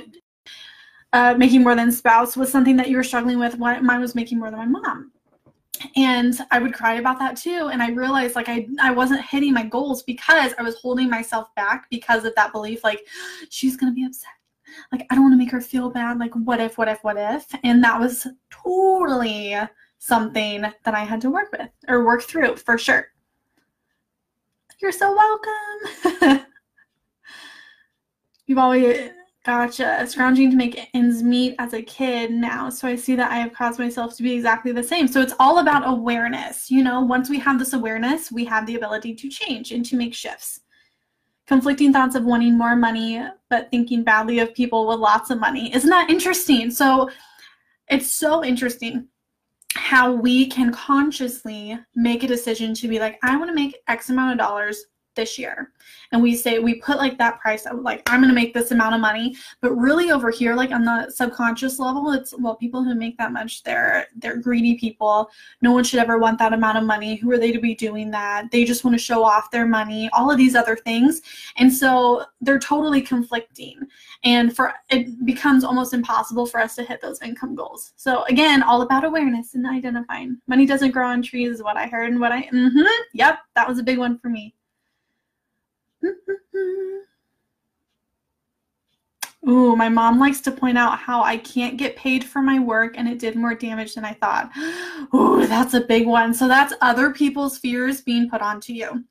uh, 1.13 1.33
making 1.37 1.63
more 1.63 1.75
than 1.75 1.91
spouse 1.91 2.37
was 2.37 2.51
something 2.51 2.75
that 2.77 2.89
you 2.89 2.95
were 2.95 3.03
struggling 3.03 3.39
with. 3.39 3.57
Mine 3.57 4.01
was 4.01 4.15
making 4.15 4.39
more 4.39 4.49
than 4.49 4.59
my 4.59 4.65
mom. 4.65 5.11
And 5.95 6.39
I 6.51 6.59
would 6.59 6.73
cry 6.73 6.95
about 6.95 7.19
that 7.19 7.35
too. 7.35 7.69
And 7.71 7.81
I 7.81 7.89
realized 7.89 8.35
like 8.35 8.49
I, 8.49 8.67
I 8.79 8.91
wasn't 8.91 9.25
hitting 9.25 9.53
my 9.53 9.65
goals 9.65 10.03
because 10.03 10.53
I 10.57 10.61
was 10.61 10.75
holding 10.75 11.09
myself 11.09 11.53
back 11.55 11.89
because 11.89 12.23
of 12.23 12.35
that 12.35 12.51
belief 12.51 12.83
like 12.83 13.05
she's 13.49 13.75
going 13.75 13.91
to 13.91 13.95
be 13.95 14.05
upset. 14.05 14.29
Like 14.91 15.05
I 15.09 15.15
don't 15.15 15.23
want 15.23 15.33
to 15.33 15.37
make 15.37 15.51
her 15.51 15.61
feel 15.61 15.89
bad. 15.89 16.19
Like 16.19 16.33
what 16.33 16.61
if, 16.61 16.77
what 16.77 16.87
if, 16.87 17.03
what 17.03 17.17
if? 17.17 17.45
And 17.63 17.83
that 17.83 17.99
was 17.99 18.27
totally 18.49 19.55
something 20.01 20.61
that 20.61 20.95
I 20.95 21.03
had 21.03 21.21
to 21.21 21.29
work 21.29 21.51
with 21.51 21.69
or 21.87 22.03
work 22.03 22.23
through 22.23 22.57
for 22.57 22.75
sure. 22.77 23.07
You're 24.81 24.91
so 24.91 25.15
welcome. 25.15 26.45
You've 28.47 28.57
always 28.57 29.11
gotcha 29.45 30.05
scrounging 30.07 30.49
to 30.49 30.57
make 30.57 30.89
ends 30.95 31.21
meet 31.21 31.55
as 31.57 31.73
a 31.73 31.81
kid 31.81 32.29
now 32.29 32.69
so 32.69 32.87
i 32.87 32.95
see 32.95 33.15
that 33.15 33.31
i 33.31 33.37
have 33.37 33.51
caused 33.51 33.79
myself 33.79 34.15
to 34.15 34.21
be 34.21 34.33
exactly 34.33 34.71
the 34.71 34.83
same. 34.83 35.07
So 35.07 35.19
it's 35.19 35.33
all 35.39 35.57
about 35.57 35.81
awareness 35.89 36.69
you 36.69 36.83
know? 36.83 37.01
Once 37.01 37.27
we 37.27 37.39
have 37.39 37.57
this 37.57 37.73
awareness 37.73 38.31
we 38.31 38.45
have 38.45 38.67
the 38.67 38.75
ability 38.75 39.15
to 39.15 39.29
change 39.29 39.71
and 39.71 39.83
to 39.85 39.95
make 39.95 40.13
shifts. 40.13 40.61
Conflicting 41.47 41.91
thoughts 41.91 42.15
of 42.15 42.23
wanting 42.23 42.55
more 42.55 42.75
money 42.75 43.23
but 43.49 43.69
thinking 43.71 44.03
badly 44.03 44.39
of 44.39 44.53
people 44.53 44.87
with 44.87 44.99
lots 44.99 45.31
of 45.31 45.39
money. 45.39 45.73
Isn't 45.73 45.89
that 45.89 46.09
interesting? 46.11 46.69
So 46.69 47.09
it's 47.87 48.11
so 48.11 48.43
interesting 48.43 49.07
how 49.75 50.11
we 50.11 50.47
can 50.47 50.71
consciously 50.71 51.77
make 51.95 52.23
a 52.23 52.27
decision 52.27 52.73
to 52.75 52.87
be 52.87 52.99
like, 52.99 53.17
I 53.23 53.37
want 53.37 53.49
to 53.49 53.55
make 53.55 53.77
X 53.87 54.09
amount 54.09 54.33
of 54.33 54.37
dollars 54.37 54.85
this 55.15 55.37
year. 55.37 55.71
And 56.11 56.21
we 56.21 56.35
say 56.35 56.59
we 56.59 56.75
put 56.75 56.97
like 56.97 57.17
that 57.17 57.39
price 57.39 57.65
of 57.65 57.79
like 57.79 58.01
i'm 58.07 58.21
going 58.21 58.29
to 58.29 58.35
make 58.35 58.53
this 58.53 58.71
amount 58.71 58.95
of 58.95 59.01
money. 59.01 59.35
But 59.61 59.73
really 59.73 60.11
over 60.11 60.29
here 60.31 60.55
like 60.55 60.71
on 60.71 60.83
the 60.85 61.09
subconscious 61.09 61.79
level 61.79 62.11
it's 62.11 62.33
well 62.37 62.55
people 62.55 62.83
who 62.83 62.95
make 62.95 63.17
that 63.17 63.31
much 63.31 63.63
they're 63.63 64.07
they're 64.15 64.37
greedy 64.37 64.75
people. 64.75 65.29
No 65.61 65.71
one 65.71 65.83
should 65.83 65.99
ever 65.99 66.17
want 66.17 66.39
that 66.39 66.53
amount 66.53 66.77
of 66.77 66.83
money. 66.83 67.15
Who 67.15 67.31
are 67.31 67.37
they 67.37 67.51
to 67.51 67.59
be 67.59 67.75
doing 67.75 68.11
that? 68.11 68.51
They 68.51 68.65
just 68.65 68.83
want 68.83 68.95
to 68.95 69.03
show 69.03 69.23
off 69.23 69.51
their 69.51 69.65
money 69.65 70.09
all 70.13 70.31
of 70.31 70.37
these 70.37 70.55
other 70.55 70.75
things. 70.75 71.21
And 71.57 71.71
so 71.71 72.25
they're 72.41 72.59
totally 72.59 73.01
conflicting. 73.01 73.87
And 74.23 74.55
for 74.55 74.73
it 74.89 75.25
becomes 75.25 75.63
almost 75.63 75.93
impossible 75.93 76.45
for 76.45 76.59
us 76.59 76.75
to 76.75 76.83
hit 76.83 77.01
those 77.01 77.21
income 77.21 77.55
goals. 77.55 77.93
So 77.95 78.23
again 78.25 78.63
all 78.63 78.81
about 78.81 79.03
awareness 79.03 79.55
and 79.55 79.65
identifying. 79.67 80.37
Money 80.47 80.65
doesn't 80.65 80.91
grow 80.91 81.07
on 81.07 81.21
trees 81.21 81.51
is 81.51 81.63
what 81.63 81.77
i 81.77 81.87
heard 81.87 82.09
and 82.11 82.19
what 82.19 82.31
i 82.31 82.43
mm-hmm, 82.43 83.01
yep 83.13 83.39
that 83.55 83.67
was 83.67 83.79
a 83.79 83.83
big 83.83 83.97
one 83.97 84.17
for 84.19 84.29
me 84.29 84.53
Ooh, 89.47 89.75
my 89.75 89.89
mom 89.89 90.19
likes 90.19 90.39
to 90.41 90.51
point 90.51 90.77
out 90.77 90.99
how 90.99 91.23
I 91.23 91.37
can't 91.37 91.77
get 91.77 91.95
paid 91.95 92.23
for 92.23 92.43
my 92.43 92.59
work 92.59 92.93
and 92.95 93.07
it 93.07 93.17
did 93.17 93.35
more 93.35 93.55
damage 93.55 93.95
than 93.95 94.05
I 94.05 94.13
thought. 94.13 94.51
Ooh, 95.15 95.47
that's 95.47 95.73
a 95.73 95.81
big 95.81 96.05
one. 96.05 96.33
So 96.33 96.47
that's 96.47 96.73
other 96.81 97.11
people's 97.11 97.57
fears 97.57 98.01
being 98.01 98.29
put 98.29 98.41
onto 98.41 98.73
you. 98.73 99.03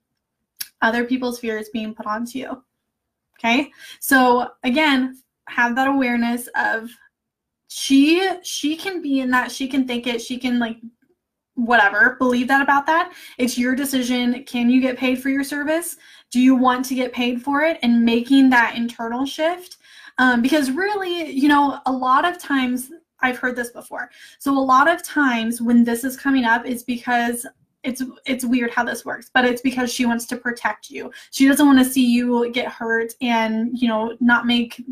Other 0.83 1.05
people's 1.05 1.41
fears 1.41 1.69
being 1.73 1.95
put 1.95 2.07
onto 2.07 2.39
you. 2.39 2.63
Okay? 3.39 3.73
So 3.99 4.51
again, 4.63 5.21
have 5.49 5.75
that 5.75 5.89
awareness 5.89 6.49
of 6.55 6.91
she 7.67 8.29
she 8.43 8.77
can 8.77 9.03
be 9.03 9.21
in 9.21 9.31
that 9.31 9.51
she 9.51 9.69
can 9.69 9.87
think 9.87 10.07
it 10.07 10.21
she 10.21 10.39
can 10.39 10.59
like 10.59 10.77
whatever 11.65 12.17
believe 12.19 12.49
that 12.49 12.63
about 12.63 12.87
that. 12.87 13.13
It's 13.39 13.59
your 13.59 13.75
decision. 13.75 14.45
Can 14.45 14.71
you 14.71 14.81
get 14.81 14.99
paid 14.99 15.23
for 15.23 15.29
your 15.29 15.45
service? 15.45 15.97
Do 16.31 16.41
you 16.41 16.55
want 16.55 16.85
to 16.87 16.95
get 16.95 17.13
paid 17.13 17.43
for 17.43 17.63
it? 17.63 17.79
And 17.83 18.05
making 18.05 18.51
that 18.51 18.77
internal 18.77 19.27
shift 19.27 19.77
um, 20.21 20.43
because 20.43 20.71
really 20.71 21.31
you 21.31 21.49
know 21.49 21.81
a 21.87 21.93
lot 21.93 22.25
of 22.25 22.39
times 22.39 22.93
i've 23.21 23.39
heard 23.39 23.57
this 23.57 23.71
before. 23.71 24.11
So 24.39 24.57
a 24.57 24.61
lot 24.61 24.89
of 24.89 25.03
times 25.03 25.61
when 25.61 25.83
this 25.83 26.05
is 26.05 26.17
coming 26.17 26.45
up 26.45 26.65
is 26.65 26.83
because 26.83 27.47
it's 27.83 28.03
it's 28.27 28.45
weird 28.45 28.71
how 28.71 28.85
this 28.85 29.05
works 29.05 29.31
but 29.33 29.45
it's 29.45 29.63
because 29.63 29.93
she 29.93 30.05
wants 30.05 30.27
to 30.27 30.37
protect 30.37 30.91
you. 30.91 31.11
She 31.31 31.49
doesn't 31.49 31.67
want 31.67 31.79
to 31.79 31.85
see 31.85 32.05
you 32.05 32.51
get 32.53 32.69
hurt 32.69 33.13
and 33.21 33.71
you 33.79 33.89
know 33.89 34.17
not 34.21 34.47
make 34.47 34.83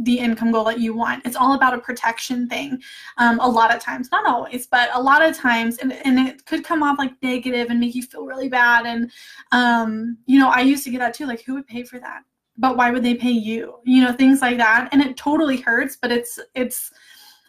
the 0.00 0.18
income 0.18 0.52
goal 0.52 0.64
that 0.64 0.80
you 0.80 0.94
want. 0.94 1.26
It's 1.26 1.36
all 1.36 1.54
about 1.54 1.74
a 1.74 1.78
protection 1.78 2.48
thing 2.48 2.80
um, 3.18 3.38
a 3.40 3.48
lot 3.48 3.74
of 3.74 3.82
times 3.82 4.10
not 4.10 4.26
always 4.26 4.66
but 4.66 4.88
a 4.94 5.02
lot 5.02 5.22
of 5.22 5.36
times 5.36 5.78
and, 5.78 5.92
and 5.92 6.18
it 6.18 6.44
could 6.46 6.64
come 6.64 6.82
off 6.82 6.98
like 6.98 7.12
negative 7.22 7.68
and 7.70 7.80
make 7.80 7.94
you 7.94 8.02
feel 8.02 8.24
really 8.24 8.48
bad 8.48 8.86
and 8.86 9.10
um, 9.52 10.16
you 10.26 10.38
know 10.38 10.48
i 10.48 10.60
used 10.60 10.84
to 10.84 10.90
get 10.90 10.98
that 10.98 11.14
too 11.14 11.26
like 11.26 11.42
who 11.42 11.54
would 11.54 11.66
pay 11.66 11.82
for 11.82 11.98
that? 11.98 12.22
But 12.60 12.76
why 12.76 12.90
would 12.90 13.04
they 13.04 13.14
pay 13.14 13.30
you? 13.30 13.78
You 13.84 14.02
know 14.02 14.12
things 14.12 14.40
like 14.40 14.56
that 14.58 14.88
and 14.92 15.02
it 15.02 15.16
totally 15.16 15.58
hurts 15.58 15.96
but 16.00 16.10
it's 16.10 16.38
it's 16.54 16.92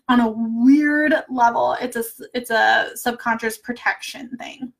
on 0.09 0.19
a 0.19 0.27
weird 0.27 1.13
level. 1.29 1.77
It's 1.79 1.95
a 1.95 2.03
it's 2.33 2.49
a 2.49 2.91
subconscious 2.95 3.59
protection 3.59 4.35
thing 4.37 4.73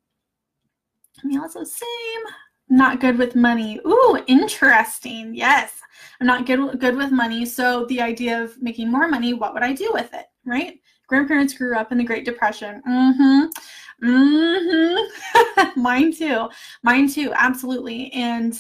me 1.24 1.38
also 1.38 1.64
same. 1.64 2.22
Not 2.70 3.00
good 3.00 3.18
with 3.18 3.36
money. 3.36 3.80
Ooh, 3.86 4.24
interesting. 4.28 5.34
Yes. 5.34 5.74
I'm 6.22 6.28
not 6.28 6.46
good 6.46 6.80
good 6.80 6.96
with 6.96 7.12
money. 7.12 7.46
So 7.46 7.86
the 7.86 8.02
idea 8.02 8.42
of 8.44 8.62
making 8.62 8.92
more 8.92 9.08
money, 9.08 9.34
what 9.34 9.54
would 9.54 9.64
I 9.64 9.74
do 9.74 9.92
with 9.94 10.14
it? 10.14 10.26
Right? 10.46 10.80
Grandparents 11.08 11.54
grew 11.56 11.76
up 11.76 11.92
in 11.92 11.98
the 11.98 12.04
Great 12.04 12.26
Depression. 12.26 12.84
Mm-hmm. 12.88 13.46
Mm-hmm. 14.08 15.82
Mine 15.82 16.14
too. 16.14 16.48
Mine 16.84 17.10
too, 17.10 17.34
absolutely. 17.36 18.12
And 18.14 18.58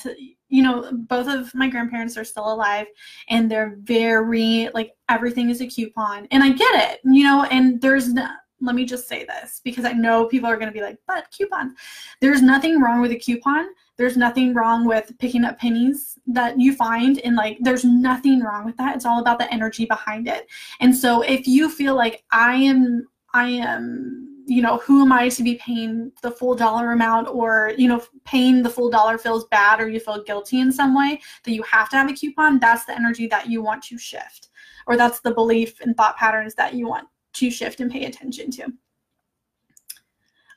you 0.49 0.63
know, 0.63 0.91
both 0.91 1.27
of 1.27 1.53
my 1.53 1.69
grandparents 1.69 2.17
are 2.17 2.23
still 2.23 2.51
alive 2.51 2.87
and 3.29 3.49
they're 3.49 3.77
very 3.81 4.69
like 4.73 4.91
everything 5.07 5.49
is 5.49 5.61
a 5.61 5.67
coupon. 5.67 6.27
And 6.31 6.43
I 6.43 6.49
get 6.49 6.91
it, 6.91 6.99
you 7.05 7.23
know, 7.23 7.43
and 7.43 7.79
there's 7.79 8.11
no, 8.11 8.27
let 8.61 8.75
me 8.75 8.85
just 8.85 9.07
say 9.07 9.25
this 9.25 9.61
because 9.63 9.85
I 9.85 9.93
know 9.93 10.25
people 10.25 10.49
are 10.49 10.57
going 10.57 10.67
to 10.67 10.73
be 10.73 10.81
like, 10.81 10.97
but 11.07 11.31
coupons. 11.31 11.73
There's 12.21 12.41
nothing 12.41 12.81
wrong 12.81 13.01
with 13.01 13.11
a 13.11 13.17
coupon. 13.17 13.67
There's 13.97 14.17
nothing 14.17 14.53
wrong 14.53 14.85
with 14.85 15.11
picking 15.19 15.43
up 15.43 15.59
pennies 15.59 16.17
that 16.27 16.59
you 16.59 16.73
find 16.73 17.19
and 17.19 17.35
like 17.35 17.57
there's 17.61 17.83
nothing 17.83 18.41
wrong 18.41 18.65
with 18.65 18.77
that. 18.77 18.95
It's 18.95 19.05
all 19.05 19.19
about 19.19 19.39
the 19.39 19.51
energy 19.53 19.85
behind 19.85 20.27
it. 20.27 20.47
And 20.79 20.95
so 20.95 21.21
if 21.21 21.47
you 21.47 21.69
feel 21.69 21.95
like 21.95 22.23
I 22.31 22.55
am 22.55 23.07
I 23.33 23.49
am 23.49 24.29
you 24.49 24.63
know, 24.63 24.77
who 24.77 25.03
am 25.03 25.11
I 25.11 25.29
to 25.29 25.43
be 25.43 25.55
paying 25.55 26.11
the 26.23 26.31
full 26.31 26.55
dollar 26.55 26.91
amount 26.91 27.27
or, 27.27 27.73
you 27.77 27.87
know, 27.87 28.03
paying 28.25 28.63
the 28.63 28.69
full 28.69 28.89
dollar 28.89 29.19
feels 29.19 29.45
bad 29.45 29.79
or 29.79 29.87
you 29.87 29.99
feel 29.99 30.23
guilty 30.23 30.59
in 30.59 30.71
some 30.71 30.97
way 30.97 31.21
that 31.43 31.51
you 31.51 31.61
have 31.63 31.87
to 31.89 31.97
have 31.97 32.09
a 32.09 32.13
coupon, 32.13 32.59
that's 32.59 32.85
the 32.85 32.95
energy 32.95 33.27
that 33.27 33.47
you 33.47 33.61
want 33.61 33.83
to 33.83 33.97
shift. 33.99 34.49
Or 34.87 34.97
that's 34.97 35.19
the 35.19 35.31
belief 35.31 35.79
and 35.81 35.95
thought 35.95 36.17
patterns 36.17 36.55
that 36.55 36.73
you 36.73 36.87
want 36.87 37.07
to 37.39 37.51
shift 37.51 37.79
and 37.79 37.91
pay 37.91 38.05
attention 38.05 38.51
to. 38.51 38.67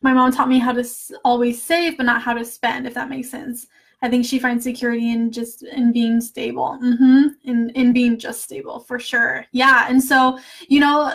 My 0.03 0.13
mom 0.13 0.33
taught 0.33 0.49
me 0.49 0.59
how 0.59 0.73
to 0.73 0.85
always 1.25 1.63
save, 1.63 1.97
but 1.97 2.07
not 2.07 2.23
how 2.23 2.35
to 2.35 2.45
spend, 2.45 2.87
if 2.87 2.95
that 2.95 3.09
makes 3.09 3.31
sense. 3.31 3.67
I 4.05 4.09
think 4.09 4.27
she 4.27 4.41
finds 4.41 4.65
security 4.65 5.13
in 5.13 5.31
just 5.31 5.63
in 5.63 5.93
being 5.93 6.21
stable, 6.21 6.77
mm-hmm. 6.83 7.29
in 7.45 7.71
in 7.71 7.93
being 7.93 8.19
just 8.19 8.43
stable 8.43 8.81
for 8.81 8.99
sure. 8.99 9.47
Yeah, 9.53 9.87
and 9.89 10.03
so 10.03 10.41
you 10.69 10.81
know, 10.81 11.15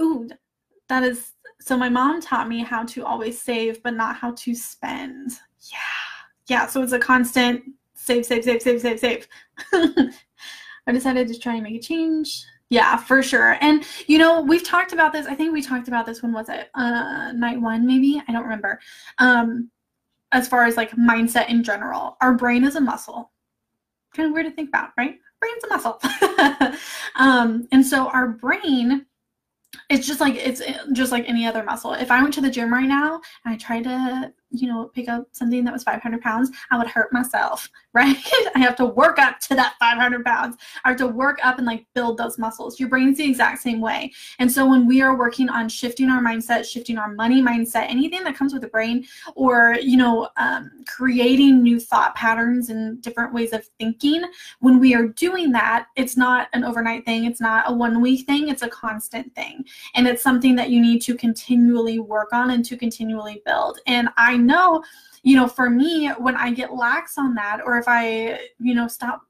ooh, 0.00 0.26
that 0.88 1.02
is 1.02 1.32
so 1.60 1.76
my 1.76 1.88
mom 1.88 2.20
taught 2.20 2.48
me 2.48 2.60
how 2.60 2.84
to 2.84 3.04
always 3.04 3.40
save, 3.40 3.82
but 3.82 3.94
not 3.94 4.16
how 4.16 4.32
to 4.32 4.54
spend. 4.54 5.32
Yeah. 5.70 5.78
Yeah. 6.46 6.66
So 6.68 6.82
it's 6.82 6.92
a 6.92 6.98
constant 6.98 7.62
save, 7.94 8.24
save, 8.24 8.44
save, 8.44 8.62
save, 8.62 8.80
save, 8.80 9.00
save. 9.00 9.28
I 10.86 10.92
decided 10.92 11.28
to 11.28 11.38
try 11.38 11.54
and 11.54 11.64
make 11.64 11.74
a 11.74 11.80
change. 11.80 12.44
Yeah, 12.68 12.96
for 12.96 13.22
sure. 13.22 13.56
And 13.60 13.84
you 14.06 14.18
know, 14.18 14.40
we've 14.40 14.64
talked 14.64 14.92
about 14.92 15.12
this. 15.12 15.26
I 15.26 15.34
think 15.34 15.52
we 15.52 15.62
talked 15.62 15.88
about 15.88 16.06
this 16.06 16.22
when 16.22 16.32
was 16.32 16.48
it? 16.48 16.70
Uh 16.74 17.32
night 17.32 17.60
one, 17.60 17.86
maybe? 17.86 18.22
I 18.26 18.32
don't 18.32 18.42
remember. 18.42 18.80
Um, 19.18 19.70
as 20.32 20.48
far 20.48 20.64
as 20.64 20.76
like 20.76 20.90
mindset 20.92 21.48
in 21.48 21.62
general. 21.62 22.16
Our 22.20 22.34
brain 22.34 22.64
is 22.64 22.76
a 22.76 22.80
muscle. 22.80 23.30
Kind 24.14 24.28
of 24.28 24.34
weird 24.34 24.46
to 24.46 24.52
think 24.52 24.68
about, 24.70 24.90
right? 24.98 25.18
Brain's 25.40 25.64
a 25.64 25.68
muscle. 25.68 26.00
um, 27.16 27.68
and 27.72 27.84
so 27.86 28.08
our 28.08 28.28
brain 28.28 29.06
it's 29.90 30.06
just 30.06 30.20
like 30.20 30.34
it's 30.36 30.62
just 30.92 31.12
like 31.12 31.28
any 31.28 31.46
other 31.46 31.62
muscle. 31.62 31.92
If 31.92 32.10
I 32.10 32.22
went 32.22 32.34
to 32.34 32.40
the 32.40 32.50
gym 32.50 32.72
right 32.72 32.88
now 32.88 33.20
and 33.44 33.54
I 33.54 33.56
tried 33.56 33.84
to 33.84 34.32
you 34.60 34.68
know, 34.68 34.90
pick 34.94 35.08
up 35.08 35.28
something 35.32 35.64
that 35.64 35.72
was 35.72 35.82
500 35.82 36.20
pounds, 36.20 36.50
I 36.70 36.78
would 36.78 36.86
hurt 36.86 37.12
myself, 37.12 37.70
right? 37.92 38.16
I 38.54 38.58
have 38.58 38.76
to 38.76 38.86
work 38.86 39.18
up 39.18 39.40
to 39.40 39.54
that 39.54 39.74
500 39.78 40.24
pounds. 40.24 40.56
I 40.84 40.90
have 40.90 40.98
to 40.98 41.06
work 41.06 41.38
up 41.42 41.58
and 41.58 41.66
like 41.66 41.86
build 41.94 42.18
those 42.18 42.38
muscles. 42.38 42.78
Your 42.78 42.88
brain's 42.88 43.18
the 43.18 43.28
exact 43.28 43.62
same 43.62 43.80
way. 43.80 44.12
And 44.38 44.50
so 44.50 44.68
when 44.68 44.86
we 44.86 45.00
are 45.00 45.16
working 45.16 45.48
on 45.48 45.68
shifting 45.68 46.10
our 46.10 46.22
mindset, 46.22 46.64
shifting 46.64 46.98
our 46.98 47.12
money 47.12 47.42
mindset, 47.42 47.88
anything 47.88 48.24
that 48.24 48.36
comes 48.36 48.52
with 48.52 48.62
the 48.62 48.68
brain, 48.68 49.06
or, 49.34 49.76
you 49.80 49.96
know, 49.96 50.28
um, 50.36 50.70
creating 50.86 51.62
new 51.62 51.80
thought 51.80 52.14
patterns 52.14 52.70
and 52.70 53.00
different 53.02 53.32
ways 53.32 53.52
of 53.52 53.64
thinking, 53.78 54.22
when 54.60 54.78
we 54.78 54.94
are 54.94 55.08
doing 55.08 55.52
that, 55.52 55.86
it's 55.96 56.16
not 56.16 56.48
an 56.52 56.64
overnight 56.64 57.04
thing. 57.04 57.24
It's 57.24 57.40
not 57.40 57.64
a 57.66 57.72
one 57.72 58.00
week 58.00 58.26
thing. 58.26 58.48
It's 58.48 58.62
a 58.62 58.68
constant 58.68 59.34
thing. 59.34 59.64
And 59.94 60.06
it's 60.06 60.22
something 60.22 60.56
that 60.56 60.70
you 60.70 60.80
need 60.80 61.00
to 61.02 61.14
continually 61.14 61.98
work 61.98 62.32
on 62.32 62.50
and 62.50 62.64
to 62.64 62.76
continually 62.76 63.42
build. 63.44 63.78
And 63.86 64.08
I 64.16 64.36
know, 64.46 64.82
you 65.22 65.36
know, 65.36 65.48
for 65.48 65.68
me, 65.68 66.08
when 66.08 66.36
I 66.36 66.52
get 66.52 66.72
lax 66.72 67.18
on 67.18 67.34
that, 67.34 67.60
or 67.64 67.78
if 67.78 67.84
I, 67.88 68.38
you 68.58 68.74
know, 68.74 68.86
stop 68.88 69.25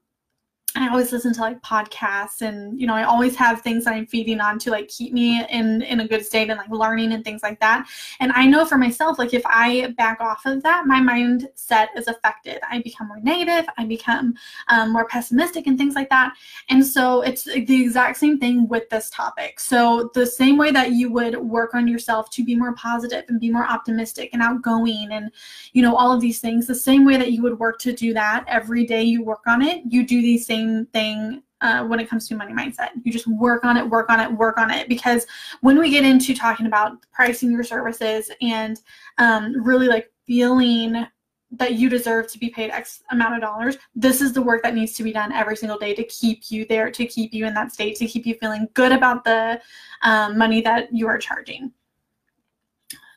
I 0.75 0.89
always 0.89 1.11
listen 1.11 1.33
to 1.33 1.41
like 1.41 1.61
podcasts 1.61 2.41
and 2.41 2.79
you 2.79 2.85
know 2.85 2.93
I 2.93 3.03
always 3.03 3.35
have 3.35 3.61
things 3.61 3.85
that 3.85 3.93
I'm 3.93 4.05
feeding 4.05 4.39
on 4.39 4.59
to 4.59 4.71
like 4.71 4.87
keep 4.89 5.13
me 5.13 5.43
in 5.49 5.81
in 5.81 6.01
a 6.01 6.07
good 6.07 6.25
state 6.25 6.49
and 6.49 6.57
like 6.57 6.69
learning 6.69 7.13
and 7.13 7.23
things 7.23 7.41
like 7.41 7.59
that. 7.61 7.87
And 8.19 8.31
I 8.33 8.45
know 8.45 8.65
for 8.65 8.77
myself 8.77 9.17
like 9.17 9.33
if 9.33 9.41
I 9.45 9.93
back 9.97 10.21
off 10.21 10.45
of 10.45 10.61
that, 10.63 10.85
my 10.85 10.99
mindset 10.99 11.87
is 11.95 12.07
affected. 12.07 12.59
I 12.69 12.81
become 12.81 13.07
more 13.07 13.19
negative, 13.21 13.67
I 13.77 13.85
become 13.85 14.35
um, 14.67 14.91
more 14.91 15.07
pessimistic 15.07 15.67
and 15.67 15.77
things 15.77 15.95
like 15.95 16.09
that. 16.09 16.33
And 16.69 16.85
so 16.85 17.21
it's 17.21 17.45
the 17.45 17.81
exact 17.81 18.17
same 18.17 18.39
thing 18.39 18.67
with 18.67 18.89
this 18.89 19.09
topic. 19.09 19.59
So 19.59 20.11
the 20.13 20.25
same 20.25 20.57
way 20.57 20.71
that 20.71 20.91
you 20.91 21.11
would 21.11 21.37
work 21.37 21.73
on 21.73 21.87
yourself 21.87 22.29
to 22.31 22.43
be 22.43 22.55
more 22.55 22.73
positive 22.73 23.23
and 23.29 23.39
be 23.39 23.49
more 23.49 23.65
optimistic 23.65 24.29
and 24.33 24.41
outgoing 24.41 25.09
and 25.11 25.31
you 25.73 25.81
know 25.81 25.95
all 25.95 26.11
of 26.11 26.21
these 26.21 26.39
things, 26.39 26.67
the 26.67 26.75
same 26.75 27.05
way 27.05 27.17
that 27.17 27.31
you 27.31 27.41
would 27.41 27.57
work 27.57 27.79
to 27.79 27.93
do 27.93 28.13
that 28.13 28.45
every 28.47 28.85
day 28.85 29.01
you 29.01 29.23
work 29.23 29.47
on 29.47 29.61
it, 29.61 29.81
you 29.87 30.05
do 30.05 30.21
these 30.21 30.45
same 30.45 30.56
same 30.57 30.85
thing 30.87 31.43
uh, 31.61 31.83
when 31.85 31.99
it 31.99 32.09
comes 32.09 32.27
to 32.27 32.35
money 32.35 32.53
mindset. 32.53 32.89
You 33.03 33.11
just 33.11 33.27
work 33.27 33.63
on 33.63 33.77
it, 33.77 33.87
work 33.87 34.09
on 34.09 34.19
it, 34.19 34.31
work 34.31 34.57
on 34.57 34.71
it. 34.71 34.87
Because 34.87 35.25
when 35.61 35.77
we 35.79 35.89
get 35.89 36.03
into 36.03 36.35
talking 36.35 36.67
about 36.67 36.97
pricing 37.11 37.51
your 37.51 37.63
services 37.63 38.31
and 38.41 38.79
um, 39.17 39.53
really 39.63 39.87
like 39.87 40.11
feeling 40.25 41.05
that 41.51 41.73
you 41.73 41.89
deserve 41.89 42.29
to 42.29 42.37
be 42.37 42.49
paid 42.49 42.71
X 42.71 43.03
amount 43.11 43.35
of 43.35 43.41
dollars, 43.41 43.77
this 43.95 44.21
is 44.21 44.33
the 44.33 44.41
work 44.41 44.61
that 44.63 44.75
needs 44.75 44.93
to 44.93 45.03
be 45.03 45.13
done 45.13 45.31
every 45.31 45.55
single 45.55 45.77
day 45.77 45.93
to 45.95 46.03
keep 46.03 46.51
you 46.51 46.65
there, 46.65 46.91
to 46.91 47.05
keep 47.05 47.33
you 47.33 47.45
in 47.45 47.53
that 47.53 47.71
state, 47.71 47.95
to 47.97 48.05
keep 48.05 48.25
you 48.25 48.35
feeling 48.35 48.67
good 48.73 48.91
about 48.91 49.23
the 49.23 49.59
um, 50.03 50.37
money 50.37 50.61
that 50.61 50.93
you 50.93 51.07
are 51.07 51.17
charging. 51.17 51.71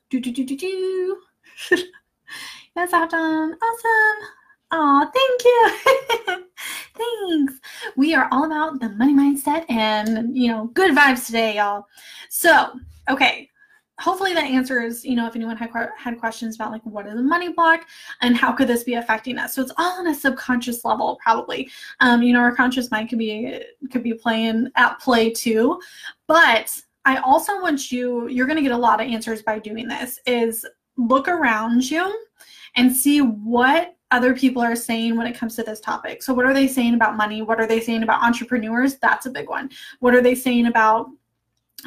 Do, 0.08 0.20
do, 0.20 0.32
do, 0.32 0.44
do, 0.44 0.56
do. 0.56 1.16
yes, 2.76 2.92
I've 2.92 3.10
done. 3.10 3.54
Awesome. 3.54 4.39
Oh, 4.72 5.10
thank 5.12 5.44
you. 5.44 6.44
Thanks. 6.96 7.54
We 7.96 8.14
are 8.14 8.28
all 8.30 8.44
about 8.44 8.80
the 8.80 8.90
money 8.90 9.14
mindset 9.14 9.64
and, 9.68 10.36
you 10.36 10.48
know, 10.48 10.66
good 10.74 10.96
vibes 10.96 11.26
today, 11.26 11.56
y'all. 11.56 11.86
So, 12.28 12.70
okay. 13.08 13.48
Hopefully 13.98 14.32
that 14.32 14.44
answers, 14.44 15.04
you 15.04 15.14
know, 15.14 15.26
if 15.26 15.36
anyone 15.36 15.58
had, 15.58 15.70
had 15.98 16.18
questions 16.18 16.54
about 16.54 16.72
like 16.72 16.80
what 16.84 17.06
is 17.06 17.20
a 17.20 17.22
money 17.22 17.52
block 17.52 17.84
and 18.22 18.34
how 18.34 18.50
could 18.50 18.66
this 18.66 18.82
be 18.82 18.94
affecting 18.94 19.36
us. 19.36 19.54
So 19.54 19.60
it's 19.60 19.72
all 19.76 19.98
on 19.98 20.06
a 20.06 20.14
subconscious 20.14 20.86
level, 20.86 21.18
probably. 21.22 21.70
Um, 22.00 22.22
you 22.22 22.32
know, 22.32 22.40
our 22.40 22.54
conscious 22.54 22.90
mind 22.90 23.10
could 23.10 23.18
be 23.18 23.60
could 23.92 24.02
be 24.02 24.14
playing 24.14 24.70
at 24.76 24.98
play 25.00 25.28
too. 25.28 25.78
But 26.28 26.74
I 27.04 27.18
also 27.18 27.60
want 27.60 27.92
you, 27.92 28.26
you're 28.28 28.46
gonna 28.46 28.62
get 28.62 28.72
a 28.72 28.76
lot 28.76 29.02
of 29.02 29.06
answers 29.06 29.42
by 29.42 29.58
doing 29.58 29.86
this, 29.86 30.18
is 30.24 30.64
look 30.96 31.28
around 31.28 31.90
you 31.90 32.10
and 32.76 32.94
see 32.94 33.20
what 33.20 33.96
other 34.10 34.34
people 34.34 34.62
are 34.62 34.76
saying 34.76 35.16
when 35.16 35.26
it 35.26 35.36
comes 35.36 35.56
to 35.56 35.62
this 35.62 35.80
topic. 35.80 36.22
So, 36.22 36.34
what 36.34 36.46
are 36.46 36.54
they 36.54 36.66
saying 36.66 36.94
about 36.94 37.16
money? 37.16 37.42
What 37.42 37.60
are 37.60 37.66
they 37.66 37.80
saying 37.80 38.02
about 38.02 38.22
entrepreneurs? 38.22 38.96
That's 38.96 39.26
a 39.26 39.30
big 39.30 39.48
one. 39.48 39.70
What 40.00 40.14
are 40.14 40.22
they 40.22 40.34
saying 40.34 40.66
about 40.66 41.08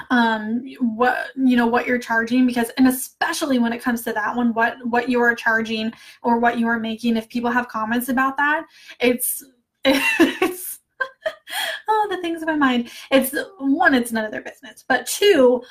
um 0.09 0.63
what 0.79 1.27
you 1.36 1.55
know 1.55 1.67
what 1.67 1.86
you're 1.86 1.99
charging 1.99 2.47
because 2.47 2.69
and 2.77 2.88
especially 2.88 3.59
when 3.59 3.73
it 3.73 3.81
comes 3.81 4.01
to 4.01 4.12
that 4.12 4.36
one 4.36 4.53
what 4.53 4.75
what 4.88 5.07
you 5.07 5.21
are 5.21 5.36
charging 5.36 5.91
or 6.23 6.39
what 6.39 6.57
you 6.57 6.67
are 6.67 6.79
making 6.79 7.15
if 7.15 7.29
people 7.29 7.51
have 7.51 7.67
comments 7.67 8.09
about 8.09 8.36
that 8.38 8.65
it's 8.99 9.43
it's 9.86 10.79
oh 11.88 12.07
the 12.09 12.21
things 12.21 12.41
in 12.41 12.47
my 12.47 12.55
mind 12.55 12.89
it's 13.12 13.36
one 13.59 13.93
it's 13.93 14.12
none 14.12 14.25
of 14.25 14.31
their 14.31 14.41
business 14.41 14.83
but 14.88 15.05
two 15.05 15.62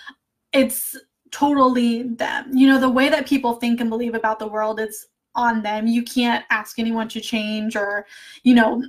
it's 0.52 0.96
totally 1.30 2.02
them 2.02 2.54
you 2.54 2.68
know 2.68 2.78
the 2.78 2.88
way 2.88 3.08
that 3.08 3.26
people 3.26 3.54
think 3.54 3.80
and 3.80 3.90
believe 3.90 4.14
about 4.14 4.38
the 4.38 4.46
world 4.46 4.78
it's 4.78 5.06
on 5.34 5.62
them. 5.62 5.86
You 5.86 6.02
can't 6.02 6.44
ask 6.50 6.78
anyone 6.78 7.08
to 7.08 7.20
change 7.20 7.76
or, 7.76 8.06
you 8.42 8.54
know, 8.54 8.82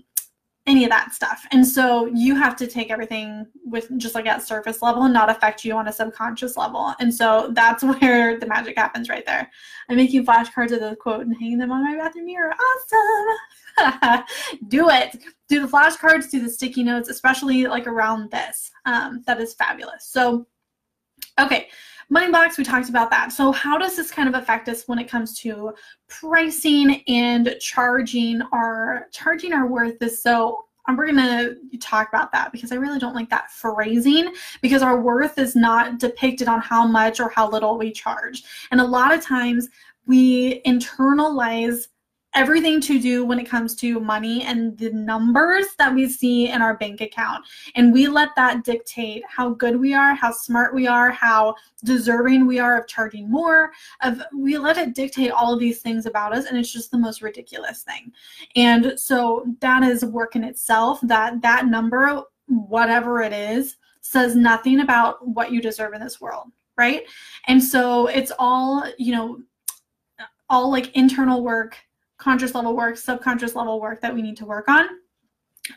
any 0.66 0.86
of 0.86 0.90
that 0.90 1.14
stuff. 1.14 1.46
And 1.52 1.68
so 1.68 2.06
you 2.08 2.36
have 2.36 2.56
to 2.56 2.68
take 2.68 2.90
everything 2.90 3.46
with 3.66 3.90
just 3.98 4.16
like 4.16 4.26
at 4.28 4.42
surface 4.42 4.82
level 4.82 5.04
and 5.04 5.14
not 5.14 5.30
affect 5.30 5.66
you 5.66 5.76
on 5.76 5.90
a 5.90 5.92
subconscious 5.92 6.56
level. 6.56 6.94
And 7.00 7.14
so 7.14 7.52
that's 7.54 7.84
where 8.00 8.40
the 8.40 8.46
magic 8.46 8.78
happens 8.78 9.10
right 9.10 9.26
there. 9.26 9.50
I'm 9.90 9.98
making 9.98 10.26
flashcards 10.26 10.72
of 10.72 10.80
the 10.80 10.96
quote 10.96 11.26
and 11.26 11.36
hanging 11.36 11.58
them 11.58 11.72
on 11.72 11.84
my 11.84 11.98
bathroom 11.98 12.26
mirror. 12.26 12.54
Awesome. 13.78 14.24
do 14.70 14.90
it. 14.90 15.18
Do 15.50 15.62
the 15.62 15.68
flashcards, 15.68 16.32
do 16.32 16.40
the 16.40 16.50
sticky 16.50 16.84
notes, 16.84 17.10
especially 17.10 17.68
like 17.68 17.88
around 17.88 18.32
this. 18.32 18.72
Um, 18.86 19.22
that 19.26 19.42
is 19.42 19.54
fabulous. 19.56 20.06
So, 20.06 20.48
okay. 21.40 21.68
Money 22.10 22.30
blocks, 22.30 22.58
we 22.58 22.64
talked 22.64 22.90
about 22.90 23.10
that. 23.10 23.32
So 23.32 23.52
how 23.52 23.78
does 23.78 23.96
this 23.96 24.12
kind 24.12 24.28
of 24.28 24.36
affect 24.36 24.70
us 24.70 24.88
when 24.88 25.00
it 25.00 25.10
comes 25.10 25.38
to 25.40 25.74
pricing 26.08 27.04
and 27.08 27.56
charging 27.60 28.42
our 28.52 29.08
charging 29.12 29.54
our 29.54 29.68
worth 29.68 30.02
is 30.02 30.22
so 30.22 30.66
we're 30.90 31.12
going 31.12 31.16
to 31.16 31.78
talk 31.78 32.10
about 32.10 32.32
that 32.34 32.52
because 32.52 32.72
I 32.72 32.76
really 32.76 33.00
don't 33.00 33.16
like 33.16 33.30
that 33.30 33.50
phrasing 33.52 34.34
because 34.62 34.82
our 34.82 35.00
worth 35.00 35.38
is 35.38 35.56
not 35.56 35.98
depicted 35.98 36.50
on 36.50 36.60
how 36.60 36.86
much 36.86 37.22
or 37.22 37.30
how 37.30 37.50
little 37.50 37.78
we 37.78 37.92
charge. 37.92 38.44
And 38.70 38.82
a 38.82 38.86
lot 38.86 39.14
of 39.14 39.22
times 39.22 39.70
we 40.06 40.62
internalize 40.64 41.88
everything 42.36 42.82
to 42.82 43.00
do 43.00 43.26
when 43.26 43.40
it 43.40 43.50
comes 43.50 43.76
to 43.76 44.00
money 44.00 44.44
and 44.44 44.78
the 44.78 44.92
numbers 44.92 45.68
that 45.78 45.94
we 45.94 46.10
see 46.10 46.50
in 46.50 46.62
our 46.62 46.76
bank 46.78 47.02
account. 47.02 47.46
And 47.76 47.94
we 47.94 48.08
let 48.08 48.30
that 48.36 48.64
dictate 48.64 49.24
how 49.28 49.50
good 49.50 49.80
we 49.80 49.94
are, 49.94 50.14
how 50.16 50.32
smart 50.32 50.74
we 50.74 50.88
are, 50.88 51.12
how 51.12 51.56
deserving 51.84 52.48
we 52.48 52.60
are 52.60 52.80
of 52.80 52.88
charging 52.88 53.30
more. 53.30 53.72
Of 54.02 54.22
we 54.36 54.58
let 54.58 54.78
it 54.78 54.96
dictate 54.96 55.32
all 55.32 55.54
of 55.54 55.60
these 55.60 55.82
things 55.82 56.06
about 56.06 56.34
us 56.34 56.46
and 56.46 56.58
it's 56.58 56.72
just 56.72 56.92
the 56.92 56.98
most 56.98 57.22
ridiculous 57.22 57.84
thing. 57.84 58.12
And 58.56 59.00
so 59.00 59.46
that 59.60 59.84
is 59.84 60.04
work 60.04 60.36
in 60.36 60.44
itself 60.44 61.00
that 61.04 61.42
that 61.42 61.68
number 61.68 62.24
whatever 62.48 63.22
it 63.22 63.34
is 63.34 63.78
says 64.02 64.36
nothing 64.36 64.82
about 64.82 65.26
what 65.26 65.52
you 65.52 65.62
deserve 65.62 65.94
in 65.94 66.02
this 66.02 66.20
world, 66.20 66.48
right? 66.78 67.04
And 67.48 67.64
so 67.64 68.08
it's 68.08 68.32
all, 68.38 68.86
you 68.98 69.14
know, 69.14 69.42
all 70.50 70.70
like 70.70 70.96
internal 70.96 71.42
work 71.42 71.78
conscious 72.18 72.56
level 72.56 72.76
work, 72.76 72.98
subconscious 72.98 73.56
level 73.56 73.80
work 73.80 74.02
that 74.02 74.14
we 74.14 74.22
need 74.22 74.38
to 74.38 74.46
work 74.46 74.68
on. 74.68 74.86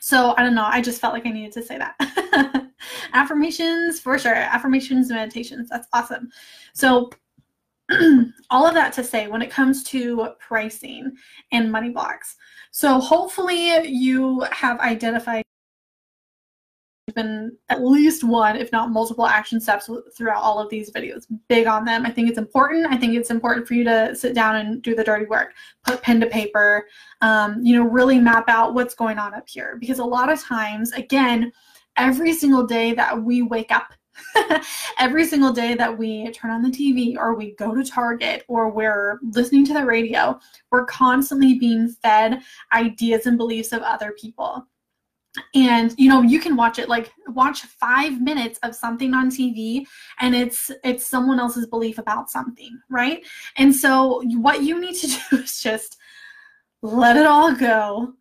So 0.00 0.34
I 0.36 0.42
don't 0.42 0.54
know. 0.54 0.64
I 0.64 0.80
just 0.80 1.00
felt 1.00 1.14
like 1.14 1.26
I 1.26 1.30
needed 1.30 1.52
to 1.52 1.62
say 1.62 1.78
that. 1.78 2.70
Affirmations 3.12 4.00
for 4.00 4.18
sure. 4.18 4.34
Affirmations, 4.34 5.10
meditations. 5.10 5.68
That's 5.68 5.88
awesome. 5.92 6.30
So 6.74 7.10
all 8.50 8.66
of 8.66 8.74
that 8.74 8.92
to 8.94 9.04
say 9.04 9.28
when 9.28 9.42
it 9.42 9.50
comes 9.50 9.84
to 9.84 10.30
pricing 10.40 11.12
and 11.52 11.70
money 11.70 11.90
blocks. 11.90 12.36
So 12.72 12.98
hopefully 12.98 13.86
you 13.86 14.40
have 14.50 14.80
identified 14.80 15.45
been 17.16 17.56
at 17.70 17.82
least 17.82 18.22
one, 18.22 18.54
if 18.54 18.70
not 18.70 18.90
multiple 18.90 19.26
action 19.26 19.58
steps 19.60 19.90
throughout 20.16 20.42
all 20.42 20.60
of 20.60 20.70
these 20.70 20.92
videos. 20.92 21.26
Big 21.48 21.66
on 21.66 21.84
them. 21.84 22.06
I 22.06 22.10
think 22.10 22.28
it's 22.28 22.38
important. 22.38 22.86
I 22.86 22.96
think 22.96 23.14
it's 23.14 23.30
important 23.30 23.66
for 23.66 23.74
you 23.74 23.82
to 23.84 24.14
sit 24.14 24.34
down 24.34 24.54
and 24.56 24.80
do 24.80 24.94
the 24.94 25.02
dirty 25.02 25.24
work, 25.24 25.54
put 25.82 26.02
pen 26.02 26.20
to 26.20 26.26
paper, 26.26 26.86
um, 27.22 27.60
you 27.64 27.74
know, 27.74 27.82
really 27.82 28.20
map 28.20 28.48
out 28.48 28.74
what's 28.74 28.94
going 28.94 29.18
on 29.18 29.34
up 29.34 29.48
here. 29.48 29.76
Because 29.80 29.98
a 29.98 30.04
lot 30.04 30.30
of 30.30 30.40
times, 30.40 30.92
again, 30.92 31.50
every 31.96 32.32
single 32.32 32.64
day 32.64 32.92
that 32.92 33.20
we 33.20 33.42
wake 33.42 33.72
up, 33.72 33.92
every 34.98 35.26
single 35.26 35.52
day 35.52 35.74
that 35.74 35.98
we 35.98 36.30
turn 36.30 36.50
on 36.50 36.62
the 36.62 36.68
TV 36.68 37.16
or 37.16 37.34
we 37.34 37.54
go 37.56 37.74
to 37.74 37.82
Target 37.82 38.44
or 38.46 38.70
we're 38.70 39.18
listening 39.32 39.64
to 39.66 39.74
the 39.74 39.84
radio, 39.84 40.38
we're 40.70 40.84
constantly 40.84 41.58
being 41.58 41.88
fed 41.88 42.40
ideas 42.72 43.26
and 43.26 43.36
beliefs 43.36 43.72
of 43.72 43.82
other 43.82 44.12
people 44.12 44.66
and 45.54 45.94
you 45.98 46.08
know 46.08 46.22
you 46.22 46.40
can 46.40 46.56
watch 46.56 46.78
it 46.78 46.88
like 46.88 47.12
watch 47.28 47.62
five 47.62 48.22
minutes 48.22 48.58
of 48.62 48.74
something 48.74 49.12
on 49.12 49.28
tv 49.28 49.84
and 50.20 50.34
it's 50.34 50.70
it's 50.82 51.04
someone 51.04 51.38
else's 51.38 51.66
belief 51.66 51.98
about 51.98 52.30
something 52.30 52.78
right? 52.90 53.24
And 53.56 53.74
so 53.74 54.22
what 54.36 54.62
you 54.62 54.80
need 54.80 54.96
to 54.96 55.06
do 55.30 55.36
is 55.38 55.60
just 55.60 55.98
let 56.82 57.16
it 57.16 57.26
all 57.26 57.54
go 57.54 58.14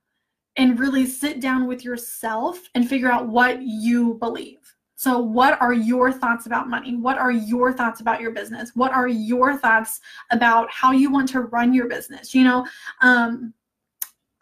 and 0.57 0.79
really 0.79 1.05
sit 1.05 1.41
down 1.41 1.67
with 1.67 1.83
yourself 1.83 2.61
and 2.75 2.87
figure 2.87 3.11
out 3.11 3.27
what 3.27 3.61
you 3.61 4.15
believe. 4.15 4.59
So 4.97 5.19
what 5.19 5.61
are 5.61 5.73
your 5.73 6.11
thoughts 6.11 6.45
about 6.45 6.69
money? 6.69 6.95
What 6.95 7.17
are 7.17 7.31
your 7.31 7.73
thoughts 7.73 7.99
about 7.99 8.21
your 8.21 8.31
business? 8.31 8.71
What 8.75 8.93
are 8.93 9.09
your 9.09 9.57
thoughts 9.57 9.99
about 10.31 10.71
how 10.71 10.93
you 10.93 11.11
want 11.11 11.27
to 11.29 11.41
run 11.41 11.73
your 11.73 11.87
business? 11.87 12.33
You 12.33 12.45
know 12.45 12.65
um 13.01 13.53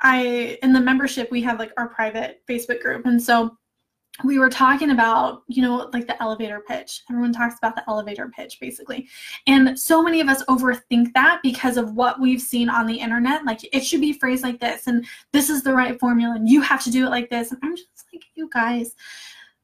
I 0.03 0.57
in 0.61 0.73
the 0.73 0.81
membership 0.81 1.31
we 1.31 1.41
have 1.41 1.59
like 1.59 1.71
our 1.77 1.87
private 1.87 2.41
Facebook 2.47 2.81
group, 2.81 3.05
and 3.05 3.21
so 3.21 3.57
we 4.23 4.37
were 4.37 4.49
talking 4.49 4.91
about 4.91 5.41
you 5.47 5.61
know 5.61 5.89
like 5.93 6.05
the 6.07 6.21
elevator 6.21 6.61
pitch. 6.67 7.01
Everyone 7.09 7.33
talks 7.33 7.57
about 7.57 7.75
the 7.75 7.83
elevator 7.89 8.29
pitch 8.29 8.59
basically. 8.59 9.07
And 9.47 9.79
so 9.79 10.03
many 10.03 10.21
of 10.21 10.27
us 10.27 10.43
overthink 10.45 11.13
that 11.13 11.39
because 11.41 11.77
of 11.77 11.93
what 11.95 12.19
we've 12.19 12.41
seen 12.41 12.69
on 12.69 12.85
the 12.85 12.99
internet. 12.99 13.45
Like 13.45 13.61
it 13.73 13.83
should 13.83 14.01
be 14.01 14.13
phrased 14.13 14.43
like 14.43 14.59
this 14.59 14.87
and 14.87 15.05
this 15.31 15.49
is 15.49 15.63
the 15.63 15.73
right 15.73 15.99
formula 15.99 16.35
and 16.35 16.47
you 16.47 16.61
have 16.61 16.83
to 16.83 16.91
do 16.91 17.07
it 17.07 17.09
like 17.09 17.29
this. 17.29 17.51
And 17.51 17.59
i'm 17.63 17.75
just 17.75 18.05
like 18.13 18.23
you 18.35 18.49
guys 18.53 18.93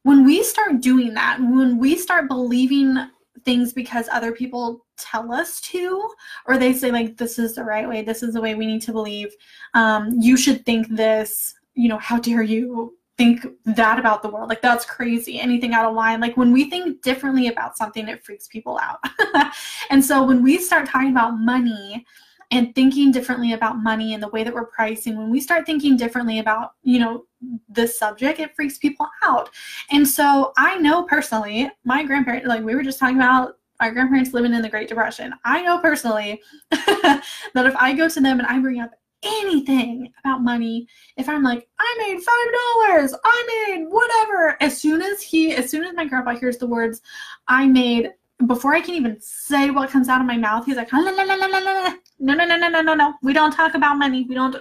when 0.04 0.25
we 0.25 0.43
start 0.43 0.82
doing 0.82 1.13
that 1.13 1.39
when 1.39 1.78
we 1.78 1.95
start 1.95 2.28
believing 2.28 2.97
things 3.46 3.74
because 3.74 4.08
other 4.12 4.32
people 4.32 4.86
tell 4.98 5.32
us 5.32 5.62
to 5.62 6.10
or 6.46 6.58
they 6.58 6.74
say 6.74 6.92
like 6.92 7.15
this 7.15 7.39
is 7.39 7.56
the 7.56 7.63
right 7.63 7.88
way 7.88 8.02
this 8.02 8.22
is 8.22 8.34
the 8.34 8.42
way 8.42 8.56
we 8.56 8.65
need 8.65 8.82
to 8.82 8.92
believe. 8.92 9.34
Um, 9.74 10.10
you 10.20 10.38
should 10.38 10.65
think 10.65 10.88
this 10.89 11.56
you 11.74 11.88
know 11.89 11.98
how 11.98 12.20
dare 12.20 12.44
you 12.44 12.98
think 13.18 13.46
that 13.65 14.00
about 14.00 14.22
the 14.22 14.30
world? 14.30 14.48
Like 14.48 14.62
that's 14.62 14.86
crazy. 14.86 15.39
Anything 15.39 15.74
out 15.74 15.86
of 15.86 15.94
line. 15.94 16.22
Like 16.22 16.38
when 16.38 16.54
we 16.54 16.70
think 16.70 17.02
differently 17.02 17.48
about 17.48 17.76
something 17.78 18.08
it 18.08 18.24
freaks 18.24 18.48
people 18.48 18.80
out. 18.82 19.00
And 19.89 20.04
so 20.04 20.24
when 20.24 20.44
we 20.44 20.60
start 20.60 20.88
talking 20.88 21.12
about 21.12 21.39
money 21.39 22.06
and 22.52 22.74
thinking 22.74 23.12
differently 23.12 23.54
about 23.54 23.78
money 23.78 24.14
and 24.14 24.24
the 24.24 24.30
way 24.30 24.44
that 24.44 24.54
we're 24.54 24.66
pricing 24.66 25.18
when 25.18 25.30
we 25.30 25.40
start 25.40 25.66
thinking 25.66 25.96
differently 25.96 26.40
about 26.40 26.72
you 26.84 27.00
know 27.00 27.26
this 27.68 27.98
subject 27.98 28.40
it 28.40 28.56
freaks 28.56 28.78
people 28.78 29.08
out. 29.24 29.50
And 29.92 30.08
so 30.08 30.54
i 30.58 30.78
know 30.78 31.04
personally 31.04 31.70
my 31.86 32.04
grandparents 32.04 32.48
like 32.48 32.64
we 32.64 32.76
were 32.76 32.84
just 32.84 33.00
talking 33.00 33.18
about 33.18 33.56
our 33.80 33.92
grandparents 33.92 34.34
living 34.34 34.54
in 34.54 34.62
the 34.62 34.70
great 34.70 34.90
depression. 34.90 35.34
I 35.46 35.62
know 35.62 35.80
personally 35.80 36.42
that 36.72 37.24
if 37.56 37.76
i 37.76 37.94
go 37.94 38.10
to 38.10 38.20
them 38.20 38.40
and 38.40 38.48
i 38.48 38.60
bring 38.60 38.82
up 38.82 38.92
anything 39.24 40.12
about 40.24 40.42
money 40.44 40.88
if 41.18 41.28
i'm 41.28 41.44
like 41.44 41.68
i 41.78 41.96
made 42.00 42.24
five 42.24 42.88
dollars 42.88 43.14
i 43.26 43.68
made 43.68 43.86
whatever 43.90 44.56
as 44.62 44.80
soon 44.80 45.02
as 45.02 45.22
he 45.22 45.54
as 45.54 45.70
soon 45.70 45.84
as 45.84 45.94
my 45.94 46.06
grandpa 46.06 46.34
hears 46.36 46.58
the 46.58 46.66
words 46.66 47.02
i 47.50 47.68
made 47.68 48.12
before 48.47 48.73
I 48.73 48.82
can 48.82 48.95
even 48.95 49.17
say 49.19 49.69
what 49.69 49.89
comes 49.89 50.08
out 50.08 50.21
of 50.21 50.28
my 50.28 50.38
mouth, 50.38 50.65
he's 50.65 50.78
like, 50.78 50.91
la, 50.93 50.99
la, 50.99 51.12
la. 51.12 51.93
no, 52.19 52.34
no, 52.34 52.45
no, 52.45 52.58
no, 52.58 52.69
no, 52.69 52.82
no, 52.82 52.93
no. 52.93 53.13
We 53.21 53.34
don't 53.34 53.52
talk 53.52 53.73
about 53.73 53.97
money. 53.97 54.25
We 54.28 54.36
don't, 54.36 54.56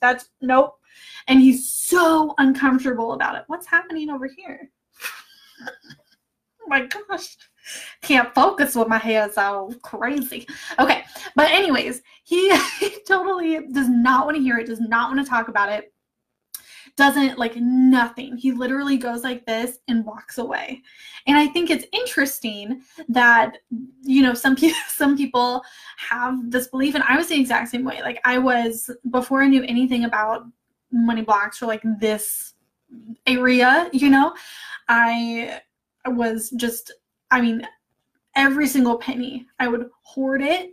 that's, 0.00 0.30
nope. 0.40 0.78
And 1.26 1.40
he's 1.40 1.70
so 1.70 2.34
uncomfortable 2.38 3.12
about 3.12 3.34
it. 3.34 3.44
What's 3.48 3.66
happening 3.66 4.10
over 4.10 4.26
here? 4.28 4.70
oh 5.62 6.66
my 6.68 6.86
gosh. 6.86 7.36
Can't 8.00 8.32
focus 8.32 8.76
with 8.76 8.86
my 8.86 8.98
hair 8.98 9.28
all 9.36 9.74
crazy. 9.82 10.46
Okay. 10.78 11.04
But 11.34 11.50
anyways, 11.50 12.02
he, 12.22 12.56
he 12.78 12.98
totally 13.08 13.66
does 13.72 13.88
not 13.88 14.24
want 14.24 14.36
to 14.36 14.42
hear 14.42 14.58
it, 14.58 14.68
does 14.68 14.80
not 14.80 15.10
want 15.10 15.24
to 15.24 15.28
talk 15.28 15.48
about 15.48 15.72
it 15.72 15.92
doesn't 16.96 17.38
like 17.38 17.56
nothing. 17.56 18.36
He 18.36 18.52
literally 18.52 18.96
goes 18.96 19.22
like 19.22 19.44
this 19.44 19.78
and 19.86 20.04
walks 20.04 20.38
away. 20.38 20.82
And 21.26 21.36
I 21.36 21.46
think 21.46 21.70
it's 21.70 21.84
interesting 21.92 22.82
that 23.08 23.58
you 24.02 24.22
know 24.22 24.34
some 24.34 24.56
people 24.56 24.78
some 24.88 25.16
people 25.16 25.62
have 25.98 26.50
this 26.50 26.68
belief 26.68 26.94
and 26.94 27.04
I 27.04 27.16
was 27.16 27.28
the 27.28 27.38
exact 27.38 27.68
same 27.68 27.84
way. 27.84 28.00
Like 28.02 28.20
I 28.24 28.38
was 28.38 28.90
before 29.10 29.42
I 29.42 29.48
knew 29.48 29.62
anything 29.64 30.04
about 30.04 30.46
money 30.90 31.22
blocks 31.22 31.62
or 31.62 31.66
like 31.66 31.82
this 32.00 32.54
area, 33.26 33.90
you 33.92 34.08
know, 34.08 34.34
I 34.88 35.60
was 36.06 36.50
just 36.50 36.92
I 37.30 37.40
mean 37.40 37.66
every 38.36 38.66
single 38.66 38.96
penny. 38.98 39.46
I 39.58 39.68
would 39.68 39.90
hoard 40.02 40.40
it 40.42 40.72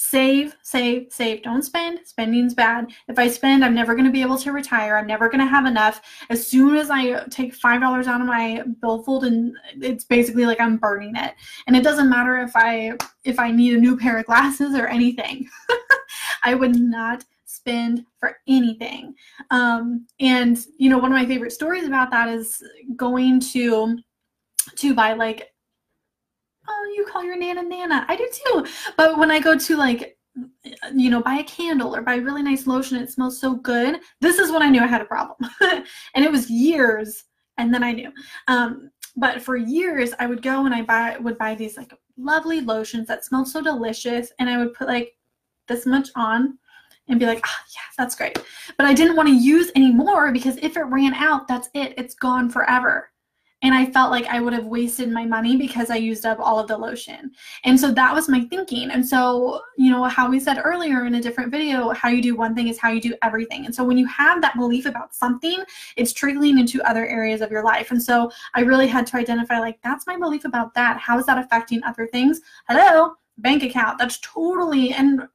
save, 0.00 0.56
save, 0.62 1.08
save. 1.10 1.42
Don't 1.42 1.64
spend. 1.64 1.98
Spending's 2.04 2.54
bad. 2.54 2.92
If 3.08 3.18
I 3.18 3.26
spend, 3.26 3.64
I'm 3.64 3.74
never 3.74 3.96
going 3.96 4.04
to 4.06 4.12
be 4.12 4.22
able 4.22 4.38
to 4.38 4.52
retire. 4.52 4.96
I'm 4.96 5.08
never 5.08 5.28
going 5.28 5.40
to 5.40 5.50
have 5.50 5.66
enough. 5.66 6.00
As 6.30 6.46
soon 6.46 6.76
as 6.76 6.88
I 6.88 7.24
take 7.30 7.58
$5 7.58 8.06
out 8.06 8.20
of 8.20 8.26
my 8.28 8.62
billfold 8.80 9.24
and 9.24 9.56
it's 9.74 10.04
basically 10.04 10.46
like 10.46 10.60
I'm 10.60 10.76
burning 10.76 11.16
it. 11.16 11.34
And 11.66 11.74
it 11.74 11.82
doesn't 11.82 12.08
matter 12.08 12.38
if 12.38 12.52
I 12.54 12.92
if 13.24 13.40
I 13.40 13.50
need 13.50 13.74
a 13.74 13.80
new 13.80 13.96
pair 13.96 14.18
of 14.18 14.26
glasses 14.26 14.76
or 14.76 14.86
anything. 14.86 15.48
I 16.44 16.54
would 16.54 16.76
not 16.76 17.24
spend 17.46 18.06
for 18.20 18.36
anything. 18.46 19.16
Um, 19.50 20.06
and 20.20 20.64
you 20.78 20.90
know, 20.90 20.98
one 20.98 21.10
of 21.10 21.18
my 21.18 21.26
favorite 21.26 21.52
stories 21.52 21.88
about 21.88 22.12
that 22.12 22.28
is 22.28 22.62
going 22.94 23.40
to 23.40 23.98
to 24.76 24.94
buy 24.94 25.14
like 25.14 25.48
oh, 26.68 26.94
you 26.96 27.06
call 27.06 27.24
your 27.24 27.36
Nana 27.36 27.62
Nana. 27.62 28.04
I 28.08 28.16
do 28.16 28.28
too. 28.32 28.66
But 28.96 29.18
when 29.18 29.30
I 29.30 29.40
go 29.40 29.58
to 29.58 29.76
like, 29.76 30.16
you 30.94 31.10
know, 31.10 31.22
buy 31.22 31.36
a 31.36 31.44
candle 31.44 31.94
or 31.94 32.02
buy 32.02 32.16
a 32.16 32.20
really 32.20 32.42
nice 32.42 32.66
lotion, 32.66 32.98
it 32.98 33.10
smells 33.10 33.40
so 33.40 33.54
good. 33.54 34.00
This 34.20 34.38
is 34.38 34.52
when 34.52 34.62
I 34.62 34.68
knew 34.68 34.80
I 34.80 34.86
had 34.86 35.00
a 35.00 35.06
problem. 35.06 35.50
and 36.14 36.24
it 36.24 36.30
was 36.30 36.50
years. 36.50 37.24
And 37.56 37.74
then 37.74 37.82
I 37.82 37.92
knew. 37.92 38.12
Um, 38.46 38.90
but 39.16 39.42
for 39.42 39.56
years, 39.56 40.12
I 40.20 40.26
would 40.26 40.42
go 40.42 40.64
and 40.64 40.74
I 40.74 40.82
buy 40.82 41.16
would 41.18 41.38
buy 41.38 41.56
these 41.56 41.76
like 41.76 41.92
lovely 42.16 42.60
lotions 42.60 43.08
that 43.08 43.24
smelled 43.24 43.48
so 43.48 43.60
delicious, 43.60 44.32
and 44.38 44.48
I 44.48 44.58
would 44.58 44.74
put 44.74 44.86
like 44.86 45.16
this 45.66 45.86
much 45.86 46.08
on 46.14 46.56
and 47.08 47.18
be 47.18 47.26
like, 47.26 47.40
ah, 47.44 47.64
yeah, 47.74 47.80
that's 47.96 48.14
great. 48.14 48.38
But 48.76 48.86
I 48.86 48.94
didn't 48.94 49.16
want 49.16 49.28
to 49.28 49.34
use 49.34 49.72
anymore 49.74 50.30
because 50.30 50.56
if 50.58 50.76
it 50.76 50.82
ran 50.82 51.14
out, 51.14 51.48
that's 51.48 51.68
it. 51.74 51.94
It's 51.96 52.14
gone 52.14 52.48
forever 52.48 53.10
and 53.62 53.74
I 53.74 53.86
felt 53.86 54.12
like 54.12 54.26
I 54.26 54.40
would 54.40 54.52
have 54.52 54.66
wasted 54.66 55.10
my 55.10 55.24
money 55.24 55.56
because 55.56 55.90
I 55.90 55.96
used 55.96 56.24
up 56.24 56.38
all 56.38 56.60
of 56.60 56.68
the 56.68 56.78
lotion. 56.78 57.32
And 57.64 57.78
so 57.78 57.90
that 57.90 58.14
was 58.14 58.28
my 58.28 58.44
thinking. 58.44 58.90
And 58.90 59.04
so, 59.04 59.60
you 59.76 59.90
know, 59.90 60.04
how 60.04 60.30
we 60.30 60.38
said 60.38 60.60
earlier 60.62 61.06
in 61.06 61.16
a 61.16 61.20
different 61.20 61.50
video, 61.50 61.90
how 61.90 62.08
you 62.08 62.22
do 62.22 62.36
one 62.36 62.54
thing 62.54 62.68
is 62.68 62.78
how 62.78 62.90
you 62.90 63.00
do 63.00 63.16
everything. 63.22 63.66
And 63.66 63.74
so 63.74 63.82
when 63.82 63.98
you 63.98 64.06
have 64.06 64.40
that 64.42 64.56
belief 64.56 64.86
about 64.86 65.12
something, 65.12 65.58
it's 65.96 66.12
trickling 66.12 66.58
into 66.58 66.80
other 66.88 67.06
areas 67.06 67.40
of 67.40 67.50
your 67.50 67.64
life. 67.64 67.90
And 67.90 68.00
so 68.00 68.30
I 68.54 68.60
really 68.60 68.86
had 68.86 69.06
to 69.08 69.16
identify 69.16 69.58
like, 69.58 69.80
that's 69.82 70.06
my 70.06 70.16
belief 70.16 70.44
about 70.44 70.72
that. 70.74 70.98
How 70.98 71.18
is 71.18 71.26
that 71.26 71.38
affecting 71.38 71.82
other 71.82 72.06
things? 72.06 72.40
Hello, 72.68 73.14
bank 73.38 73.64
account. 73.64 73.98
That's 73.98 74.18
totally, 74.20 74.92
and 74.92 75.26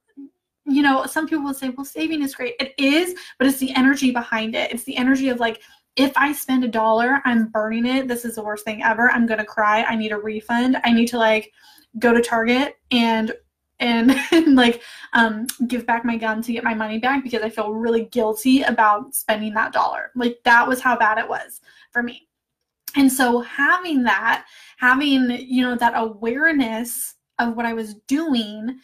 you 0.66 0.80
know, 0.80 1.04
some 1.04 1.28
people 1.28 1.44
will 1.44 1.52
say, 1.52 1.68
well, 1.68 1.84
saving 1.84 2.22
is 2.22 2.34
great. 2.34 2.54
It 2.58 2.72
is, 2.78 3.14
but 3.38 3.46
it's 3.46 3.58
the 3.58 3.74
energy 3.74 4.12
behind 4.12 4.54
it. 4.54 4.72
It's 4.72 4.84
the 4.84 4.96
energy 4.96 5.28
of 5.28 5.38
like, 5.38 5.60
if 5.96 6.12
I 6.16 6.32
spend 6.32 6.64
a 6.64 6.68
dollar, 6.68 7.20
I'm 7.24 7.48
burning 7.48 7.86
it. 7.86 8.08
This 8.08 8.24
is 8.24 8.34
the 8.34 8.42
worst 8.42 8.64
thing 8.64 8.82
ever. 8.82 9.10
I'm 9.10 9.26
going 9.26 9.38
to 9.38 9.44
cry. 9.44 9.84
I 9.84 9.96
need 9.96 10.12
a 10.12 10.18
refund. 10.18 10.76
I 10.84 10.92
need 10.92 11.06
to 11.08 11.18
like 11.18 11.52
go 11.98 12.12
to 12.12 12.20
Target 12.20 12.76
and 12.90 13.32
and, 13.80 14.12
and 14.32 14.54
like 14.54 14.82
um, 15.12 15.46
give 15.66 15.86
back 15.86 16.04
my 16.04 16.16
gun 16.16 16.42
to 16.42 16.52
get 16.52 16.64
my 16.64 16.74
money 16.74 16.98
back 16.98 17.22
because 17.22 17.42
I 17.42 17.48
feel 17.48 17.72
really 17.72 18.04
guilty 18.06 18.62
about 18.62 19.14
spending 19.14 19.54
that 19.54 19.72
dollar. 19.72 20.10
Like 20.14 20.38
that 20.44 20.66
was 20.66 20.80
how 20.80 20.96
bad 20.96 21.18
it 21.18 21.28
was 21.28 21.60
for 21.92 22.02
me. 22.02 22.28
And 22.96 23.12
so 23.12 23.40
having 23.40 24.04
that, 24.04 24.46
having, 24.76 25.28
you 25.30 25.62
know, 25.62 25.74
that 25.76 25.94
awareness 25.96 27.16
of 27.40 27.56
what 27.56 27.66
I 27.66 27.74
was 27.74 27.94
doing 28.06 28.78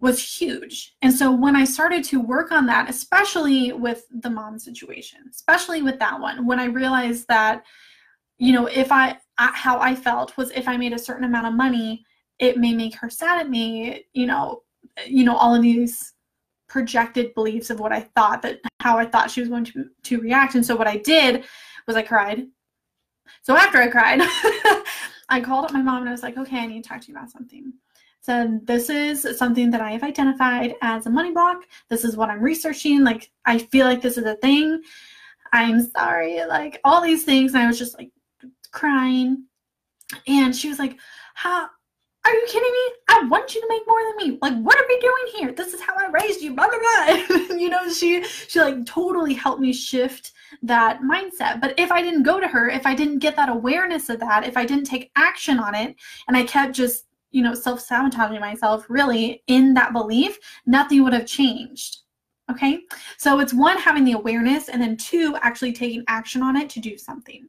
was 0.00 0.22
huge. 0.22 0.94
And 1.02 1.12
so 1.12 1.32
when 1.32 1.56
I 1.56 1.64
started 1.64 2.04
to 2.04 2.20
work 2.20 2.52
on 2.52 2.66
that, 2.66 2.88
especially 2.88 3.72
with 3.72 4.04
the 4.10 4.30
mom 4.30 4.58
situation, 4.58 5.20
especially 5.30 5.82
with 5.82 5.98
that 5.98 6.20
one, 6.20 6.46
when 6.46 6.60
I 6.60 6.66
realized 6.66 7.26
that, 7.28 7.64
you 8.38 8.52
know, 8.52 8.66
if 8.66 8.92
I, 8.92 9.18
how 9.36 9.80
I 9.80 9.94
felt 9.94 10.36
was 10.36 10.50
if 10.52 10.68
I 10.68 10.76
made 10.76 10.92
a 10.92 10.98
certain 10.98 11.24
amount 11.24 11.48
of 11.48 11.54
money, 11.54 12.04
it 12.38 12.56
may 12.56 12.72
make 12.72 12.94
her 12.96 13.10
sad 13.10 13.40
at 13.40 13.50
me, 13.50 14.04
you 14.12 14.26
know, 14.26 14.62
you 15.06 15.24
know, 15.24 15.36
all 15.36 15.54
of 15.54 15.62
these 15.62 16.14
projected 16.68 17.34
beliefs 17.34 17.70
of 17.70 17.80
what 17.80 17.92
I 17.92 18.00
thought 18.00 18.42
that 18.42 18.60
how 18.80 18.98
I 18.98 19.06
thought 19.06 19.30
she 19.30 19.40
was 19.40 19.48
going 19.48 19.64
to 19.66 19.86
to 20.04 20.20
react. 20.20 20.54
And 20.54 20.64
so 20.64 20.76
what 20.76 20.86
I 20.86 20.98
did 20.98 21.44
was 21.86 21.96
I 21.96 22.02
cried. 22.02 22.46
So 23.42 23.56
after 23.56 23.78
I 23.78 23.88
cried, 23.88 24.20
I 25.28 25.40
called 25.40 25.64
up 25.64 25.72
my 25.72 25.82
mom 25.82 26.00
and 26.00 26.08
I 26.08 26.12
was 26.12 26.22
like, 26.22 26.36
okay, 26.36 26.58
I 26.58 26.66
need 26.66 26.82
to 26.82 26.88
talk 26.88 27.00
to 27.02 27.08
you 27.08 27.16
about 27.16 27.30
something. 27.30 27.72
So 28.20 28.60
this 28.64 28.90
is 28.90 29.38
something 29.38 29.70
that 29.70 29.80
I 29.80 29.92
have 29.92 30.02
identified 30.02 30.74
as 30.82 31.06
a 31.06 31.10
money 31.10 31.32
block. 31.32 31.62
This 31.88 32.04
is 32.04 32.16
what 32.16 32.30
I'm 32.30 32.40
researching. 32.40 33.04
Like 33.04 33.30
I 33.44 33.58
feel 33.58 33.86
like 33.86 34.02
this 34.02 34.18
is 34.18 34.24
a 34.24 34.36
thing. 34.36 34.82
I'm 35.52 35.82
sorry, 35.90 36.44
like 36.44 36.80
all 36.84 37.00
these 37.00 37.24
things. 37.24 37.54
And 37.54 37.62
I 37.62 37.66
was 37.66 37.78
just 37.78 37.96
like 37.96 38.10
crying. 38.70 39.44
And 40.26 40.54
she 40.54 40.68
was 40.68 40.78
like, 40.78 40.98
How 41.34 41.68
are 42.24 42.34
you 42.34 42.46
kidding 42.48 42.70
me? 42.70 42.92
I 43.08 43.26
want 43.28 43.54
you 43.54 43.60
to 43.60 43.68
make 43.68 43.82
more 43.86 44.00
than 44.04 44.28
me. 44.28 44.38
Like, 44.42 44.62
what 44.62 44.78
are 44.78 44.86
we 44.86 45.00
doing 45.00 45.26
here? 45.36 45.52
This 45.52 45.72
is 45.72 45.80
how 45.80 45.94
I 45.96 46.10
raised 46.10 46.42
you, 46.42 46.54
blah 46.54 46.68
blah 46.68 46.78
blah. 46.78 47.36
you 47.56 47.70
know, 47.70 47.90
she 47.90 48.24
she 48.24 48.60
like 48.60 48.84
totally 48.84 49.34
helped 49.34 49.60
me 49.60 49.72
shift 49.72 50.32
that 50.62 51.00
mindset. 51.02 51.60
But 51.60 51.78
if 51.78 51.90
I 51.90 52.02
didn't 52.02 52.22
go 52.22 52.40
to 52.40 52.48
her, 52.48 52.68
if 52.68 52.86
I 52.86 52.94
didn't 52.94 53.18
get 53.20 53.36
that 53.36 53.48
awareness 53.48 54.08
of 54.08 54.20
that, 54.20 54.46
if 54.46 54.56
I 54.56 54.64
didn't 54.64 54.84
take 54.84 55.10
action 55.16 55.58
on 55.58 55.74
it, 55.74 55.96
and 56.26 56.36
I 56.36 56.44
kept 56.44 56.74
just, 56.74 57.04
you 57.30 57.42
know, 57.42 57.54
self-sabotaging 57.54 58.40
myself 58.40 58.86
really 58.88 59.42
in 59.46 59.74
that 59.74 59.92
belief, 59.92 60.38
nothing 60.66 61.04
would 61.04 61.12
have 61.12 61.26
changed. 61.26 61.98
Okay? 62.50 62.80
So 63.18 63.40
it's 63.40 63.52
one 63.52 63.76
having 63.76 64.04
the 64.04 64.12
awareness 64.12 64.68
and 64.68 64.80
then 64.80 64.96
two 64.96 65.36
actually 65.42 65.72
taking 65.72 66.04
action 66.08 66.42
on 66.42 66.56
it 66.56 66.70
to 66.70 66.80
do 66.80 66.96
something. 66.96 67.46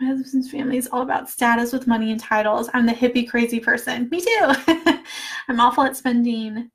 My 0.00 0.06
husband's 0.06 0.50
family 0.50 0.78
is 0.78 0.88
all 0.90 1.02
about 1.02 1.30
status 1.30 1.72
with 1.72 1.86
money 1.86 2.10
and 2.10 2.20
titles. 2.20 2.68
I'm 2.74 2.86
the 2.86 2.92
hippie 2.92 3.28
crazy 3.28 3.60
person. 3.60 4.08
Me 4.10 4.20
too. 4.20 4.52
I'm 5.48 5.60
awful 5.60 5.84
at 5.84 5.96
spending 5.96 6.70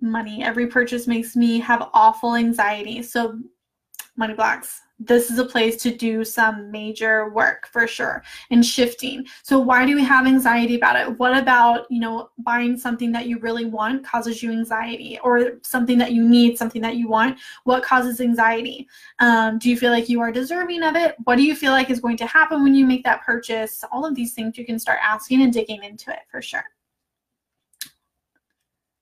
money. 0.00 0.42
Every 0.42 0.66
purchase 0.66 1.06
makes 1.06 1.36
me 1.36 1.58
have 1.60 1.90
awful 1.92 2.36
anxiety. 2.36 3.02
So, 3.02 3.38
money 4.16 4.34
blocks 4.34 4.80
this 5.00 5.30
is 5.30 5.38
a 5.38 5.44
place 5.44 5.76
to 5.82 5.90
do 5.90 6.24
some 6.24 6.70
major 6.70 7.30
work 7.30 7.66
for 7.66 7.86
sure 7.86 8.22
and 8.50 8.64
shifting. 8.64 9.26
So 9.42 9.58
why 9.58 9.86
do 9.86 9.94
we 9.94 10.04
have 10.04 10.26
anxiety 10.26 10.76
about 10.76 10.96
it? 10.96 11.18
What 11.18 11.36
about, 11.36 11.90
you 11.90 12.00
know, 12.00 12.30
buying 12.38 12.76
something 12.76 13.10
that 13.12 13.26
you 13.26 13.38
really 13.38 13.64
want 13.64 14.04
causes 14.04 14.42
you 14.42 14.52
anxiety 14.52 15.18
or 15.24 15.58
something 15.62 15.96
that 15.98 16.12
you 16.12 16.28
need, 16.28 16.58
something 16.58 16.82
that 16.82 16.96
you 16.96 17.08
want? 17.08 17.38
What 17.64 17.82
causes 17.82 18.20
anxiety? 18.20 18.86
Um, 19.18 19.58
do 19.58 19.70
you 19.70 19.76
feel 19.76 19.90
like 19.90 20.10
you 20.10 20.20
are 20.20 20.30
deserving 20.30 20.82
of 20.82 20.96
it? 20.96 21.16
What 21.24 21.36
do 21.36 21.42
you 21.42 21.56
feel 21.56 21.72
like 21.72 21.88
is 21.88 22.00
going 22.00 22.18
to 22.18 22.26
happen 22.26 22.62
when 22.62 22.74
you 22.74 22.84
make 22.84 23.02
that 23.04 23.24
purchase? 23.24 23.82
All 23.90 24.04
of 24.04 24.14
these 24.14 24.34
things 24.34 24.58
you 24.58 24.66
can 24.66 24.78
start 24.78 24.98
asking 25.02 25.42
and 25.42 25.52
digging 25.52 25.82
into 25.82 26.10
it 26.10 26.20
for 26.30 26.42
sure. 26.42 26.64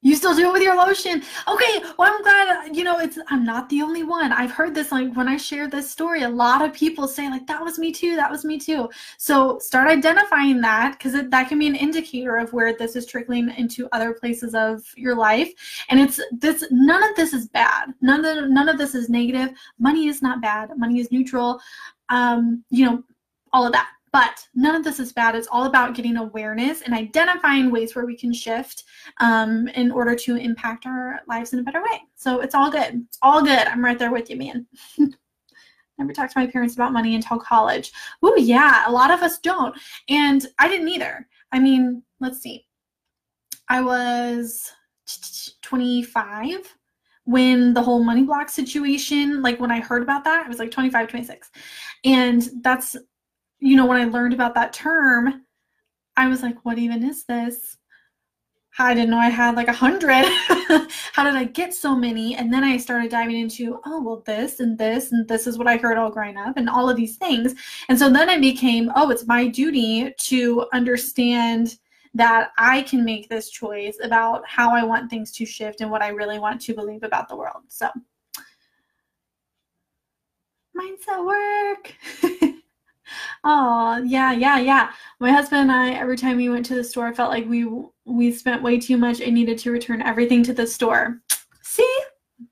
You 0.09 0.16
still 0.16 0.35
do 0.35 0.49
it 0.49 0.53
with 0.55 0.62
your 0.62 0.75
lotion. 0.75 1.23
Okay, 1.47 1.83
well, 1.99 2.11
I'm 2.11 2.23
glad, 2.23 2.75
you 2.75 2.83
know, 2.83 2.99
it's, 2.99 3.18
I'm 3.29 3.44
not 3.44 3.68
the 3.68 3.83
only 3.83 4.05
one. 4.05 4.33
I've 4.33 4.51
heard 4.51 4.75
this, 4.75 4.90
like, 4.90 5.14
when 5.14 5.29
I 5.29 5.37
share 5.37 5.68
this 5.68 5.90
story, 5.90 6.23
a 6.23 6.29
lot 6.31 6.64
of 6.64 6.73
people 6.73 7.07
say, 7.07 7.29
like, 7.29 7.47
that 7.47 7.62
was 7.62 7.79
me 7.79 7.92
too, 7.92 8.16
that 8.16 8.31
was 8.31 8.42
me 8.42 8.59
too. 8.59 8.88
So 9.18 9.59
start 9.59 9.87
identifying 9.87 10.62
that 10.62 10.92
because 10.92 11.12
that 11.12 11.49
can 11.51 11.59
be 11.59 11.66
an 11.66 11.75
indicator 11.75 12.38
of 12.38 12.55
where 12.55 12.73
this 12.73 12.97
is 12.97 13.05
trickling 13.05 13.51
into 13.59 13.87
other 13.92 14.14
places 14.14 14.55
of 14.55 14.83
your 14.97 15.14
life. 15.14 15.53
And 15.90 16.01
it's 16.01 16.18
this, 16.33 16.64
none 16.71 17.03
of 17.03 17.14
this 17.14 17.35
is 17.35 17.47
bad. 17.49 17.92
None 18.01 18.25
of, 18.25 18.49
none 18.49 18.71
of 18.71 18.79
this 18.79 18.94
is 18.94 19.11
negative. 19.11 19.51
Money 19.79 20.07
is 20.07 20.23
not 20.23 20.40
bad. 20.40 20.71
Money 20.79 21.01
is 21.01 21.12
neutral. 21.12 21.61
Um, 22.09 22.64
you 22.71 22.87
know, 22.87 23.05
all 23.53 23.66
of 23.66 23.73
that. 23.73 23.90
But 24.18 24.48
none 24.52 24.74
of 24.74 24.83
this 24.83 24.98
is 24.98 25.12
bad. 25.12 25.37
It's 25.37 25.46
all 25.46 25.66
about 25.66 25.94
getting 25.94 26.16
awareness 26.16 26.83
and 26.83 26.92
identifying 26.92 27.70
ways 27.70 27.94
where 27.94 28.04
we 28.04 28.16
can 28.16 28.33
shift 28.33 28.83
um, 29.18 29.68
in 29.68 29.92
order 29.92 30.16
to 30.16 30.35
impact 30.35 30.87
our 30.87 31.20
lives 31.28 31.52
in 31.52 31.61
a 31.61 31.62
better 31.62 31.81
way. 31.81 32.02
So 32.16 32.40
it's 32.40 32.57
all 32.57 32.68
good. 32.68 33.04
It's 33.07 33.18
all 33.22 33.40
good. 33.42 33.68
I'm 33.68 33.85
right 33.85 33.96
there 33.96 34.11
with 34.11 34.28
you, 34.28 34.35
man. 34.35 34.66
Never 35.98 36.12
talked 36.12 36.33
to 36.33 36.40
my 36.40 36.48
parents 36.48 36.74
about 36.74 36.92
money 36.92 37.14
until 37.14 37.38
college. 37.38 37.92
Oh, 38.20 38.35
yeah. 38.35 38.88
A 38.88 38.90
lot 38.90 39.12
of 39.12 39.22
us 39.22 39.38
don't. 39.38 39.78
And 40.09 40.44
I 40.59 40.66
didn't 40.66 40.88
either. 40.88 41.28
I 41.52 41.61
mean, 41.61 42.02
let's 42.18 42.40
see. 42.40 42.66
I 43.68 43.83
was 43.83 44.72
25 45.62 46.74
when 47.22 47.72
the 47.72 47.83
whole 47.83 48.02
money 48.02 48.24
block 48.24 48.48
situation, 48.48 49.42
like 49.42 49.61
when 49.61 49.70
I 49.70 49.78
heard 49.78 50.02
about 50.02 50.24
that, 50.24 50.44
I 50.44 50.48
was 50.48 50.59
like 50.59 50.72
25, 50.72 51.07
26. 51.07 51.50
And 52.04 52.50
that's 52.62 52.96
you 53.61 53.77
know, 53.77 53.87
when 53.87 54.01
I 54.01 54.05
learned 54.05 54.35
about 54.35 54.55
that 54.55 54.73
term, 54.73 55.44
I 56.16 56.29
was 56.29 56.42
like, 56.42 56.64
what 56.64 56.79
even 56.79 57.03
is 57.05 57.25
this? 57.25 57.77
I 58.81 58.94
didn't 58.94 59.11
know 59.11 59.18
I 59.18 59.29
had 59.29 59.57
like 59.57 59.66
a 59.66 59.73
hundred. 59.73 60.25
How 61.12 61.25
did 61.25 61.35
I 61.35 61.44
get 61.44 61.75
so 61.75 61.97
many? 61.97 62.37
And 62.37 62.53
then 62.53 62.62
I 62.62 62.77
started 62.77 63.11
diving 63.11 63.38
into, 63.40 63.81
oh, 63.85 64.01
well, 64.01 64.23
this 64.25 64.61
and 64.61 64.79
this, 64.79 65.11
and 65.11 65.27
this 65.27 65.49
is 65.49 65.59
what 65.59 65.66
I 65.66 65.77
heard 65.77 65.99
all 65.99 66.11
growing 66.11 66.37
up, 66.37 66.57
and 66.57 66.68
all 66.68 66.88
of 66.88 66.97
these 66.97 67.16
things. 67.16 67.55
And 67.88 67.99
so 67.99 68.09
then 68.09 68.31
I 68.31 68.38
became, 68.38 68.92
oh, 68.94 69.11
it's 69.11 69.27
my 69.27 69.49
duty 69.49 70.14
to 70.16 70.66
understand 70.73 71.77
that 72.14 72.51
I 72.57 72.83
can 72.83 73.05
make 73.05 73.29
this 73.29 73.51
choice 73.51 73.99
about 74.03 74.47
how 74.47 74.75
I 74.75 74.85
want 74.85 75.11
things 75.11 75.33
to 75.33 75.47
shift 75.47 75.81
and 75.81 75.90
what 75.90 76.03
I 76.03 76.09
really 76.09 76.38
want 76.38 76.61
to 76.62 76.75
believe 76.75 77.03
about 77.03 77.29
the 77.29 77.37
world. 77.37 77.62
So, 77.68 77.88
mindset 80.77 81.27
work. 81.27 81.94
Oh, 83.44 84.03
yeah, 84.05 84.33
yeah, 84.33 84.59
yeah. 84.59 84.92
My 85.21 85.31
husband 85.31 85.62
and 85.62 85.73
I, 85.73 85.92
every 85.92 86.16
time 86.16 86.37
we 86.37 86.49
went 86.49 86.66
to 86.66 86.75
the 86.75 86.85
store, 86.85 87.14
felt 87.14 87.31
like 87.31 87.47
we 87.47 87.68
we 88.05 88.33
spent 88.33 88.62
way 88.62 88.79
too 88.79 88.97
much 88.97 89.21
and 89.21 89.35
needed 89.35 89.59
to 89.59 89.71
return 89.71 90.03
everything 90.03 90.42
to 90.44 90.55
the 90.55 90.66
store. 90.66 91.21
See? 91.62 92.01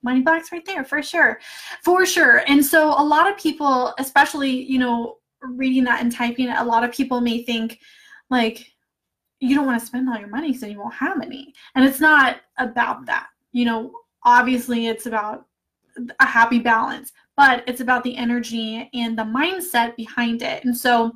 Money 0.03 0.21
blocks 0.21 0.51
right 0.51 0.65
there 0.65 0.85
for 0.85 1.03
sure. 1.03 1.39
For 1.83 2.05
sure. 2.05 2.43
And 2.49 2.65
so 2.65 2.89
a 2.91 3.05
lot 3.05 3.31
of 3.31 3.39
people, 3.39 3.95
especially, 3.99 4.51
you 4.51 4.79
know, 4.79 5.19
reading 5.43 5.85
that 5.85 6.03
and 6.03 6.11
typing 6.11 6.49
it, 6.49 6.59
a 6.59 6.65
lot 6.65 6.83
of 6.83 6.93
people 6.93 7.21
may 7.21 7.43
think 7.45 7.79
like 8.31 8.67
you 9.41 9.55
don't 9.55 9.67
want 9.67 9.79
to 9.81 9.87
spend 9.87 10.09
all 10.09 10.19
your 10.19 10.29
money 10.29 10.53
so 10.53 10.67
you 10.67 10.79
won't 10.79 10.95
have 10.95 11.21
any. 11.23 11.53
And 11.75 11.85
it's 11.85 12.01
not 12.01 12.41
about 12.59 13.07
that. 13.07 13.29
You 13.53 13.65
know, 13.65 13.93
obviously 14.25 14.89
it's 14.89 15.07
about 15.07 15.47
a 16.21 16.27
happy 16.27 16.59
balance 16.59 17.13
but 17.37 17.65
it's 17.67 17.81
about 17.81 18.03
the 18.03 18.17
energy 18.17 18.89
and 18.95 19.19
the 19.19 19.23
mindset 19.23 19.97
behind 19.97 20.43
it. 20.43 20.65
And 20.65 20.77
so, 20.77 21.13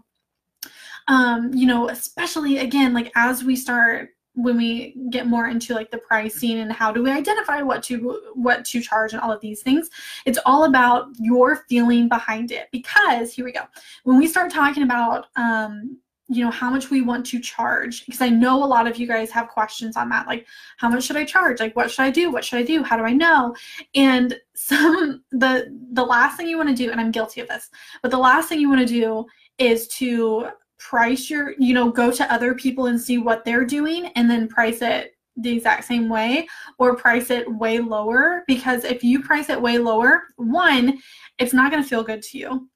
um, 1.08 1.52
you 1.54 1.66
know, 1.66 1.88
especially 1.88 2.58
again, 2.58 2.92
like 2.92 3.10
as 3.16 3.42
we 3.42 3.56
start 3.56 4.10
when 4.34 4.56
we 4.56 4.94
get 5.10 5.26
more 5.26 5.48
into 5.48 5.74
like 5.74 5.90
the 5.90 5.98
pricing 5.98 6.60
and 6.60 6.72
how 6.72 6.92
do 6.92 7.02
we 7.02 7.10
identify 7.10 7.62
what 7.62 7.82
to 7.82 8.20
what 8.34 8.64
to 8.64 8.80
charge 8.80 9.12
and 9.12 9.20
all 9.20 9.32
of 9.32 9.40
these 9.40 9.60
things 9.60 9.90
it's 10.24 10.38
all 10.46 10.64
about 10.64 11.08
your 11.18 11.64
feeling 11.68 12.08
behind 12.08 12.52
it 12.52 12.68
because 12.70 13.32
here 13.32 13.44
we 13.44 13.50
go 13.50 13.62
when 14.04 14.18
we 14.18 14.28
start 14.28 14.50
talking 14.50 14.84
about 14.84 15.26
um 15.34 15.98
you 16.32 16.44
know 16.44 16.50
how 16.50 16.70
much 16.70 16.90
we 16.90 17.02
want 17.02 17.26
to 17.26 17.40
charge 17.40 18.06
because 18.06 18.20
i 18.20 18.28
know 18.28 18.62
a 18.62 18.64
lot 18.64 18.86
of 18.86 18.96
you 18.96 19.06
guys 19.06 19.30
have 19.30 19.48
questions 19.48 19.96
on 19.96 20.08
that 20.08 20.28
like 20.28 20.46
how 20.76 20.88
much 20.88 21.04
should 21.04 21.16
i 21.16 21.24
charge? 21.24 21.60
Like 21.60 21.74
what 21.74 21.90
should 21.90 22.04
i 22.04 22.10
do? 22.10 22.30
What 22.30 22.44
should 22.44 22.58
i 22.58 22.62
do? 22.62 22.82
How 22.82 22.96
do 22.96 23.02
i 23.02 23.12
know? 23.12 23.54
And 23.94 24.38
some 24.54 25.22
the 25.32 25.76
the 25.92 26.04
last 26.04 26.36
thing 26.36 26.46
you 26.46 26.56
want 26.56 26.68
to 26.68 26.74
do 26.74 26.90
and 26.90 27.00
i'm 27.00 27.10
guilty 27.10 27.40
of 27.40 27.48
this 27.48 27.70
but 28.02 28.10
the 28.10 28.18
last 28.18 28.46
thing 28.46 28.60
you 28.60 28.68
want 28.68 28.86
to 28.86 28.86
do 28.86 29.24
is 29.56 29.88
to 29.88 30.48
price 30.78 31.30
your 31.30 31.54
you 31.58 31.72
know 31.72 31.90
go 31.90 32.10
to 32.10 32.30
other 32.30 32.54
people 32.54 32.86
and 32.86 33.00
see 33.00 33.16
what 33.16 33.42
they're 33.42 33.64
doing 33.64 34.06
and 34.16 34.30
then 34.30 34.46
price 34.46 34.82
it 34.82 35.14
the 35.36 35.50
exact 35.50 35.84
same 35.84 36.10
way 36.10 36.46
or 36.78 36.94
price 36.94 37.30
it 37.30 37.50
way 37.54 37.78
lower 37.78 38.44
because 38.46 38.84
if 38.84 39.02
you 39.02 39.22
price 39.22 39.48
it 39.48 39.60
way 39.60 39.78
lower 39.78 40.24
one 40.36 40.98
it's 41.40 41.54
not 41.54 41.70
going 41.70 41.82
to 41.82 41.88
feel 41.88 42.04
good 42.04 42.22
to 42.22 42.38
you. 42.38 42.68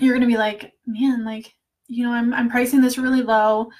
You're 0.00 0.14
going 0.14 0.22
to 0.22 0.26
be 0.26 0.38
like 0.38 0.72
man 0.86 1.24
like 1.24 1.54
you 1.88 2.04
know, 2.04 2.12
I'm, 2.12 2.32
I'm 2.32 2.48
pricing 2.48 2.80
this 2.80 2.98
really 2.98 3.22
low. 3.22 3.70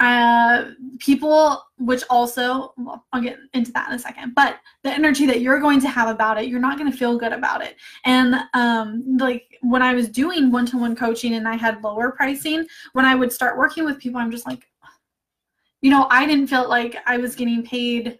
uh, 0.00 0.70
people, 0.98 1.62
which 1.78 2.02
also, 2.10 2.72
well, 2.76 3.06
I'll 3.12 3.22
get 3.22 3.38
into 3.52 3.72
that 3.72 3.88
in 3.88 3.94
a 3.94 3.98
second, 3.98 4.34
but 4.34 4.58
the 4.82 4.90
energy 4.90 5.26
that 5.26 5.40
you're 5.40 5.60
going 5.60 5.80
to 5.80 5.88
have 5.88 6.08
about 6.08 6.40
it, 6.40 6.48
you're 6.48 6.60
not 6.60 6.78
going 6.78 6.90
to 6.90 6.96
feel 6.96 7.16
good 7.16 7.32
about 7.32 7.62
it. 7.62 7.76
And 8.04 8.36
um, 8.54 9.16
like 9.18 9.58
when 9.62 9.82
I 9.82 9.94
was 9.94 10.08
doing 10.08 10.50
one 10.50 10.66
to 10.66 10.78
one 10.78 10.96
coaching 10.96 11.34
and 11.34 11.46
I 11.46 11.54
had 11.54 11.82
lower 11.82 12.10
pricing, 12.10 12.66
when 12.92 13.04
I 13.04 13.14
would 13.14 13.32
start 13.32 13.56
working 13.56 13.84
with 13.84 14.00
people, 14.00 14.20
I'm 14.20 14.32
just 14.32 14.46
like, 14.46 14.66
you 15.80 15.90
know, 15.90 16.06
I 16.10 16.26
didn't 16.26 16.48
feel 16.48 16.68
like 16.68 16.96
I 17.06 17.18
was 17.18 17.36
getting 17.36 17.62
paid 17.62 18.18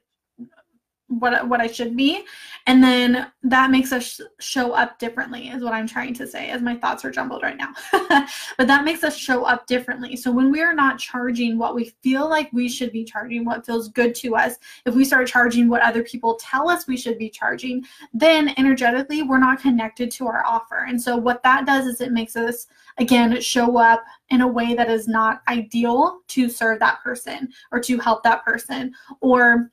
what 1.09 1.49
what 1.49 1.61
I 1.61 1.67
should 1.67 1.97
be, 1.97 2.25
and 2.67 2.83
then 2.83 3.27
that 3.43 3.71
makes 3.71 3.93
us 3.93 4.21
show 4.41 4.73
up 4.73 4.99
differently. 4.99 5.49
Is 5.49 5.63
what 5.63 5.75
I'm 5.75 5.87
trying 5.87 6.15
to 6.15 6.27
say. 6.27 6.51
As 6.51 6.63
my 6.63 6.77
thoughts 6.77 7.05
are 7.05 7.11
jumbled 7.11 7.43
right 7.43 7.57
now, 7.57 7.73
but 8.57 8.67
that 8.67 8.85
makes 8.85 9.05
us 9.05 9.17
show 9.17 9.45
up 9.45 9.67
differently. 9.67 10.17
So 10.17 10.33
when 10.33 10.51
we 10.51 10.63
are 10.63 10.75
not 10.75 10.99
charging 10.99 11.59
what 11.59 11.75
we 11.75 11.95
feel 12.03 12.29
like 12.29 12.51
we 12.53 12.69
should 12.69 12.93
be 12.93 13.05
charging, 13.05 13.45
what 13.45 13.67
feels 13.67 13.89
good 13.89 14.15
to 14.17 14.35
us, 14.37 14.57
if 14.87 14.95
we 14.95 15.05
start 15.05 15.29
charging 15.29 15.69
what 15.69 15.83
other 15.83 16.03
people 16.03 16.39
tell 16.41 16.69
us 16.69 16.87
we 16.87 16.97
should 16.97 17.19
be 17.19 17.29
charging, 17.29 17.85
then 18.13 18.55
energetically 18.57 19.23
we're 19.23 19.39
not 19.39 19.61
connected 19.61 20.11
to 20.13 20.27
our 20.27 20.45
offer. 20.47 20.87
And 20.89 21.01
so 21.01 21.17
what 21.17 21.43
that 21.43 21.67
does 21.67 21.87
is 21.87 22.01
it 22.01 22.13
makes 22.13 22.37
us 22.37 22.67
again 22.99 23.41
show 23.41 23.77
up 23.77 24.05
in 24.31 24.41
a 24.41 24.49
way 24.49 24.75
that 24.75 24.91
is 24.91 25.07
not 25.09 25.43
ideal 25.49 26.21
to 26.29 26.49
serve 26.49 26.79
that 26.81 27.03
person 27.03 27.53
or 27.73 27.81
to 27.81 27.99
help 27.99 28.23
that 28.23 28.45
person 28.45 28.93
or 29.21 29.71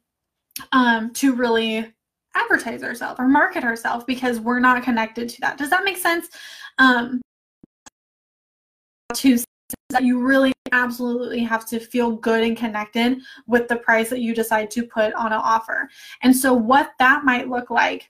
um, 0.72 1.12
to 1.14 1.34
really 1.36 1.92
advertise 2.36 2.84
ourselves 2.84 3.20
or 3.20 3.28
market 3.28 3.64
ourselves 3.64 4.06
because 4.06 4.40
we're 4.40 4.60
not 4.60 4.82
connected 4.84 5.28
to 5.30 5.42
that. 5.42 5.58
Does 5.58 5.70
that 5.70 5.84
make 5.84 5.98
sense? 5.98 6.30
Um, 6.78 7.22
to 9.16 9.38
that 9.90 10.04
you 10.04 10.22
really 10.22 10.54
absolutely 10.72 11.40
have 11.40 11.66
to 11.66 11.80
feel 11.80 12.12
good 12.12 12.44
and 12.44 12.58
connected 12.58 13.20
with 13.48 13.68
the 13.68 13.76
price 13.76 14.10
that 14.10 14.22
you 14.22 14.34
decide 14.34 14.72
to 14.72 14.84
put 14.84 15.14
on 15.14 15.28
an 15.28 15.40
offer. 15.44 15.90
And 16.24 16.36
so 16.36 16.54
what 16.54 16.92
that 17.00 17.24
might 17.26 17.50
look 17.50 17.70
like 17.70 18.10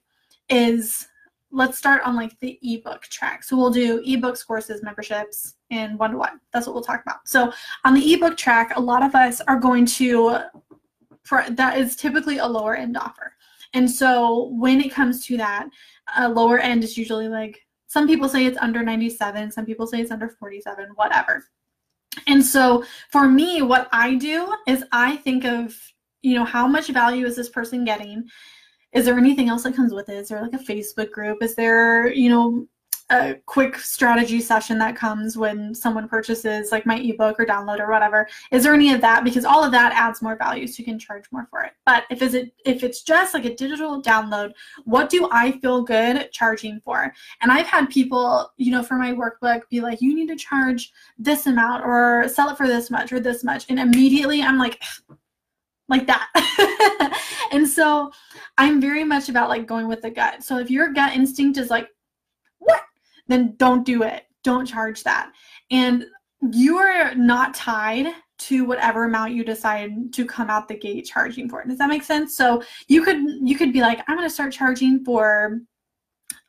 is 0.50 1.08
let's 1.52 1.78
start 1.78 2.02
on 2.04 2.16
like 2.16 2.40
the 2.40 2.60
ebook 2.62 3.04
track. 3.04 3.44
So 3.44 3.58
we'll 3.58 3.72
do 3.72 4.02
ebooks, 4.04 4.46
courses, 4.46 4.84
memberships, 4.84 5.56
and 5.70 5.98
one 6.00 6.12
to 6.12 6.18
one. 6.18 6.40
That's 6.54 6.68
what 6.68 6.74
we'll 6.74 6.84
talk 6.84 7.02
about. 7.02 7.28
So 7.28 7.52
on 7.84 7.94
the 7.94 8.14
ebook 8.14 8.38
track, 8.38 8.74
a 8.76 8.82
lot 8.82 9.04
of 9.04 9.16
us 9.16 9.42
are 9.42 9.60
going 9.60 9.86
to 9.88 10.40
that 11.30 11.78
is 11.78 11.96
typically 11.96 12.38
a 12.38 12.48
lower 12.48 12.76
end 12.76 12.98
offer. 12.98 13.34
And 13.74 13.90
so 13.90 14.50
when 14.58 14.82
it 14.82 14.92
comes 14.92 15.26
to 15.28 15.38
that, 15.38 15.70
a 16.18 16.28
lower 16.28 16.60
end 16.60 16.84
is 16.84 16.98
usually 16.98 17.28
like 17.28 17.60
some 17.88 18.08
people 18.08 18.30
say 18.30 18.46
it's 18.46 18.58
under 18.60 18.84
97, 18.84 19.52
some 19.52 19.66
people 19.66 19.86
say 19.88 20.02
it's 20.02 20.12
under 20.12 20.30
47, 20.30 20.90
whatever. 20.96 21.44
And 22.28 22.44
so 22.44 22.84
for 23.12 23.28
me, 23.28 23.62
what 23.62 23.88
I 23.92 24.16
do 24.16 24.54
is 24.68 24.84
I 24.92 25.18
think 25.18 25.46
of, 25.46 25.76
you 26.22 26.36
know, 26.36 26.46
how 26.46 26.68
much 26.68 26.88
value 26.88 27.26
is 27.26 27.36
this 27.36 27.50
person 27.50 27.86
getting? 27.86 28.28
Is 28.94 29.06
there 29.06 29.18
anything 29.18 29.50
else 29.50 29.64
that 29.64 29.76
comes 29.76 29.94
with 29.94 30.10
it? 30.10 30.18
Is 30.18 30.30
there 30.30 30.42
like 30.42 30.54
a 30.54 30.58
Facebook 30.58 31.12
group? 31.12 31.42
Is 31.42 31.56
there, 31.56 32.12
you 32.12 32.30
know, 32.30 32.68
a 33.12 33.36
quick 33.46 33.78
strategy 33.78 34.40
session 34.40 34.78
that 34.80 34.96
comes 34.96 35.38
when 35.38 35.76
someone 35.76 36.08
purchases 36.08 36.72
like 36.72 36.86
my 36.86 36.98
ebook 36.98 37.40
or 37.40 37.46
download 37.46 37.80
or 37.80 37.90
whatever 37.90 38.28
is 38.52 38.64
there 38.64 38.74
any 38.74 38.94
of 38.94 39.02
that 39.02 39.24
because 39.24 39.46
all 39.46 39.64
of 39.64 39.72
that 39.72 39.94
adds 39.94 40.22
more 40.22 40.36
value 40.36 40.66
so 40.66 40.80
you 40.80 40.86
can 40.86 40.98
charge 40.98 41.26
more 41.32 41.48
for 41.50 41.62
it 41.64 41.74
but 41.86 42.06
if 42.10 42.22
is 42.22 42.34
it 42.34 42.54
if 42.66 42.84
it's 42.84 43.04
just 43.04 43.34
like 43.34 43.46
a 43.46 43.56
digital 43.56 44.02
download 44.02 44.54
what 44.86 45.10
do 45.10 45.28
i 45.32 45.52
feel 45.60 45.82
good 45.82 46.32
charging 46.32 46.80
for 46.80 47.14
and 47.42 47.52
i've 47.52 47.68
had 47.68 47.90
people 47.90 48.52
you 48.58 48.72
know 48.72 48.82
for 48.82 48.96
my 48.96 49.12
workbook 49.12 49.62
be 49.70 49.82
like 49.82 50.02
you 50.02 50.16
need 50.16 50.28
to 50.28 50.36
charge 50.36 50.92
this 51.20 51.48
amount 51.48 51.84
or 51.84 52.28
sell 52.28 52.50
it 52.50 52.58
for 52.58 52.68
this 52.68 52.90
much 52.90 53.12
or 53.12 53.20
this 53.20 53.44
much 53.44 53.66
and 53.70 53.80
immediately 53.80 54.42
i'm 54.42 54.58
like 54.58 54.82
like 55.92 56.08
that. 56.08 57.14
and 57.52 57.68
so 57.68 58.12
I'm 58.58 58.82
very 58.82 59.04
much 59.04 59.30
about 59.30 59.50
like 59.50 59.68
going 59.68 59.88
with 59.88 60.02
the 60.02 60.10
gut. 60.10 60.42
So 60.42 60.58
if 60.58 60.72
your 60.72 60.94
gut 60.94 61.14
instinct 61.14 61.58
is 61.58 61.70
like, 61.70 61.90
what? 62.60 62.82
Then 63.28 63.56
don't 63.58 63.86
do 63.86 64.04
it. 64.04 64.26
Don't 64.44 64.66
charge 64.66 65.04
that. 65.04 65.32
And 65.70 66.06
you 66.52 66.78
are 66.78 67.14
not 67.16 67.54
tied 67.54 68.08
to 68.40 68.66
whatever 68.66 69.04
amount 69.04 69.34
you 69.34 69.44
decide 69.44 70.12
to 70.14 70.26
come 70.26 70.50
out 70.50 70.68
the 70.68 70.76
gate 70.76 71.06
charging 71.06 71.48
for. 71.48 71.64
Does 71.64 71.78
that 71.78 71.90
make 71.90 72.04
sense? 72.04 72.36
So 72.36 72.64
you 72.88 73.04
could 73.04 73.24
you 73.42 73.56
could 73.56 73.72
be 73.72 73.82
like, 73.82 74.02
I'm 74.08 74.18
gonna 74.18 74.30
start 74.30 74.52
charging 74.52 75.04
for 75.06 75.60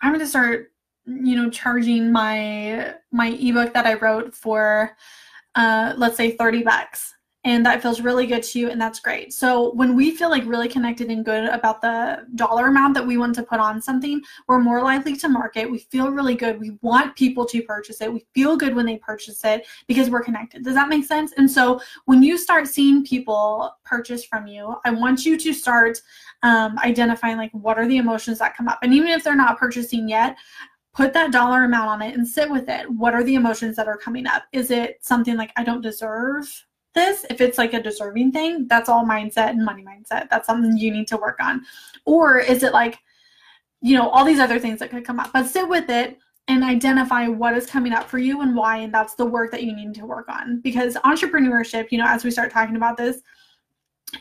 I'm 0.00 0.12
gonna 0.12 0.26
start, 0.26 0.72
you 1.06 1.36
know, 1.36 1.50
charging 1.50 2.10
my 2.10 2.94
my 3.10 3.28
ebook 3.28 3.74
that 3.74 3.86
I 3.86 3.94
wrote 3.94 4.34
for 4.34 4.96
uh 5.54 5.92
let's 5.98 6.16
say 6.16 6.30
30 6.30 6.62
bucks 6.62 7.14
and 7.44 7.66
that 7.66 7.82
feels 7.82 8.00
really 8.00 8.26
good 8.26 8.42
to 8.44 8.58
you 8.58 8.70
and 8.70 8.80
that's 8.80 9.00
great. 9.00 9.32
So 9.32 9.72
when 9.72 9.96
we 9.96 10.12
feel 10.12 10.30
like 10.30 10.44
really 10.46 10.68
connected 10.68 11.10
and 11.10 11.24
good 11.24 11.48
about 11.48 11.80
the 11.80 12.26
dollar 12.36 12.68
amount 12.68 12.94
that 12.94 13.06
we 13.06 13.16
want 13.16 13.34
to 13.34 13.42
put 13.42 13.58
on 13.58 13.82
something 13.82 14.22
we're 14.46 14.60
more 14.60 14.82
likely 14.82 15.16
to 15.16 15.28
market. 15.28 15.70
We 15.70 15.78
feel 15.78 16.10
really 16.10 16.36
good. 16.36 16.60
We 16.60 16.78
want 16.82 17.16
people 17.16 17.44
to 17.46 17.62
purchase 17.62 18.00
it. 18.00 18.12
We 18.12 18.24
feel 18.34 18.56
good 18.56 18.74
when 18.74 18.86
they 18.86 18.98
purchase 18.98 19.44
it 19.44 19.66
because 19.88 20.08
we're 20.08 20.22
connected. 20.22 20.64
Does 20.64 20.74
that 20.74 20.88
make 20.88 21.04
sense? 21.04 21.32
And 21.36 21.50
so 21.50 21.80
when 22.04 22.22
you 22.22 22.38
start 22.38 22.68
seeing 22.68 23.04
people 23.04 23.74
purchase 23.84 24.24
from 24.24 24.46
you 24.46 24.74
i 24.84 24.90
want 24.90 25.26
you 25.26 25.36
to 25.36 25.52
start 25.52 26.00
um, 26.42 26.78
identifying 26.78 27.36
like 27.36 27.50
what 27.52 27.78
are 27.78 27.86
the 27.86 27.98
emotions 27.98 28.38
that 28.38 28.56
come 28.56 28.68
up. 28.68 28.78
And 28.82 28.94
even 28.94 29.08
if 29.08 29.22
they're 29.24 29.36
not 29.36 29.58
purchasing 29.58 30.08
yet 30.08 30.36
put 30.94 31.12
that 31.14 31.32
dollar 31.32 31.64
amount 31.64 31.88
on 31.88 32.02
it 32.02 32.14
and 32.14 32.26
sit 32.26 32.50
with 32.50 32.68
it. 32.68 32.90
What 32.90 33.14
are 33.14 33.24
the 33.24 33.34
emotions 33.34 33.76
that 33.76 33.88
are 33.88 33.96
coming 33.96 34.26
up? 34.26 34.44
Is 34.52 34.70
it 34.70 34.98
something 35.00 35.36
like 35.36 35.52
I 35.56 35.64
don't 35.64 35.80
deserve 35.80 36.46
this, 36.94 37.24
if 37.30 37.40
it's 37.40 37.58
like 37.58 37.74
a 37.74 37.82
deserving 37.82 38.32
thing, 38.32 38.66
that's 38.68 38.88
all 38.88 39.04
mindset 39.04 39.50
and 39.50 39.64
money 39.64 39.84
mindset. 39.84 40.28
That's 40.30 40.46
something 40.46 40.76
you 40.76 40.90
need 40.90 41.08
to 41.08 41.16
work 41.16 41.38
on. 41.40 41.64
Or 42.04 42.38
is 42.38 42.62
it 42.62 42.72
like, 42.72 42.98
you 43.80 43.96
know, 43.96 44.08
all 44.08 44.24
these 44.24 44.38
other 44.38 44.58
things 44.58 44.78
that 44.80 44.90
could 44.90 45.04
come 45.04 45.20
up? 45.20 45.32
But 45.32 45.46
sit 45.46 45.68
with 45.68 45.88
it 45.90 46.18
and 46.48 46.64
identify 46.64 47.28
what 47.28 47.56
is 47.56 47.66
coming 47.66 47.92
up 47.92 48.08
for 48.08 48.18
you 48.18 48.42
and 48.42 48.54
why. 48.54 48.78
And 48.78 48.92
that's 48.92 49.14
the 49.14 49.26
work 49.26 49.50
that 49.52 49.62
you 49.62 49.74
need 49.74 49.94
to 49.94 50.06
work 50.06 50.28
on. 50.28 50.60
Because 50.60 50.94
entrepreneurship, 50.96 51.90
you 51.90 51.98
know, 51.98 52.06
as 52.06 52.24
we 52.24 52.30
start 52.30 52.52
talking 52.52 52.76
about 52.76 52.96
this, 52.96 53.22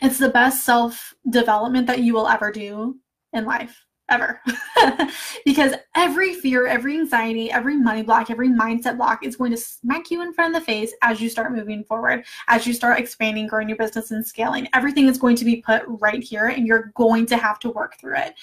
it's 0.00 0.18
the 0.18 0.30
best 0.30 0.64
self 0.64 1.14
development 1.30 1.86
that 1.88 2.00
you 2.00 2.14
will 2.14 2.28
ever 2.28 2.50
do 2.50 2.98
in 3.32 3.44
life 3.44 3.84
ever. 4.12 4.40
because 5.44 5.74
every 5.94 6.34
fear, 6.34 6.66
every 6.66 6.94
anxiety, 6.98 7.50
every 7.50 7.76
money 7.76 8.02
block, 8.02 8.30
every 8.30 8.48
mindset 8.48 8.96
block 8.96 9.24
is 9.24 9.36
going 9.36 9.50
to 9.50 9.56
smack 9.56 10.10
you 10.10 10.22
in 10.22 10.32
front 10.32 10.54
of 10.54 10.60
the 10.60 10.64
face 10.64 10.92
as 11.02 11.20
you 11.20 11.28
start 11.28 11.52
moving 11.52 11.82
forward, 11.82 12.24
as 12.48 12.66
you 12.66 12.72
start 12.72 12.98
expanding, 12.98 13.46
growing 13.46 13.68
your 13.68 13.78
business, 13.78 14.10
and 14.10 14.24
scaling. 14.24 14.68
Everything 14.74 15.08
is 15.08 15.18
going 15.18 15.36
to 15.36 15.44
be 15.44 15.56
put 15.56 15.82
right 15.86 16.22
here, 16.22 16.48
and 16.48 16.66
you're 16.66 16.92
going 16.94 17.26
to 17.26 17.36
have 17.36 17.58
to 17.60 17.70
work 17.70 17.98
through 17.98 18.18
it. 18.18 18.34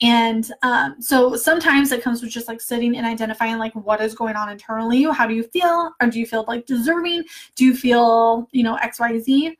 And 0.00 0.50
um, 0.62 0.96
so 1.00 1.36
sometimes 1.36 1.92
it 1.92 2.02
comes 2.02 2.22
with 2.22 2.30
just 2.30 2.48
like 2.48 2.60
sitting 2.60 2.96
and 2.96 3.06
identifying 3.06 3.58
like 3.58 3.74
what 3.74 4.00
is 4.00 4.14
going 4.14 4.36
on 4.36 4.48
internally. 4.48 5.02
How 5.04 5.26
do 5.26 5.34
you 5.34 5.42
feel? 5.42 5.92
Or 6.00 6.08
do 6.08 6.18
you 6.18 6.26
feel 6.26 6.44
like 6.48 6.66
deserving? 6.66 7.24
Do 7.54 7.64
you 7.64 7.76
feel, 7.76 8.48
you 8.52 8.62
know, 8.62 8.76
XYZ? 8.76 9.56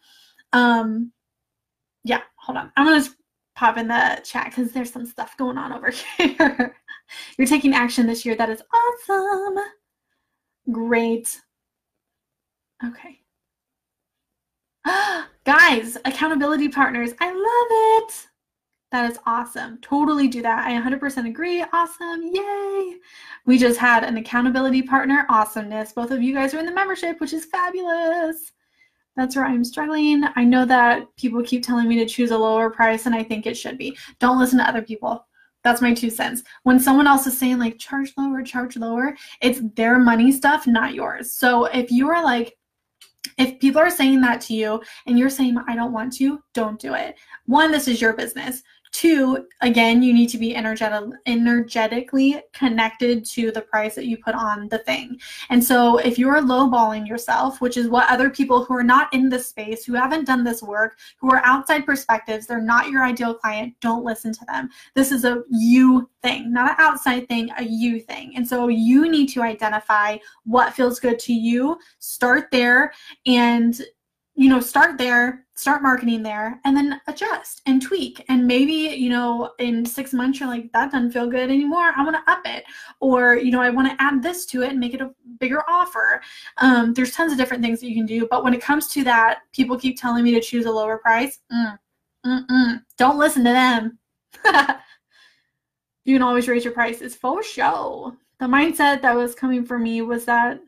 Um, 0.52 1.12
yeah, 2.04 2.22
hold 2.36 2.56
on. 2.58 2.72
I'm 2.76 2.86
going 2.86 3.02
to 3.02 3.10
pop 3.58 3.76
in 3.76 3.88
the 3.88 4.20
chat 4.24 4.46
because 4.46 4.70
there's 4.70 4.92
some 4.92 5.04
stuff 5.04 5.36
going 5.36 5.58
on 5.58 5.72
over 5.72 5.90
here. 6.16 6.76
You're 7.36 7.46
taking 7.46 7.74
action 7.74 8.06
this 8.06 8.24
year. 8.24 8.36
That 8.36 8.50
is 8.50 8.62
awesome. 9.08 9.64
Great. 10.70 11.40
Okay. 12.86 13.18
Guys, 15.44 15.96
accountability 16.04 16.68
partners. 16.68 17.10
I 17.20 17.32
love 17.32 18.04
it. 18.04 18.26
That 18.92 19.10
is 19.10 19.18
awesome. 19.26 19.78
Totally 19.82 20.28
do 20.28 20.40
that. 20.42 20.64
I 20.64 20.72
100% 20.72 21.28
agree. 21.28 21.64
Awesome. 21.72 22.22
Yay. 22.32 22.96
We 23.44 23.58
just 23.58 23.78
had 23.78 24.04
an 24.04 24.16
accountability 24.18 24.82
partner. 24.82 25.26
Awesomeness. 25.28 25.92
Both 25.92 26.12
of 26.12 26.22
you 26.22 26.32
guys 26.32 26.54
are 26.54 26.60
in 26.60 26.66
the 26.66 26.72
membership, 26.72 27.20
which 27.20 27.32
is 27.32 27.44
fabulous 27.46 28.52
that's 29.18 29.34
where 29.34 29.44
I'm 29.44 29.64
struggling. 29.64 30.22
I 30.36 30.44
know 30.44 30.64
that 30.66 31.04
people 31.16 31.42
keep 31.42 31.64
telling 31.64 31.88
me 31.88 31.98
to 31.98 32.06
choose 32.06 32.30
a 32.30 32.38
lower 32.38 32.70
price, 32.70 33.06
and 33.06 33.14
I 33.14 33.24
think 33.24 33.46
it 33.46 33.56
should 33.56 33.76
be. 33.76 33.98
Don't 34.20 34.38
listen 34.38 34.58
to 34.58 34.68
other 34.68 34.80
people. 34.80 35.26
That's 35.64 35.82
my 35.82 35.92
two 35.92 36.08
cents. 36.08 36.44
When 36.62 36.78
someone 36.78 37.08
else 37.08 37.26
is 37.26 37.36
saying, 37.36 37.58
like, 37.58 37.78
charge 37.78 38.12
lower, 38.16 38.42
charge 38.42 38.76
lower, 38.76 39.16
it's 39.42 39.60
their 39.74 39.98
money 39.98 40.30
stuff, 40.30 40.68
not 40.68 40.94
yours. 40.94 41.34
So 41.34 41.64
if 41.64 41.90
you 41.90 42.08
are 42.08 42.22
like, 42.22 42.56
if 43.38 43.58
people 43.58 43.80
are 43.80 43.90
saying 43.90 44.20
that 44.20 44.40
to 44.42 44.54
you 44.54 44.80
and 45.06 45.18
you're 45.18 45.30
saying, 45.30 45.58
I 45.66 45.74
don't 45.74 45.92
want 45.92 46.12
to, 46.14 46.40
don't 46.54 46.78
do 46.78 46.94
it. 46.94 47.16
One, 47.46 47.72
this 47.72 47.88
is 47.88 48.00
your 48.00 48.12
business. 48.12 48.62
Two, 48.92 49.46
again, 49.60 50.02
you 50.02 50.12
need 50.12 50.28
to 50.28 50.38
be 50.38 50.56
energetic, 50.56 51.10
energetically 51.26 52.42
connected 52.52 53.24
to 53.26 53.50
the 53.50 53.60
price 53.60 53.94
that 53.94 54.06
you 54.06 54.16
put 54.16 54.34
on 54.34 54.68
the 54.68 54.78
thing. 54.78 55.18
And 55.50 55.62
so 55.62 55.98
if 55.98 56.18
you're 56.18 56.40
lowballing 56.40 57.06
yourself, 57.06 57.60
which 57.60 57.76
is 57.76 57.88
what 57.88 58.08
other 58.10 58.30
people 58.30 58.64
who 58.64 58.74
are 58.74 58.84
not 58.84 59.12
in 59.12 59.28
this 59.28 59.48
space, 59.48 59.84
who 59.84 59.94
haven't 59.94 60.26
done 60.26 60.44
this 60.44 60.62
work, 60.62 60.98
who 61.18 61.30
are 61.30 61.42
outside 61.44 61.86
perspectives, 61.86 62.46
they're 62.46 62.60
not 62.60 62.90
your 62.90 63.04
ideal 63.04 63.34
client, 63.34 63.74
don't 63.80 64.04
listen 64.04 64.32
to 64.32 64.44
them. 64.46 64.68
This 64.94 65.12
is 65.12 65.24
a 65.24 65.42
you 65.50 66.08
thing, 66.22 66.52
not 66.52 66.70
an 66.70 66.76
outside 66.78 67.28
thing, 67.28 67.50
a 67.58 67.64
you 67.64 68.00
thing. 68.00 68.32
And 68.36 68.46
so 68.46 68.68
you 68.68 69.10
need 69.10 69.28
to 69.28 69.42
identify 69.42 70.16
what 70.44 70.74
feels 70.74 71.00
good 71.00 71.18
to 71.20 71.32
you, 71.32 71.78
start 71.98 72.50
there, 72.50 72.92
and 73.26 73.80
you 74.38 74.48
know, 74.48 74.60
start 74.60 74.96
there, 74.98 75.44
start 75.56 75.82
marketing 75.82 76.22
there, 76.22 76.60
and 76.64 76.76
then 76.76 77.00
adjust 77.08 77.60
and 77.66 77.82
tweak. 77.82 78.24
And 78.28 78.46
maybe, 78.46 78.72
you 78.72 79.10
know, 79.10 79.50
in 79.58 79.84
six 79.84 80.12
months, 80.12 80.38
you're 80.38 80.48
like, 80.48 80.70
that 80.70 80.92
doesn't 80.92 81.10
feel 81.10 81.26
good 81.26 81.50
anymore. 81.50 81.92
I 81.96 82.04
want 82.04 82.14
to 82.14 82.30
up 82.30 82.42
it. 82.44 82.62
Or, 83.00 83.34
you 83.34 83.50
know, 83.50 83.60
I 83.60 83.70
want 83.70 83.90
to 83.90 84.00
add 84.00 84.22
this 84.22 84.46
to 84.46 84.62
it 84.62 84.70
and 84.70 84.78
make 84.78 84.94
it 84.94 85.00
a 85.00 85.10
bigger 85.40 85.68
offer. 85.68 86.22
Um, 86.58 86.94
there's 86.94 87.10
tons 87.10 87.32
of 87.32 87.38
different 87.38 87.64
things 87.64 87.80
that 87.80 87.88
you 87.88 87.96
can 87.96 88.06
do. 88.06 88.28
But 88.30 88.44
when 88.44 88.54
it 88.54 88.62
comes 88.62 88.86
to 88.90 89.02
that, 89.02 89.40
people 89.52 89.76
keep 89.76 90.00
telling 90.00 90.22
me 90.22 90.32
to 90.34 90.40
choose 90.40 90.66
a 90.66 90.70
lower 90.70 90.98
price. 90.98 91.40
Mm. 91.52 92.80
Don't 92.96 93.18
listen 93.18 93.42
to 93.42 93.50
them. 93.50 93.98
you 96.04 96.14
can 96.14 96.22
always 96.22 96.46
raise 96.46 96.62
your 96.64 96.74
prices 96.74 97.16
for 97.16 97.42
show. 97.42 98.14
The 98.38 98.46
mindset 98.46 99.02
that 99.02 99.16
was 99.16 99.34
coming 99.34 99.64
for 99.64 99.80
me 99.80 100.02
was 100.02 100.26
that 100.26 100.60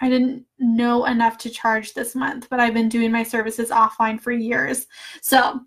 I 0.00 0.08
didn't 0.08 0.44
know 0.58 1.04
enough 1.06 1.38
to 1.38 1.50
charge 1.50 1.94
this 1.94 2.14
month, 2.14 2.48
but 2.50 2.60
I've 2.60 2.74
been 2.74 2.88
doing 2.88 3.12
my 3.12 3.22
services 3.22 3.70
offline 3.70 4.20
for 4.20 4.32
years. 4.32 4.86
So 5.22 5.60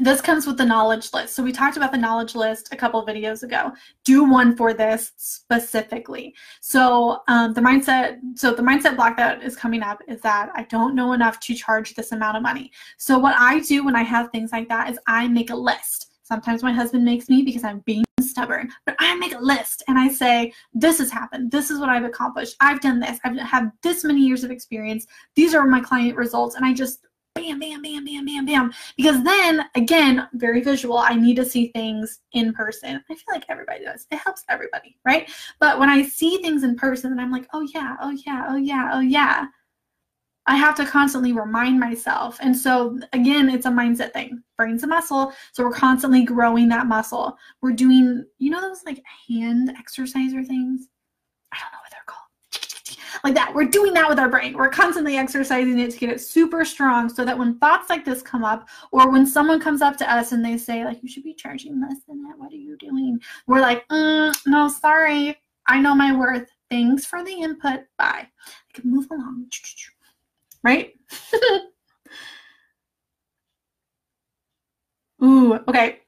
this 0.00 0.20
comes 0.20 0.46
with 0.46 0.58
the 0.58 0.64
knowledge 0.64 1.12
list. 1.12 1.34
So 1.34 1.42
we 1.42 1.52
talked 1.52 1.76
about 1.76 1.92
the 1.92 1.98
knowledge 1.98 2.34
list 2.34 2.68
a 2.72 2.76
couple 2.76 3.06
videos 3.06 3.44
ago. 3.44 3.72
Do 4.04 4.24
one 4.24 4.56
for 4.56 4.74
this 4.74 5.12
specifically. 5.16 6.34
So 6.60 7.20
um, 7.28 7.54
the 7.54 7.60
mindset, 7.60 8.18
so 8.34 8.52
the 8.52 8.62
mindset 8.62 8.96
block 8.96 9.16
that 9.16 9.42
is 9.42 9.56
coming 9.56 9.82
up 9.82 10.02
is 10.08 10.20
that 10.22 10.50
I 10.54 10.64
don't 10.64 10.94
know 10.94 11.12
enough 11.12 11.38
to 11.40 11.54
charge 11.54 11.94
this 11.94 12.12
amount 12.12 12.36
of 12.36 12.42
money. 12.42 12.72
So 12.98 13.18
what 13.18 13.36
I 13.38 13.60
do 13.60 13.84
when 13.84 13.96
I 13.96 14.02
have 14.02 14.30
things 14.30 14.52
like 14.52 14.68
that 14.68 14.90
is 14.90 14.98
I 15.06 15.28
make 15.28 15.50
a 15.50 15.56
list. 15.56 16.15
Sometimes 16.26 16.64
my 16.64 16.72
husband 16.72 17.04
makes 17.04 17.28
me 17.28 17.42
because 17.42 17.62
I'm 17.62 17.78
being 17.80 18.04
stubborn, 18.20 18.68
but 18.84 18.96
I 18.98 19.14
make 19.14 19.32
a 19.32 19.38
list 19.38 19.84
and 19.86 19.96
I 19.96 20.08
say, 20.08 20.52
this 20.74 20.98
has 20.98 21.08
happened. 21.08 21.52
This 21.52 21.70
is 21.70 21.78
what 21.78 21.88
I've 21.88 22.02
accomplished. 22.02 22.56
I've 22.60 22.80
done 22.80 22.98
this. 22.98 23.20
I've 23.24 23.38
had 23.38 23.70
this 23.84 24.02
many 24.02 24.26
years 24.26 24.42
of 24.42 24.50
experience. 24.50 25.06
These 25.36 25.54
are 25.54 25.64
my 25.66 25.80
client 25.80 26.16
results. 26.16 26.56
And 26.56 26.64
I 26.64 26.74
just 26.74 27.06
bam, 27.36 27.60
bam, 27.60 27.80
bam, 27.80 28.04
bam, 28.04 28.24
bam, 28.24 28.44
bam. 28.44 28.72
Because 28.96 29.22
then, 29.22 29.66
again, 29.76 30.26
very 30.32 30.62
visual, 30.62 30.98
I 30.98 31.14
need 31.14 31.36
to 31.36 31.44
see 31.44 31.68
things 31.68 32.20
in 32.32 32.52
person. 32.52 33.00
I 33.08 33.14
feel 33.14 33.24
like 33.30 33.44
everybody 33.48 33.84
does. 33.84 34.08
It 34.10 34.16
helps 34.16 34.42
everybody, 34.48 34.96
right? 35.04 35.30
But 35.60 35.78
when 35.78 35.88
I 35.88 36.02
see 36.02 36.38
things 36.38 36.64
in 36.64 36.74
person, 36.76 37.12
and 37.12 37.20
I'm 37.20 37.30
like, 37.30 37.46
oh 37.52 37.68
yeah, 37.72 37.96
oh 38.00 38.10
yeah, 38.10 38.46
oh 38.48 38.56
yeah, 38.56 38.90
oh 38.94 39.00
yeah, 39.00 39.46
I 40.46 40.56
have 40.56 40.76
to 40.76 40.86
constantly 40.86 41.32
remind 41.32 41.80
myself. 41.80 42.38
And 42.40 42.56
so, 42.56 42.98
again, 43.12 43.48
it's 43.48 43.66
a 43.66 43.70
mindset 43.70 44.12
thing. 44.12 44.42
Brain's 44.56 44.84
a 44.84 44.86
muscle. 44.86 45.32
So, 45.52 45.64
we're 45.64 45.72
constantly 45.72 46.24
growing 46.24 46.68
that 46.68 46.86
muscle. 46.86 47.36
We're 47.62 47.72
doing, 47.72 48.24
you 48.38 48.50
know, 48.50 48.60
those 48.60 48.84
like 48.84 49.02
hand 49.28 49.72
exerciser 49.78 50.44
things? 50.44 50.88
I 51.52 51.58
don't 51.58 51.72
know 51.72 51.78
what 51.82 51.90
they're 51.90 52.00
called. 52.06 52.22
Like 53.24 53.34
that. 53.34 53.54
We're 53.54 53.64
doing 53.64 53.94
that 53.94 54.08
with 54.08 54.18
our 54.18 54.28
brain. 54.28 54.56
We're 54.56 54.68
constantly 54.68 55.16
exercising 55.16 55.78
it 55.78 55.90
to 55.90 55.98
get 55.98 56.10
it 56.10 56.20
super 56.20 56.64
strong 56.64 57.08
so 57.08 57.24
that 57.24 57.36
when 57.36 57.58
thoughts 57.58 57.90
like 57.90 58.04
this 58.04 58.22
come 58.22 58.44
up, 58.44 58.68
or 58.92 59.10
when 59.10 59.26
someone 59.26 59.60
comes 59.60 59.82
up 59.82 59.96
to 59.96 60.12
us 60.12 60.32
and 60.32 60.44
they 60.44 60.58
say, 60.58 60.84
like, 60.84 61.02
you 61.02 61.08
should 61.08 61.24
be 61.24 61.34
charging 61.34 61.80
less 61.80 61.96
than 62.06 62.22
that. 62.22 62.38
What 62.38 62.52
are 62.52 62.56
you 62.56 62.76
doing? 62.76 63.18
We're 63.46 63.60
like, 63.60 63.86
mm, 63.88 64.36
no, 64.46 64.68
sorry. 64.68 65.36
I 65.66 65.80
know 65.80 65.94
my 65.94 66.14
worth. 66.14 66.48
Thanks 66.70 67.04
for 67.04 67.24
the 67.24 67.32
input. 67.32 67.80
Bye. 67.98 68.28
I 68.28 68.72
can 68.72 68.90
move 68.90 69.06
along 69.10 69.46
right? 70.66 70.94
Ooh, 75.22 75.54
okay. 75.68 76.00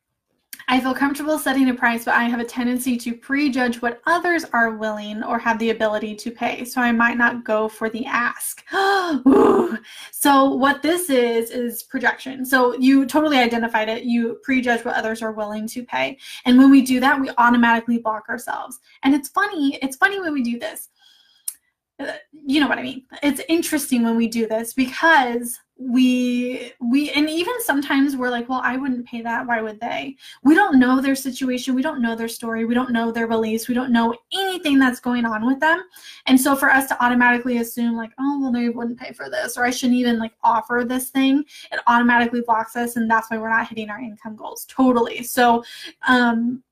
I 0.71 0.81
feel 0.81 0.93
comfortable 0.95 1.39
setting 1.39 1.71
a 1.71 1.75
price, 1.75 2.05
but 2.05 2.15
I 2.15 2.25
have 2.25 2.41
a 2.41 2.45
tendency 2.45 2.97
to 2.99 3.15
prejudge 3.15 3.81
what 3.81 4.03
others 4.07 4.45
are 4.53 4.73
willing 4.73 5.23
or 5.23 5.39
have 5.39 5.61
the 5.61 5.71
ability 5.71 6.17
to 6.17 6.31
pay. 6.33 6.65
So 6.65 6.81
I 6.83 6.91
might 6.91 7.17
not 7.17 7.45
go 7.45 7.69
for 7.69 7.89
the 7.89 8.05
ask. 8.05 8.63
so 10.11 10.51
what 10.51 10.83
this 10.83 11.09
is 11.09 11.51
is 11.53 11.85
projection. 11.85 12.45
So 12.45 12.77
you 12.79 13.07
totally 13.07 13.39
identified 13.39 13.89
it. 13.89 14.03
You 14.03 14.41
prejudge 14.43 14.85
what 14.85 14.97
others 14.97 15.23
are 15.23 15.33
willing 15.33 15.69
to 15.69 15.85
pay. 15.85 16.19
And 16.45 16.59
when 16.59 16.71
we 16.71 16.83
do 16.83 16.99
that, 16.99 17.19
we 17.19 17.31
automatically 17.39 17.99
block 17.99 18.29
ourselves. 18.29 18.81
And 19.05 19.15
it's 19.15 19.29
funny, 19.29 19.79
it's 19.81 19.97
funny 19.97 20.21
when 20.21 20.33
we 20.33 20.43
do 20.43 20.59
this 20.59 20.89
you 22.47 22.61
know 22.61 22.69
what 22.69 22.79
I 22.79 22.83
mean. 22.83 23.05
It's 23.23 23.41
interesting 23.49 24.05
when 24.05 24.17
we 24.17 24.29
do 24.29 24.47
this 24.47 24.73
because 24.73 25.59
we 25.81 26.73
we 26.81 27.11
and 27.11 27.31
even 27.31 27.55
sometimes 27.61 28.17
we're 28.17 28.31
like, 28.31 28.49
well, 28.49 28.61
I 28.65 28.77
wouldn't 28.77 29.07
pay 29.07 29.23
that. 29.23 29.47
Why 29.47 29.63
would 29.63 29.81
they? 29.81 30.17
We 30.43 30.55
don't 30.55 30.79
know 30.79 31.01
their 31.01 31.15
situation. 31.15 31.75
We 31.75 31.83
don't 31.83 32.03
know 32.03 32.17
their 32.17 32.29
story. 32.29 32.65
We 32.65 32.75
don't 32.75 32.91
know 32.91 33.13
their 33.13 33.29
beliefs. 33.29 33.69
We 33.69 33.75
don't 33.75 33.93
know 33.93 34.15
anything 34.33 34.79
that's 34.79 34.99
going 34.99 35.25
on 35.25 35.47
with 35.47 35.61
them. 35.61 35.83
And 36.27 36.41
so 36.41 36.57
for 36.57 36.69
us 36.71 36.89
to 36.89 37.03
automatically 37.03 37.59
assume 37.59 37.97
like, 37.97 38.11
oh, 38.19 38.41
well, 38.41 38.53
they 38.53 38.71
wouldn't 38.71 38.99
pay 38.99 39.13
for 39.13 39.31
this, 39.31 39.57
or 39.57 39.65
I 39.65 39.71
shouldn't 39.71 39.99
even 39.99 40.19
like 40.19 40.33
offer 40.43 40.85
this 40.87 41.11
thing, 41.11 41.45
it 41.71 41.81
automatically 41.87 42.41
blocks 42.41 42.75
us, 42.75 42.97
and 42.97 43.09
that's 43.09 43.31
why 43.31 43.39
we're 43.39 43.51
not 43.51 43.69
hitting 43.69 43.89
our 43.89 44.01
income 44.01 44.35
goals. 44.35 44.67
Totally. 44.69 45.23
So 45.23 45.63
um 46.09 46.63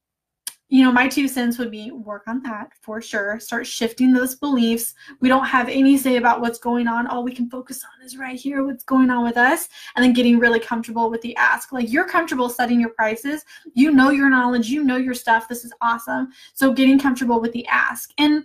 you 0.69 0.83
know, 0.83 0.91
my 0.91 1.07
two 1.07 1.29
cents 1.29 1.59
would 1.59 1.71
be 1.71 1.93
work 1.93 2.25
on 2.27 2.43
that 2.43 2.73
for 2.81 3.01
sure. 3.01 3.39
Start 3.39 3.67
shifting 3.67 4.13
those 4.13 4.35
beliefs. 4.35 4.95
We 5.21 5.29
don't 5.29 5.45
have 5.45 5.69
any 5.69 5.97
say 5.97 6.17
about 6.17 6.41
what's 6.41 6.59
going 6.59 6.89
on. 6.89 7.07
All 7.07 7.23
we 7.23 7.35
can 7.35 7.49
focus 7.49 7.85
on 7.85 8.05
is 8.05 8.17
right 8.17 8.39
here, 8.39 8.65
what's 8.65 8.83
going 8.83 9.09
on 9.09 9.25
with 9.25 9.37
us, 9.37 9.69
and 9.95 10.05
then 10.05 10.13
getting 10.13 10.41
really 10.41 10.59
comfortable 10.59 11.09
with 11.09 11.21
the 11.23 11.37
ask. 11.37 11.73
Like 11.73 11.93
you're 11.93 12.09
comfortable 12.09 12.49
setting 12.49 12.81
your 12.81 12.91
prices. 12.91 13.45
You 13.75 13.93
know 13.93 14.11
your 14.11 14.29
knowledge, 14.29 14.69
you 14.69 14.83
know 14.83 14.97
your 14.97 15.15
stuff. 15.15 15.49
This 15.49 15.65
is 15.65 15.73
awesome. 15.81 16.29
So 16.55 16.73
getting 16.73 16.99
comfortable 16.99 17.41
with 17.41 17.53
the 17.53 17.67
ask. 17.69 18.11
And 18.19 18.45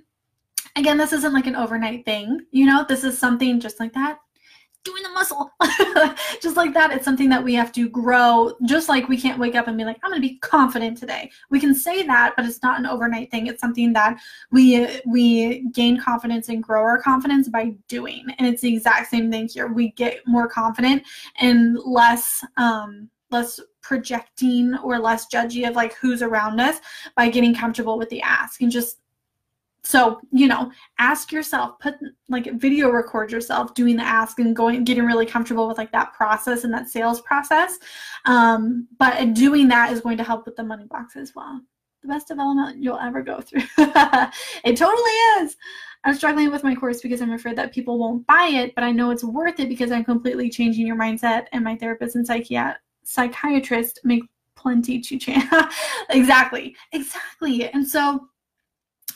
again, 0.75 0.97
this 0.97 1.13
isn't 1.13 1.33
like 1.33 1.47
an 1.47 1.55
overnight 1.55 2.05
thing. 2.05 2.45
You 2.51 2.67
know, 2.67 2.85
this 2.87 3.03
is 3.03 3.17
something 3.17 3.59
just 3.59 3.79
like 3.79 3.93
that 3.93 4.19
doing 4.83 5.03
the 5.03 5.09
muscle. 5.09 5.51
Just 6.41 6.57
like 6.57 6.73
that 6.73 6.91
it's 6.91 7.05
something 7.05 7.29
that 7.29 7.43
we 7.43 7.53
have 7.53 7.71
to 7.73 7.89
grow. 7.89 8.53
Just 8.65 8.89
like 8.89 9.07
we 9.07 9.19
can't 9.19 9.39
wake 9.39 9.55
up 9.55 9.67
and 9.67 9.77
be 9.77 9.85
like 9.85 9.99
i'm 10.03 10.11
going 10.11 10.21
to 10.21 10.27
be 10.27 10.37
confident 10.37 10.97
today. 10.97 11.29
We 11.49 11.59
can 11.59 11.75
say 11.75 12.03
that 12.03 12.33
but 12.35 12.45
it's 12.45 12.61
not 12.63 12.79
an 12.79 12.85
overnight 12.85 13.31
thing. 13.31 13.47
It's 13.47 13.61
something 13.61 13.93
that 13.93 14.19
we 14.51 14.87
we 15.05 15.67
gain 15.69 15.99
confidence 15.99 16.49
and 16.49 16.63
grow 16.63 16.81
our 16.81 17.01
confidence 17.01 17.47
by 17.49 17.73
doing. 17.87 18.25
And 18.37 18.47
it's 18.47 18.61
the 18.61 18.73
exact 18.73 19.09
same 19.09 19.31
thing 19.31 19.47
here. 19.47 19.67
We 19.67 19.91
get 19.91 20.25
more 20.27 20.47
confident 20.47 21.03
and 21.39 21.77
less 21.79 22.43
um 22.57 23.09
less 23.31 23.59
projecting 23.81 24.75
or 24.83 24.99
less 24.99 25.27
judgy 25.27 25.67
of 25.67 25.75
like 25.75 25.95
who's 25.95 26.21
around 26.21 26.59
us 26.59 26.79
by 27.15 27.29
getting 27.29 27.55
comfortable 27.55 27.97
with 27.97 28.09
the 28.09 28.21
ask 28.21 28.61
and 28.61 28.71
just 28.71 28.97
so 29.83 30.21
you 30.31 30.47
know 30.47 30.71
ask 30.99 31.31
yourself 31.31 31.79
put 31.79 31.95
like 32.29 32.51
video 32.59 32.89
record 32.89 33.31
yourself 33.31 33.73
doing 33.73 33.95
the 33.95 34.03
ask 34.03 34.39
and 34.39 34.55
going 34.55 34.83
getting 34.83 35.05
really 35.05 35.25
comfortable 35.25 35.67
with 35.67 35.77
like 35.77 35.91
that 35.91 36.13
process 36.13 36.63
and 36.63 36.73
that 36.73 36.89
sales 36.89 37.21
process. 37.21 37.79
Um, 38.25 38.87
but 38.99 39.33
doing 39.33 39.67
that 39.69 39.91
is 39.91 40.01
going 40.01 40.17
to 40.17 40.23
help 40.23 40.45
with 40.45 40.55
the 40.55 40.63
money 40.63 40.85
blocks 40.85 41.15
as 41.15 41.33
well. 41.35 41.61
The 42.01 42.07
best 42.07 42.27
development 42.27 42.81
you'll 42.81 42.99
ever 42.99 43.21
go 43.21 43.41
through. 43.41 43.61
It 43.77 44.77
totally 44.77 45.11
is. 45.39 45.55
I'm 46.03 46.15
struggling 46.15 46.51
with 46.51 46.63
my 46.63 46.73
course 46.73 46.99
because 47.01 47.21
i'm 47.21 47.33
afraid 47.33 47.55
that 47.57 47.71
people 47.71 47.99
won't 47.99 48.25
buy 48.25 48.49
it 48.51 48.73
but 48.73 48.83
i 48.83 48.91
know 48.91 49.11
it's 49.11 49.23
worth 49.23 49.59
it 49.59 49.69
because 49.69 49.91
i'm 49.91 50.03
completely 50.03 50.49
changing 50.49 50.87
your 50.87 50.95
mindset 50.95 51.45
and 51.51 51.63
my 51.63 51.75
therapist 51.75 52.15
and 52.15 52.27
psychiat- 52.27 52.77
psychiatrist 53.03 53.99
make 54.03 54.23
plenty 54.61 54.99
to 54.99 55.17
change 55.17 55.43
exactly. 56.09 56.75
Exactly. 56.91 57.69
And 57.69 57.87
so 57.87 58.27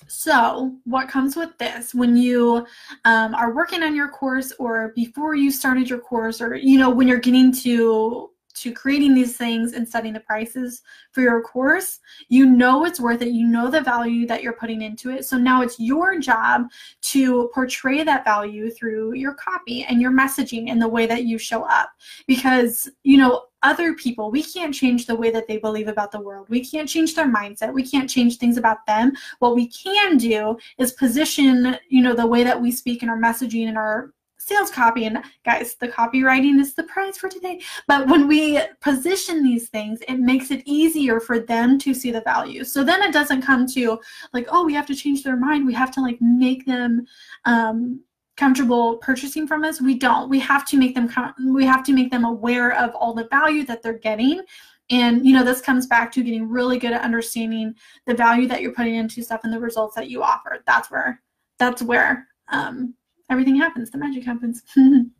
so, 0.07 0.75
what 0.83 1.09
comes 1.09 1.35
with 1.35 1.57
this 1.57 1.93
when 1.93 2.15
you 2.15 2.65
um, 3.05 3.33
are 3.35 3.53
working 3.53 3.83
on 3.83 3.95
your 3.95 4.09
course, 4.09 4.51
or 4.59 4.91
before 4.95 5.35
you 5.35 5.51
started 5.51 5.89
your 5.89 5.99
course, 5.99 6.41
or 6.41 6.55
you 6.55 6.77
know 6.77 6.89
when 6.89 7.07
you're 7.07 7.19
getting 7.19 7.51
to 7.53 8.29
to 8.55 8.71
creating 8.71 9.13
these 9.13 9.35
things 9.35 9.73
and 9.73 9.87
setting 9.87 10.13
the 10.13 10.19
prices 10.21 10.81
for 11.11 11.21
your 11.21 11.41
course, 11.41 11.99
you 12.29 12.45
know 12.45 12.85
it's 12.85 12.99
worth 12.99 13.21
it. 13.21 13.29
You 13.29 13.45
know 13.47 13.69
the 13.69 13.81
value 13.81 14.25
that 14.27 14.43
you're 14.43 14.53
putting 14.53 14.81
into 14.81 15.09
it. 15.09 15.25
So 15.25 15.37
now 15.37 15.61
it's 15.61 15.79
your 15.79 16.19
job 16.19 16.67
to 17.01 17.49
portray 17.53 18.03
that 18.03 18.23
value 18.23 18.69
through 18.69 19.15
your 19.15 19.33
copy 19.33 19.83
and 19.83 20.01
your 20.01 20.11
messaging 20.11 20.69
and 20.69 20.81
the 20.81 20.87
way 20.87 21.05
that 21.05 21.25
you 21.25 21.37
show 21.37 21.63
up. 21.63 21.89
Because, 22.27 22.89
you 23.03 23.17
know, 23.17 23.43
other 23.65 23.93
people, 23.95 24.29
we 24.29 24.43
can't 24.43 24.73
change 24.73 25.07
the 25.07 25.15
way 25.15 25.31
that 25.31 25.47
they 25.47 25.57
believe 25.57 25.87
about 25.87 26.11
the 26.11 26.21
world. 26.21 26.47
We 26.49 26.63
can't 26.63 26.87
change 26.87 27.15
their 27.15 27.27
mindset. 27.27 27.73
We 27.73 27.87
can't 27.87 28.09
change 28.09 28.37
things 28.37 28.57
about 28.57 28.85
them. 28.85 29.13
What 29.39 29.55
we 29.55 29.67
can 29.67 30.17
do 30.17 30.57
is 30.77 30.93
position, 30.93 31.77
you 31.89 32.03
know, 32.03 32.13
the 32.13 32.27
way 32.27 32.43
that 32.43 32.61
we 32.61 32.71
speak 32.71 33.01
in 33.01 33.09
our 33.09 33.17
messaging 33.17 33.67
and 33.67 33.77
our 33.77 34.13
sales 34.37 34.69
copy 34.69 35.05
and 35.05 35.23
guys 35.43 35.73
the 35.75 35.87
copywriting 35.87 36.59
is 36.59 36.75
the 36.75 36.83
prize 36.83 37.17
for 37.17 37.27
today 37.27 37.59
but 37.87 38.05
when 38.07 38.27
we 38.27 38.59
position 38.79 39.41
these 39.41 39.69
things 39.69 39.99
it 40.07 40.19
makes 40.19 40.51
it 40.51 40.61
easier 40.65 41.19
for 41.19 41.39
them 41.39 41.79
to 41.79 41.95
see 41.95 42.11
the 42.11 42.21
value 42.21 42.63
so 42.63 42.83
then 42.83 43.01
it 43.01 43.11
doesn't 43.11 43.41
come 43.41 43.65
to 43.65 43.99
like 44.33 44.45
oh 44.51 44.63
we 44.63 44.71
have 44.71 44.85
to 44.85 44.93
change 44.93 45.23
their 45.23 45.35
mind 45.35 45.65
we 45.65 45.73
have 45.73 45.89
to 45.89 45.99
like 45.99 46.19
make 46.21 46.63
them 46.67 47.07
um, 47.45 47.99
comfortable 48.37 48.97
purchasing 48.97 49.47
from 49.47 49.63
us 49.63 49.79
we 49.81 49.97
don't 49.97 50.29
we 50.29 50.39
have 50.39 50.65
to 50.65 50.77
make 50.77 50.93
them 50.93 51.09
we 51.53 51.65
have 51.65 51.83
to 51.83 51.93
make 51.93 52.11
them 52.11 52.25
aware 52.25 52.73
of 52.73 52.93
all 52.95 53.13
the 53.13 53.27
value 53.29 53.63
that 53.63 53.81
they're 53.81 53.93
getting 53.93 54.41
and 54.89 55.25
you 55.25 55.33
know 55.33 55.43
this 55.43 55.61
comes 55.61 55.87
back 55.87 56.11
to 56.11 56.21
getting 56.21 56.49
really 56.49 56.77
good 56.77 56.91
at 56.91 57.01
understanding 57.01 57.73
the 58.05 58.13
value 58.13 58.47
that 58.47 58.61
you're 58.61 58.73
putting 58.73 58.95
into 58.95 59.23
stuff 59.23 59.41
and 59.43 59.53
the 59.53 59.59
results 59.59 59.95
that 59.95 60.09
you 60.09 60.21
offer 60.21 60.61
that's 60.65 60.91
where 60.91 61.21
that's 61.57 61.81
where 61.81 62.27
um, 62.49 62.93
everything 63.29 63.55
happens. 63.55 63.91
The 63.91 63.97
magic 63.97 64.23
happens. 64.23 64.63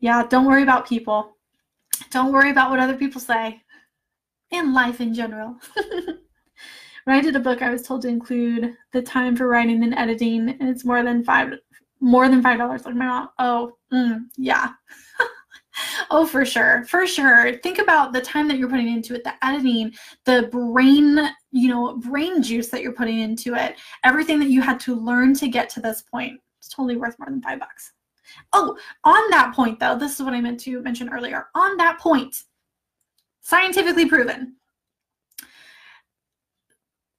Yeah, 0.00 0.26
don't 0.26 0.46
worry 0.46 0.64
about 0.64 0.88
people. 0.88 1.36
Don't 2.10 2.32
worry 2.32 2.50
about 2.50 2.70
what 2.70 2.80
other 2.80 2.96
people 2.96 3.20
say. 3.20 3.62
And 4.50 4.74
life 4.74 5.00
in 5.00 5.14
general. 5.14 5.54
when 7.04 7.16
I 7.16 7.20
did 7.20 7.36
a 7.36 7.40
book, 7.40 7.62
I 7.62 7.70
was 7.70 7.82
told 7.82 8.02
to 8.02 8.08
include 8.08 8.76
the 8.92 9.02
time 9.02 9.36
for 9.36 9.48
writing 9.48 9.82
and 9.82 9.94
editing, 9.94 10.48
and 10.48 10.68
it's 10.68 10.84
more 10.84 11.02
than 11.02 11.24
five 11.24 11.52
more 12.00 12.28
than 12.28 12.42
five 12.42 12.58
dollars. 12.58 12.84
Like 12.84 12.96
my 12.96 13.06
mom, 13.06 13.28
oh, 13.38 13.72
mm, 13.92 14.20
yeah. 14.36 14.70
oh, 16.10 16.26
for 16.26 16.44
sure, 16.44 16.84
for 16.84 17.06
sure. 17.06 17.58
Think 17.58 17.78
about 17.78 18.12
the 18.12 18.20
time 18.20 18.48
that 18.48 18.58
you're 18.58 18.68
putting 18.68 18.88
into 18.88 19.14
it, 19.14 19.24
the 19.24 19.34
editing, 19.44 19.92
the 20.24 20.48
brain, 20.50 21.18
you 21.50 21.68
know, 21.68 21.96
brain 21.96 22.42
juice 22.42 22.68
that 22.68 22.82
you're 22.82 22.92
putting 22.92 23.20
into 23.20 23.54
it, 23.54 23.76
everything 24.04 24.38
that 24.40 24.50
you 24.50 24.60
had 24.60 24.80
to 24.80 24.94
learn 24.94 25.34
to 25.34 25.48
get 25.48 25.68
to 25.70 25.80
this 25.80 26.02
point. 26.02 26.40
It's 26.58 26.68
totally 26.68 26.96
worth 26.96 27.18
more 27.18 27.28
than 27.28 27.42
five 27.42 27.60
bucks. 27.60 27.92
Oh, 28.52 28.76
on 29.04 29.30
that 29.30 29.54
point, 29.54 29.78
though, 29.78 29.96
this 29.96 30.14
is 30.14 30.22
what 30.22 30.34
I 30.34 30.40
meant 30.40 30.60
to 30.60 30.80
mention 30.82 31.08
earlier. 31.08 31.48
On 31.54 31.76
that 31.76 31.98
point, 31.98 32.36
scientifically 33.40 34.06
proven. 34.06 34.56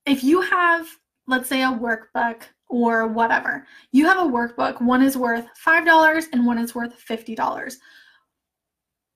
If 0.06 0.24
you 0.24 0.42
have, 0.42 0.88
let's 1.28 1.50
say, 1.50 1.64
a 1.64 1.68
workbook 1.68 2.44
or 2.68 3.08
whatever, 3.08 3.66
you 3.92 4.06
have 4.06 4.18
a 4.18 4.30
workbook, 4.30 4.82
one 4.82 5.02
is 5.02 5.18
worth 5.18 5.48
$5 5.66 6.26
and 6.34 6.46
one 6.46 6.58
is 6.58 6.76
worth 6.76 6.94
$50. 7.06 7.76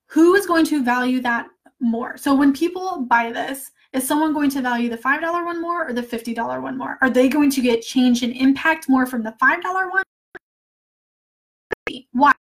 Who 0.07 0.35
is 0.35 0.45
going 0.45 0.65
to 0.67 0.83
value 0.83 1.21
that 1.21 1.47
more? 1.79 2.17
So 2.17 2.33
when 2.33 2.53
people 2.53 3.05
buy 3.09 3.31
this, 3.31 3.71
is 3.93 4.07
someone 4.07 4.33
going 4.33 4.49
to 4.51 4.61
value 4.61 4.89
the 4.89 4.97
$5 4.97 5.45
one 5.45 5.61
more 5.61 5.87
or 5.87 5.93
the 5.93 6.03
$50 6.03 6.61
one 6.61 6.77
more? 6.77 6.97
Are 7.01 7.09
they 7.09 7.27
going 7.29 7.51
to 7.51 7.61
get 7.61 7.81
change 7.81 8.23
and 8.23 8.33
impact 8.33 8.87
more 8.87 9.05
from 9.05 9.23
the 9.23 9.35
$5 9.41 9.91
one 9.91 10.03
why? 12.11 12.33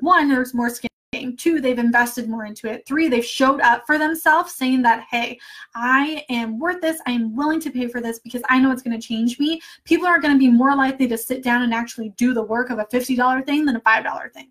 One, 0.00 0.28
there's 0.28 0.54
more 0.54 0.70
skin 0.70 0.90
Two, 1.34 1.60
they've 1.60 1.78
invested 1.78 2.28
more 2.28 2.44
into 2.44 2.70
it. 2.70 2.86
Three, 2.86 3.08
they've 3.08 3.24
showed 3.24 3.60
up 3.62 3.86
for 3.86 3.98
themselves 3.98 4.52
saying 4.52 4.82
that, 4.82 5.06
hey, 5.10 5.38
I 5.74 6.24
am 6.28 6.58
worth 6.58 6.80
this. 6.80 7.00
I 7.06 7.12
am 7.12 7.34
willing 7.34 7.60
to 7.60 7.70
pay 7.70 7.88
for 7.88 8.00
this 8.00 8.18
because 8.18 8.42
I 8.50 8.58
know 8.60 8.70
it's 8.70 8.82
going 8.82 8.98
to 8.98 9.06
change 9.06 9.38
me. 9.38 9.60
People 9.84 10.06
are 10.06 10.20
going 10.20 10.34
to 10.34 10.38
be 10.38 10.50
more 10.50 10.76
likely 10.76 11.08
to 11.08 11.16
sit 11.16 11.42
down 11.42 11.62
and 11.62 11.72
actually 11.72 12.10
do 12.10 12.34
the 12.34 12.42
work 12.42 12.70
of 12.70 12.78
a 12.78 12.84
$50 12.84 13.46
thing 13.46 13.64
than 13.64 13.76
a 13.76 13.80
$5 13.80 14.32
thing, 14.32 14.50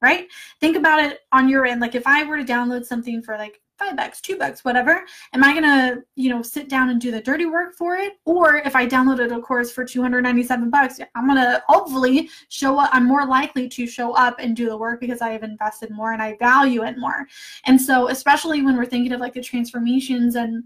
right? 0.00 0.26
Think 0.60 0.76
about 0.76 1.04
it 1.04 1.20
on 1.32 1.48
your 1.48 1.66
end. 1.66 1.80
Like 1.80 1.94
if 1.94 2.06
I 2.06 2.24
were 2.24 2.38
to 2.38 2.44
download 2.44 2.86
something 2.86 3.22
for 3.22 3.36
like 3.36 3.60
five 3.78 3.96
bucks, 3.96 4.20
two 4.20 4.36
bucks, 4.36 4.64
whatever. 4.64 5.04
Am 5.32 5.44
I 5.44 5.52
gonna, 5.54 5.98
you 6.14 6.30
know, 6.30 6.42
sit 6.42 6.68
down 6.68 6.90
and 6.90 7.00
do 7.00 7.10
the 7.10 7.20
dirty 7.20 7.46
work 7.46 7.74
for 7.74 7.96
it? 7.96 8.14
Or 8.24 8.56
if 8.56 8.74
I 8.74 8.86
downloaded 8.86 9.36
a 9.36 9.40
course 9.40 9.70
for 9.70 9.84
297 9.84 10.70
bucks, 10.70 10.98
I'm 11.14 11.26
gonna 11.26 11.62
hopefully 11.68 12.30
show 12.48 12.78
up. 12.78 12.90
I'm 12.92 13.06
more 13.06 13.26
likely 13.26 13.68
to 13.68 13.86
show 13.86 14.12
up 14.12 14.36
and 14.38 14.56
do 14.56 14.68
the 14.68 14.76
work 14.76 15.00
because 15.00 15.20
I 15.20 15.30
have 15.30 15.42
invested 15.42 15.90
more 15.90 16.12
and 16.12 16.22
I 16.22 16.36
value 16.38 16.84
it 16.84 16.98
more. 16.98 17.26
And 17.66 17.80
so, 17.80 18.08
especially 18.08 18.62
when 18.62 18.76
we're 18.76 18.86
thinking 18.86 19.12
of 19.12 19.20
like 19.20 19.34
the 19.34 19.42
transformations 19.42 20.36
and 20.36 20.64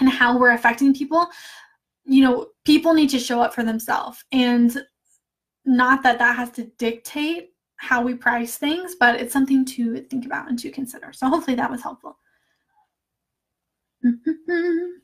and 0.00 0.08
how 0.08 0.36
we're 0.36 0.52
affecting 0.52 0.92
people, 0.92 1.28
you 2.04 2.22
know, 2.22 2.48
people 2.64 2.94
need 2.94 3.10
to 3.10 3.18
show 3.18 3.40
up 3.40 3.54
for 3.54 3.62
themselves. 3.62 4.24
And 4.32 4.76
not 5.64 6.02
that 6.02 6.18
that 6.18 6.36
has 6.36 6.50
to 6.52 6.64
dictate 6.78 7.50
how 7.76 8.02
we 8.02 8.14
price 8.14 8.56
things, 8.56 8.96
but 8.98 9.20
it's 9.20 9.32
something 9.32 9.64
to 9.64 10.00
think 10.02 10.26
about 10.26 10.48
and 10.48 10.58
to 10.58 10.70
consider. 10.70 11.12
So 11.12 11.28
hopefully 11.28 11.56
that 11.56 11.70
was 11.70 11.82
helpful. 11.82 12.18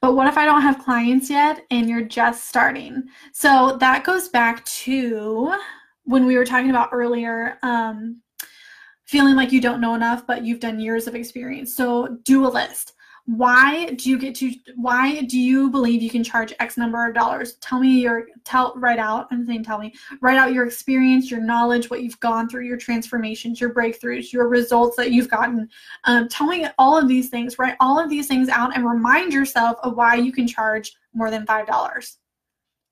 but 0.00 0.14
what 0.14 0.26
if 0.26 0.38
I 0.38 0.44
don't 0.44 0.62
have 0.62 0.78
clients 0.78 1.28
yet 1.28 1.64
and 1.70 1.88
you're 1.88 2.02
just 2.02 2.48
starting? 2.48 3.04
So 3.32 3.76
that 3.80 4.04
goes 4.04 4.28
back 4.28 4.64
to 4.64 5.54
when 6.04 6.26
we 6.26 6.36
were 6.36 6.44
talking 6.44 6.70
about 6.70 6.90
earlier 6.92 7.58
um, 7.62 8.20
feeling 9.04 9.34
like 9.34 9.52
you 9.52 9.60
don't 9.60 9.80
know 9.80 9.94
enough, 9.94 10.26
but 10.26 10.44
you've 10.44 10.60
done 10.60 10.80
years 10.80 11.06
of 11.06 11.14
experience. 11.14 11.74
So 11.74 12.18
do 12.24 12.46
a 12.46 12.48
list 12.48 12.92
why 13.26 13.86
do 13.94 14.08
you 14.08 14.18
get 14.18 14.36
to 14.36 14.54
why 14.76 15.20
do 15.22 15.38
you 15.38 15.68
believe 15.68 16.00
you 16.00 16.08
can 16.08 16.22
charge 16.22 16.54
x 16.60 16.76
number 16.76 17.06
of 17.06 17.14
dollars? 17.14 17.54
Tell 17.56 17.80
me 17.80 18.00
your 18.00 18.28
tell 18.44 18.72
write 18.76 19.00
out 19.00 19.26
i'm 19.32 19.44
saying 19.44 19.64
tell 19.64 19.78
me 19.78 19.92
write 20.20 20.38
out 20.38 20.52
your 20.52 20.64
experience 20.64 21.28
your 21.28 21.40
knowledge 21.40 21.90
what 21.90 22.02
you've 22.02 22.20
gone 22.20 22.48
through 22.48 22.64
your 22.64 22.76
transformations 22.76 23.60
your 23.60 23.74
breakthroughs 23.74 24.32
your 24.32 24.48
results 24.48 24.96
that 24.96 25.10
you've 25.10 25.28
gotten. 25.28 25.68
Um, 26.04 26.28
tell 26.28 26.46
me 26.46 26.66
all 26.78 26.96
of 26.96 27.08
these 27.08 27.28
things 27.28 27.58
write 27.58 27.76
all 27.80 27.98
of 27.98 28.08
these 28.08 28.28
things 28.28 28.48
out 28.48 28.76
and 28.76 28.88
remind 28.88 29.32
yourself 29.32 29.78
of 29.82 29.96
why 29.96 30.14
you 30.14 30.30
can 30.30 30.46
charge 30.46 30.94
more 31.12 31.30
than 31.30 31.46
five 31.46 31.66
dollars. 31.66 32.18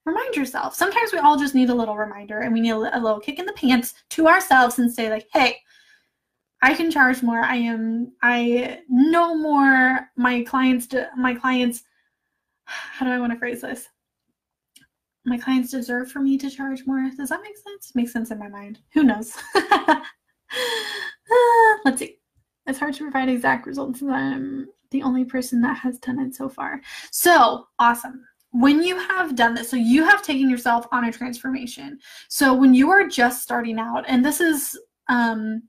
Remind 0.05 0.35
yourself. 0.35 0.75
Sometimes 0.75 1.11
we 1.13 1.17
all 1.17 1.37
just 1.37 1.55
need 1.55 1.71
a 1.71 1.73
little 1.73 1.95
reminder 1.95 2.41
and 2.41 2.53
we 2.53 2.61
need 2.61 2.71
a, 2.71 2.97
a 2.97 2.99
little 2.99 3.19
kick 3.19 3.39
in 3.39 3.45
the 3.45 3.53
pants 3.53 3.95
to 4.11 4.27
ourselves 4.27 4.79
and 4.79 4.91
say 4.93 5.09
like 5.09 5.27
hey 5.31 5.57
I 6.61 6.73
can 6.73 6.89
charge 6.89 7.21
more. 7.21 7.39
I 7.39 7.57
am 7.57 8.13
I 8.21 8.79
know 8.89 9.37
more. 9.37 10.09
My 10.15 10.43
clients 10.43 10.87
my 11.17 11.35
clients 11.35 11.83
how 12.65 13.05
do 13.05 13.11
I 13.11 13.19
want 13.19 13.31
to 13.33 13.39
phrase 13.39 13.61
this? 13.61 13.87
My 15.25 15.37
clients 15.37 15.71
deserve 15.71 16.11
for 16.11 16.19
me 16.19 16.37
to 16.37 16.49
charge 16.49 16.85
more. 16.85 17.09
Does 17.15 17.29
that 17.29 17.41
make 17.41 17.57
sense? 17.57 17.93
Makes 17.95 18.13
sense 18.13 18.31
in 18.31 18.39
my 18.39 18.47
mind. 18.47 18.79
Who 18.93 19.03
knows? 19.03 19.35
let's 21.85 21.99
see. 21.99 22.17
It's 22.67 22.79
hard 22.79 22.95
to 22.95 23.03
provide 23.03 23.29
exact 23.29 23.67
results 23.67 24.01
and 24.01 24.11
I'm 24.11 24.67
the 24.91 25.03
only 25.03 25.25
person 25.25 25.61
that 25.61 25.77
has 25.77 25.99
done 25.99 26.19
it 26.19 26.35
so 26.35 26.49
far. 26.49 26.81
So 27.11 27.67
awesome 27.79 28.23
when 28.57 28.81
you 28.81 28.97
have 28.97 29.35
done 29.35 29.53
this, 29.53 29.69
so 29.69 29.75
you 29.75 30.05
have 30.05 30.21
taken 30.21 30.49
yourself 30.49 30.87
on 30.93 31.03
a 31.03 31.11
transformation. 31.11 31.99
So 32.29 32.53
when 32.53 32.73
you 32.73 32.89
are 32.89 33.05
just 33.05 33.43
starting 33.43 33.79
out, 33.79 34.05
and 34.07 34.23
this 34.23 34.39
is 34.39 34.79
um, 35.09 35.63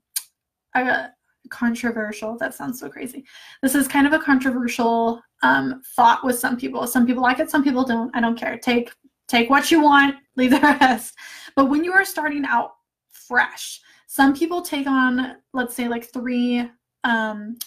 a 0.81 1.13
controversial. 1.49 2.37
That 2.37 2.53
sounds 2.53 2.79
so 2.79 2.89
crazy. 2.89 3.25
This 3.61 3.75
is 3.75 3.87
kind 3.87 4.05
of 4.05 4.13
a 4.13 4.19
controversial 4.19 5.21
um, 5.43 5.81
thought 5.95 6.23
with 6.23 6.37
some 6.37 6.57
people. 6.57 6.85
Some 6.87 7.05
people 7.05 7.23
like 7.23 7.39
it, 7.39 7.49
some 7.49 7.63
people 7.63 7.83
don't. 7.83 8.15
I 8.15 8.21
don't 8.21 8.37
care. 8.37 8.57
Take 8.57 8.91
take 9.27 9.49
what 9.49 9.71
you 9.71 9.81
want, 9.81 10.15
leave 10.35 10.51
the 10.51 10.59
rest. 10.59 11.15
But 11.55 11.69
when 11.69 11.83
you 11.83 11.93
are 11.93 12.05
starting 12.05 12.45
out 12.45 12.71
fresh, 13.11 13.81
some 14.07 14.33
people 14.35 14.61
take 14.61 14.87
on, 14.87 15.37
let's 15.53 15.75
say, 15.75 15.87
like 15.87 16.11
three 16.11 16.69
um, 17.03 17.57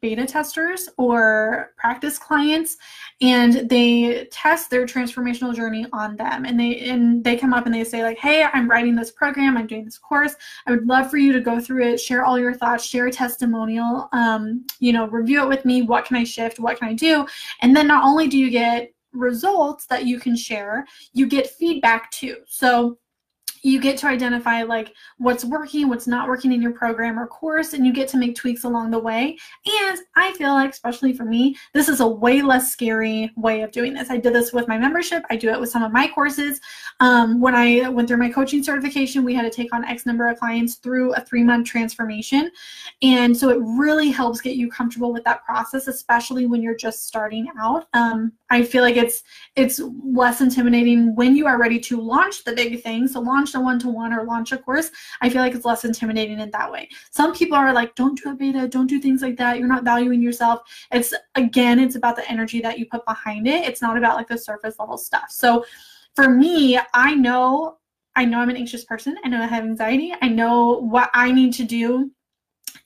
beta 0.00 0.26
testers 0.26 0.88
or 0.98 1.72
practice 1.76 2.18
clients 2.18 2.76
and 3.20 3.68
they 3.68 4.26
test 4.30 4.70
their 4.70 4.84
transformational 4.84 5.54
journey 5.54 5.86
on 5.92 6.16
them. 6.16 6.44
And 6.44 6.58
they 6.58 6.80
and 6.80 7.24
they 7.24 7.36
come 7.36 7.54
up 7.54 7.66
and 7.66 7.74
they 7.74 7.84
say 7.84 8.02
like 8.02 8.18
hey 8.18 8.44
i'm 8.52 8.68
writing 8.68 8.94
this 8.94 9.10
program. 9.10 9.56
I'm 9.56 9.66
doing 9.66 9.84
this 9.84 9.98
course. 9.98 10.34
I 10.66 10.72
would 10.72 10.86
love 10.86 11.10
for 11.10 11.16
you 11.16 11.32
to 11.32 11.40
go 11.40 11.60
through 11.60 11.84
it 11.84 11.98
share 11.98 12.24
all 12.24 12.38
your 12.38 12.54
thoughts 12.54 12.84
share 12.84 13.06
a 13.06 13.12
testimonial 13.12 14.08
um, 14.12 14.66
you 14.78 14.92
know 14.92 15.08
review 15.08 15.42
it 15.42 15.48
with 15.48 15.64
me. 15.64 15.82
What 15.82 16.04
can 16.04 16.16
i 16.16 16.24
shift? 16.24 16.60
What 16.60 16.78
can 16.78 16.88
i 16.88 16.94
do? 16.94 17.26
And 17.62 17.74
then 17.74 17.86
not 17.86 18.04
only 18.04 18.28
do 18.28 18.38
you 18.38 18.50
get 18.50 18.92
results 19.12 19.86
that 19.86 20.06
you 20.06 20.20
can 20.20 20.36
share 20.36 20.86
you 21.12 21.26
get 21.26 21.50
feedback 21.50 22.10
too. 22.10 22.36
So 22.46 22.98
you 23.62 23.80
get 23.80 23.96
to 23.98 24.06
identify 24.06 24.62
like 24.62 24.94
what's 25.18 25.44
working 25.44 25.88
what's 25.88 26.06
not 26.06 26.28
working 26.28 26.52
in 26.52 26.62
your 26.62 26.72
program 26.72 27.18
or 27.18 27.26
course 27.26 27.72
and 27.72 27.86
you 27.86 27.92
get 27.92 28.08
to 28.08 28.16
make 28.16 28.34
tweaks 28.34 28.64
along 28.64 28.90
the 28.90 28.98
way. 28.98 29.36
And 29.66 29.98
i 30.16 30.32
feel 30.32 30.54
like 30.54 30.70
especially 30.70 31.12
for 31.12 31.24
me 31.24 31.56
this 31.74 31.88
is 31.88 32.00
a 32.00 32.06
way 32.06 32.42
less 32.42 32.72
scary 32.72 33.30
way 33.36 33.62
of 33.62 33.72
doing 33.72 33.94
this. 33.94 34.10
I 34.10 34.16
did 34.16 34.34
this 34.34 34.52
with 34.52 34.68
my 34.68 34.78
membership. 34.78 35.24
I 35.30 35.36
do 35.36 35.50
it 35.50 35.60
with 35.60 35.70
some 35.70 35.82
of 35.82 35.92
my 35.92 36.08
courses. 36.08 36.60
Um, 37.00 37.40
when 37.40 37.54
i 37.54 37.88
went 37.88 38.08
through 38.08 38.18
my 38.18 38.30
coaching 38.30 38.62
certification 38.62 39.24
we 39.24 39.34
had 39.34 39.42
to 39.42 39.50
take 39.50 39.74
on 39.74 39.84
x 39.84 40.06
number 40.06 40.28
of 40.28 40.38
clients 40.38 40.76
through 40.76 41.12
a 41.14 41.20
three 41.20 41.42
month 41.42 41.66
transformation. 41.66 42.50
And 43.02 43.36
so 43.36 43.50
it 43.50 43.58
really 43.60 44.10
helps 44.10 44.40
get 44.40 44.56
you 44.56 44.70
comfortable 44.70 45.12
with 45.12 45.24
that 45.24 45.44
process 45.44 45.86
especially 45.86 46.46
when 46.46 46.62
you're 46.62 46.76
just 46.76 47.06
starting 47.06 47.48
out. 47.60 47.86
Um, 47.92 48.32
i 48.50 48.62
feel 48.62 48.82
like 48.82 48.96
it's 48.96 49.22
it's 49.56 49.80
less 50.04 50.40
intimidating 50.40 51.14
when 51.14 51.36
you 51.36 51.46
are 51.46 51.58
ready 51.58 51.78
to 51.78 52.00
launch 52.00 52.44
the 52.44 52.52
big 52.52 52.82
thing 52.82 53.06
so 53.06 53.20
launch 53.20 53.49
launch 53.54 53.84
a 53.84 53.88
one-to-one 53.88 54.12
or 54.12 54.24
launch 54.24 54.52
a 54.52 54.58
course, 54.58 54.90
I 55.20 55.30
feel 55.30 55.42
like 55.42 55.54
it's 55.54 55.64
less 55.64 55.84
intimidating 55.84 56.40
in 56.40 56.50
that 56.50 56.70
way. 56.70 56.88
Some 57.10 57.34
people 57.34 57.56
are 57.56 57.72
like, 57.72 57.94
don't 57.94 58.20
do 58.20 58.30
a 58.30 58.34
beta, 58.34 58.68
don't 58.68 58.86
do 58.86 59.00
things 59.00 59.22
like 59.22 59.36
that. 59.38 59.58
You're 59.58 59.68
not 59.68 59.84
valuing 59.84 60.22
yourself. 60.22 60.60
It's 60.92 61.14
again, 61.34 61.78
it's 61.78 61.96
about 61.96 62.16
the 62.16 62.28
energy 62.30 62.60
that 62.60 62.78
you 62.78 62.86
put 62.86 63.04
behind 63.06 63.46
it. 63.46 63.64
It's 63.64 63.82
not 63.82 63.96
about 63.96 64.16
like 64.16 64.28
the 64.28 64.38
surface 64.38 64.76
level 64.78 64.98
stuff. 64.98 65.30
So 65.30 65.64
for 66.14 66.28
me, 66.28 66.78
I 66.94 67.14
know 67.14 67.76
I 68.16 68.24
know 68.24 68.40
I'm 68.40 68.50
an 68.50 68.56
anxious 68.56 68.84
person. 68.84 69.16
I 69.24 69.28
know 69.28 69.40
I 69.40 69.46
have 69.46 69.64
anxiety. 69.64 70.12
I 70.20 70.28
know 70.28 70.80
what 70.80 71.10
I 71.14 71.30
need 71.30 71.52
to 71.54 71.64
do 71.64 72.10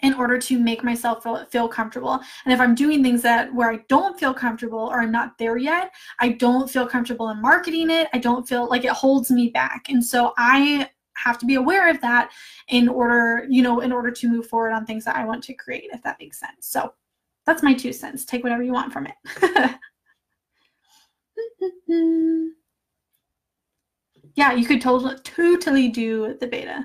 in 0.02 0.14
order 0.14 0.38
to 0.38 0.58
make 0.58 0.84
myself 0.84 1.22
feel, 1.22 1.44
feel 1.46 1.68
comfortable. 1.68 2.20
And 2.44 2.52
if 2.52 2.60
I'm 2.60 2.74
doing 2.74 3.02
things 3.02 3.22
that 3.22 3.52
where 3.54 3.70
I 3.70 3.78
don't 3.88 4.18
feel 4.18 4.34
comfortable 4.34 4.78
or 4.78 5.00
I'm 5.00 5.12
not 5.12 5.38
there 5.38 5.56
yet, 5.56 5.92
I 6.18 6.30
don't 6.30 6.68
feel 6.68 6.86
comfortable 6.86 7.30
in 7.30 7.40
marketing 7.40 7.90
it. 7.90 8.08
I 8.12 8.18
don't 8.18 8.48
feel 8.48 8.68
like 8.68 8.84
it 8.84 8.92
holds 8.92 9.30
me 9.30 9.48
back. 9.48 9.88
And 9.88 10.04
so 10.04 10.32
I 10.36 10.88
have 11.16 11.38
to 11.38 11.46
be 11.46 11.54
aware 11.54 11.88
of 11.88 12.00
that 12.00 12.30
in 12.68 12.88
order, 12.88 13.46
you 13.48 13.62
know, 13.62 13.80
in 13.80 13.92
order 13.92 14.10
to 14.10 14.28
move 14.28 14.46
forward 14.46 14.72
on 14.72 14.84
things 14.84 15.04
that 15.04 15.16
I 15.16 15.24
want 15.24 15.44
to 15.44 15.54
create, 15.54 15.90
if 15.92 16.02
that 16.02 16.18
makes 16.18 16.40
sense. 16.40 16.66
So 16.66 16.92
that's 17.46 17.62
my 17.62 17.74
two 17.74 17.92
cents. 17.92 18.24
Take 18.24 18.42
whatever 18.42 18.62
you 18.62 18.72
want 18.72 18.92
from 18.92 19.06
it. 19.06 19.74
yeah, 24.34 24.52
you 24.52 24.66
could 24.66 24.80
totally 24.80 25.16
totally 25.22 25.88
do 25.88 26.36
the 26.40 26.46
beta. 26.46 26.84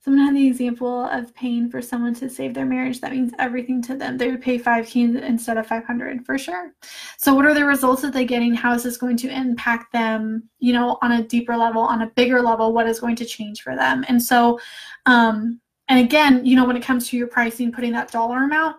Someone 0.00 0.24
had 0.24 0.36
the 0.36 0.46
example 0.46 1.04
of 1.06 1.34
paying 1.34 1.68
for 1.68 1.82
someone 1.82 2.14
to 2.14 2.30
save 2.30 2.54
their 2.54 2.64
marriage. 2.64 3.00
That 3.00 3.12
means 3.12 3.32
everything 3.38 3.82
to 3.82 3.96
them. 3.96 4.16
They 4.16 4.30
would 4.30 4.40
pay 4.40 4.58
5k 4.58 5.22
instead 5.22 5.56
of 5.56 5.66
500 5.66 6.24
for 6.24 6.38
sure. 6.38 6.72
So 7.16 7.34
what 7.34 7.46
are 7.46 7.54
the 7.54 7.64
results 7.64 8.02
that 8.02 8.12
they're 8.12 8.24
getting? 8.24 8.54
How 8.54 8.74
is 8.74 8.84
this 8.84 8.96
going 8.96 9.16
to 9.18 9.28
impact 9.28 9.92
them, 9.92 10.48
you 10.60 10.72
know, 10.72 10.98
on 11.02 11.12
a 11.12 11.22
deeper 11.22 11.56
level, 11.56 11.82
on 11.82 12.02
a 12.02 12.10
bigger 12.10 12.40
level? 12.40 12.72
What 12.72 12.86
is 12.86 13.00
going 13.00 13.16
to 13.16 13.24
change 13.24 13.62
for 13.62 13.74
them? 13.74 14.04
And 14.08 14.22
so, 14.22 14.60
um, 15.06 15.60
and 15.88 15.98
again, 15.98 16.46
you 16.46 16.54
know, 16.54 16.64
when 16.64 16.76
it 16.76 16.84
comes 16.84 17.08
to 17.08 17.16
your 17.16 17.26
pricing, 17.26 17.72
putting 17.72 17.92
that 17.92 18.12
dollar 18.12 18.44
amount, 18.44 18.76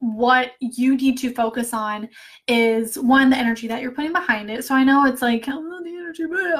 what 0.00 0.52
you 0.58 0.96
need 0.96 1.16
to 1.16 1.32
focus 1.32 1.72
on 1.72 2.08
is 2.48 2.98
one 2.98 3.30
the 3.30 3.36
energy 3.36 3.68
that 3.68 3.80
you're 3.80 3.92
putting 3.92 4.12
behind 4.12 4.50
it 4.50 4.64
so 4.64 4.74
i 4.74 4.82
know 4.82 5.06
it's 5.06 5.22
like 5.22 5.44
oh, 5.46 5.60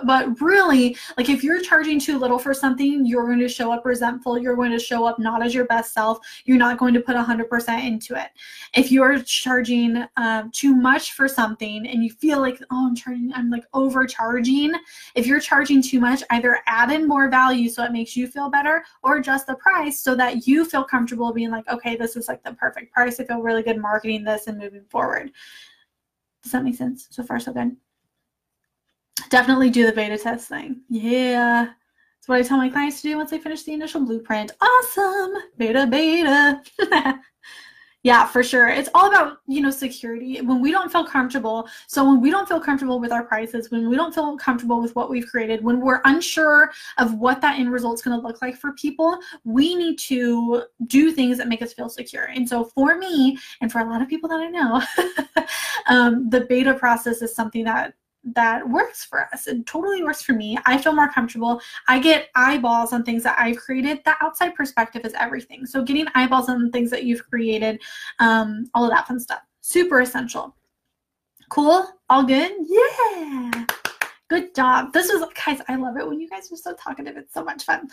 but 0.04 0.40
really 0.40 0.96
like 1.16 1.28
if 1.28 1.42
you're 1.42 1.60
charging 1.60 1.98
too 1.98 2.18
little 2.18 2.38
for 2.38 2.54
something 2.54 3.04
you're 3.04 3.26
going 3.26 3.40
to 3.40 3.48
show 3.48 3.72
up 3.72 3.84
resentful 3.84 4.38
you're 4.38 4.54
going 4.54 4.70
to 4.70 4.78
show 4.78 5.04
up 5.04 5.18
not 5.18 5.42
as 5.42 5.54
your 5.54 5.64
best 5.64 5.92
self 5.92 6.18
you're 6.44 6.56
not 6.56 6.78
going 6.78 6.94
to 6.94 7.00
put 7.00 7.16
100% 7.16 7.86
into 7.86 8.14
it 8.14 8.30
if 8.74 8.92
you're 8.92 9.20
charging 9.22 10.04
um, 10.16 10.50
too 10.52 10.74
much 10.74 11.12
for 11.12 11.26
something 11.26 11.86
and 11.86 12.04
you 12.04 12.10
feel 12.10 12.40
like 12.40 12.62
oh 12.70 12.86
i'm 12.88 12.94
charging 12.94 13.32
i'm 13.34 13.50
like 13.50 13.64
overcharging 13.74 14.72
if 15.16 15.26
you're 15.26 15.40
charging 15.40 15.82
too 15.82 15.98
much 15.98 16.22
either 16.30 16.60
add 16.66 16.90
in 16.92 17.08
more 17.08 17.28
value 17.28 17.68
so 17.68 17.82
it 17.82 17.92
makes 17.92 18.16
you 18.16 18.28
feel 18.28 18.48
better 18.48 18.84
or 19.02 19.16
adjust 19.16 19.46
the 19.48 19.54
price 19.56 19.98
so 19.98 20.14
that 20.14 20.46
you 20.46 20.64
feel 20.64 20.84
comfortable 20.84 21.32
being 21.32 21.50
like 21.50 21.68
okay 21.68 21.96
this 21.96 22.14
is 22.16 22.28
like 22.28 22.42
the 22.44 22.52
perfect 22.52 22.92
price 22.92 23.18
if 23.18 23.28
feel 23.32 23.42
really 23.42 23.62
good 23.62 23.78
marketing 23.78 24.24
this 24.24 24.46
and 24.46 24.58
moving 24.58 24.84
forward. 24.84 25.30
Does 26.42 26.52
that 26.52 26.64
make 26.64 26.76
sense? 26.76 27.08
So 27.10 27.22
far, 27.22 27.38
so 27.38 27.52
good. 27.52 27.76
Definitely 29.28 29.70
do 29.70 29.86
the 29.86 29.92
beta 29.92 30.18
test 30.18 30.48
thing. 30.48 30.80
Yeah. 30.88 31.66
That's 31.66 32.28
what 32.28 32.38
I 32.38 32.42
tell 32.42 32.56
my 32.56 32.68
clients 32.68 33.02
to 33.02 33.08
do 33.08 33.16
once 33.16 33.30
they 33.30 33.38
finish 33.38 33.64
the 33.64 33.72
initial 33.72 34.00
blueprint. 34.04 34.52
Awesome. 34.60 35.34
Beta, 35.58 35.86
beta. 35.86 36.62
Yeah, 38.04 38.26
for 38.26 38.42
sure. 38.42 38.66
It's 38.68 38.88
all 38.94 39.08
about, 39.08 39.38
you 39.46 39.60
know, 39.60 39.70
security. 39.70 40.40
When 40.40 40.60
we 40.60 40.72
don't 40.72 40.90
feel 40.90 41.06
comfortable, 41.06 41.68
so 41.86 42.04
when 42.04 42.20
we 42.20 42.30
don't 42.30 42.48
feel 42.48 42.58
comfortable 42.58 42.98
with 42.98 43.12
our 43.12 43.22
prices, 43.22 43.70
when 43.70 43.88
we 43.88 43.94
don't 43.94 44.12
feel 44.12 44.36
comfortable 44.36 44.82
with 44.82 44.96
what 44.96 45.08
we've 45.08 45.26
created, 45.26 45.62
when 45.62 45.80
we're 45.80 46.00
unsure 46.04 46.72
of 46.98 47.14
what 47.14 47.40
that 47.42 47.60
end 47.60 47.70
result's 47.70 48.02
going 48.02 48.20
to 48.20 48.26
look 48.26 48.42
like 48.42 48.56
for 48.56 48.72
people, 48.72 49.18
we 49.44 49.76
need 49.76 50.00
to 50.00 50.64
do 50.86 51.12
things 51.12 51.38
that 51.38 51.46
make 51.46 51.62
us 51.62 51.72
feel 51.72 51.88
secure. 51.88 52.24
And 52.24 52.48
so 52.48 52.64
for 52.64 52.98
me, 52.98 53.38
and 53.60 53.70
for 53.70 53.78
a 53.78 53.88
lot 53.88 54.02
of 54.02 54.08
people 54.08 54.28
that 54.30 54.40
I 54.40 54.48
know, 54.48 54.82
um, 55.86 56.28
the 56.28 56.40
beta 56.40 56.74
process 56.74 57.22
is 57.22 57.32
something 57.36 57.62
that 57.64 57.94
that 58.24 58.68
works 58.68 59.04
for 59.04 59.28
us. 59.32 59.46
It 59.46 59.66
totally 59.66 60.02
works 60.02 60.22
for 60.22 60.32
me. 60.32 60.56
I 60.64 60.78
feel 60.78 60.94
more 60.94 61.08
comfortable. 61.10 61.60
I 61.88 61.98
get 61.98 62.28
eyeballs 62.34 62.92
on 62.92 63.02
things 63.04 63.22
that 63.24 63.38
I've 63.38 63.56
created. 63.56 64.00
The 64.04 64.14
outside 64.20 64.54
perspective 64.54 65.04
is 65.04 65.14
everything. 65.14 65.66
So 65.66 65.82
getting 65.82 66.06
eyeballs 66.14 66.48
on 66.48 66.70
things 66.70 66.90
that 66.90 67.04
you've 67.04 67.28
created, 67.28 67.80
um, 68.20 68.70
all 68.74 68.84
of 68.84 68.90
that 68.90 69.08
fun 69.08 69.18
stuff, 69.18 69.40
super 69.60 70.00
essential. 70.00 70.54
Cool? 71.48 71.86
All 72.08 72.24
good? 72.24 72.52
Yeah. 72.66 73.66
Good 74.28 74.54
job. 74.54 74.94
This 74.94 75.12
was, 75.12 75.28
guys, 75.44 75.60
I 75.68 75.76
love 75.76 75.98
it 75.98 76.06
when 76.06 76.18
you 76.18 76.26
guys 76.26 76.50
are 76.50 76.56
so 76.56 76.72
talkative. 76.74 77.18
It's 77.18 77.34
so 77.34 77.44
much 77.44 77.64
fun. 77.64 77.86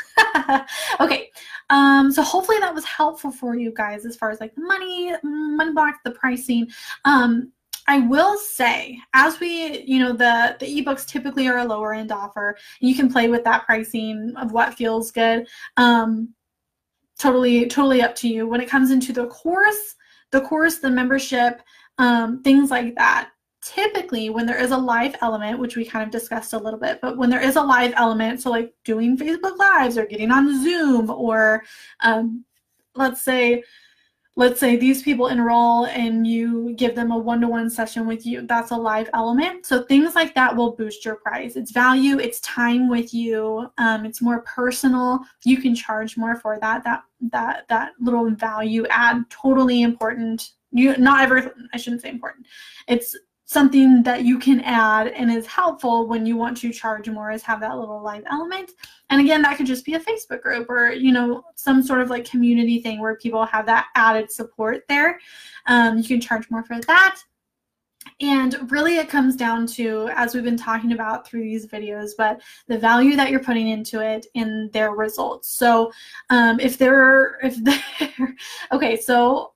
okay. 1.02 1.30
Um, 1.70 2.14
so 2.14 2.22
hopefully 2.22 2.60
that 2.60 2.74
was 2.74 2.86
helpful 2.86 3.32
for 3.32 3.56
you 3.56 3.74
guys 3.74 4.06
as 4.06 4.16
far 4.16 4.32
as 4.32 4.40
like 4.40 4.56
the 4.56 4.62
money, 4.62 5.12
money 5.22 5.74
block, 5.74 5.96
the 6.06 6.12
pricing. 6.12 6.70
Um, 7.04 7.52
I 7.90 8.02
will 8.02 8.38
say, 8.38 9.00
as 9.16 9.40
we, 9.40 9.82
you 9.82 9.98
know, 9.98 10.14
the 10.14 10.56
the 10.60 10.68
ebooks 10.68 11.08
typically 11.08 11.48
are 11.48 11.58
a 11.58 11.66
lower 11.66 11.92
end 11.92 12.12
offer. 12.12 12.56
You 12.80 12.94
can 12.94 13.12
play 13.12 13.30
with 13.30 13.44
that 13.46 13.66
pricing 13.66 14.32
of 14.38 14.52
what 14.52 14.76
feels 14.76 15.10
good. 15.12 15.48
Um, 15.76 16.36
totally, 17.18 17.66
totally 17.66 18.04
up 18.04 18.14
to 18.18 18.28
you. 18.28 18.46
When 18.48 18.62
it 18.62 18.70
comes 18.70 18.92
into 18.92 19.12
the 19.12 19.26
course, 19.26 19.96
the 20.30 20.42
course, 20.42 20.78
the 20.78 20.92
membership, 20.92 21.64
um, 21.98 22.44
things 22.44 22.70
like 22.70 22.94
that. 22.94 23.32
Typically, 23.64 24.30
when 24.30 24.46
there 24.46 24.62
is 24.62 24.70
a 24.70 24.78
live 24.78 25.16
element, 25.24 25.58
which 25.58 25.76
we 25.76 25.84
kind 25.84 26.04
of 26.04 26.12
discussed 26.12 26.54
a 26.54 26.60
little 26.60 26.80
bit, 26.80 27.00
but 27.02 27.18
when 27.18 27.32
there 27.32 27.42
is 27.42 27.56
a 27.56 27.62
live 27.62 27.94
element, 27.96 28.40
so 28.40 28.52
like 28.52 28.72
doing 28.86 29.18
Facebook 29.18 29.58
Lives 29.58 29.98
or 29.98 30.06
getting 30.06 30.30
on 30.30 30.64
Zoom, 30.64 31.10
or 31.10 31.64
um, 32.02 32.46
let's 32.94 33.24
say 33.24 33.64
let's 34.40 34.58
say 34.58 34.78
these 34.78 35.04
people 35.04 35.28
enroll 35.28 35.86
and 35.88 36.26
you 36.26 36.74
give 36.76 36.96
them 36.96 37.12
a 37.12 37.18
one-to-one 37.18 37.70
session 37.70 38.08
with 38.08 38.26
you 38.26 38.42
that's 38.48 38.72
a 38.72 38.76
live 38.76 39.10
element. 39.14 39.66
So 39.66 39.84
things 39.84 40.16
like 40.16 40.34
that 40.34 40.56
will 40.56 40.72
boost 40.78 41.04
your 41.04 41.16
price 41.16 41.58
it's 41.58 41.72
value 41.72 42.18
it's 42.20 42.40
time 42.40 42.90
with 42.90 43.14
you 43.14 43.70
um, 43.78 44.06
it's 44.06 44.22
more 44.22 44.40
personal. 44.44 45.20
You 45.44 45.58
can 45.58 45.76
charge 45.76 46.16
more 46.16 46.38
for 46.38 46.58
that. 46.62 46.86
That 46.86 47.04
that 47.32 47.68
that 47.68 47.92
little 48.00 48.30
value 48.32 48.88
add 48.90 49.30
totally 49.30 49.82
important. 49.82 50.52
You 50.72 50.96
not 50.98 51.22
ever 51.22 51.54
i 51.74 51.78
shouldn't 51.78 52.02
say 52.02 52.10
important. 52.10 52.48
It's 52.88 53.18
something 53.50 54.04
that 54.04 54.24
you 54.26 54.38
can 54.38 54.62
add 54.62 55.08
and 55.08 55.32
is 55.32 55.48
helpful 55.48 56.06
when 56.08 56.24
you 56.24 56.38
want 56.38 56.56
to 56.56 56.72
charge 56.72 57.10
more 57.10 57.32
is 57.32 57.42
have 57.42 57.60
that 57.60 57.76
little 57.76 58.00
live 58.00 58.24
element. 58.30 58.74
And 59.10 59.20
again 59.20 59.42
that 59.42 59.58
could 59.58 59.66
just 59.66 59.84
be 59.84 59.96
a 59.96 60.00
facebook 60.00 60.42
group 60.42 60.70
or 60.70 60.92
you 60.92 61.12
know 61.12 61.44
some 61.56 61.82
sort 61.82 62.02
of 62.02 62.12
like 62.12 62.30
community 62.30 62.80
thing 62.80 63.02
where 63.02 63.16
people 63.16 63.44
have 63.46 63.66
that 63.66 63.88
added 63.96 64.32
support 64.32 64.84
there. 64.88 65.20
Um, 65.66 65.98
you 65.98 66.04
can 66.04 66.22
charge 66.22 66.48
more 66.52 66.64
for 66.64 66.80
that. 66.82 67.20
And 68.22 68.72
really 68.72 68.98
it 68.98 69.10
comes 69.10 69.36
down 69.36 69.66
to 69.68 70.12
as 70.14 70.36
we've 70.36 70.44
been 70.44 70.56
talking 70.56 70.92
about 70.92 71.28
through 71.28 71.42
these 71.42 71.66
videos 71.66 72.12
but 72.16 72.40
the 72.68 72.78
value 72.78 73.16
that 73.16 73.32
you're 73.32 73.40
putting 73.40 73.70
into 73.70 74.00
it 74.00 74.28
in 74.36 74.70
their 74.74 74.92
results. 74.92 75.50
So 75.50 75.92
um, 76.30 76.60
if 76.60 76.78
they're 76.78 77.40
if 77.42 77.56
they're 77.64 78.36
okay 78.72 78.96
so 78.96 79.54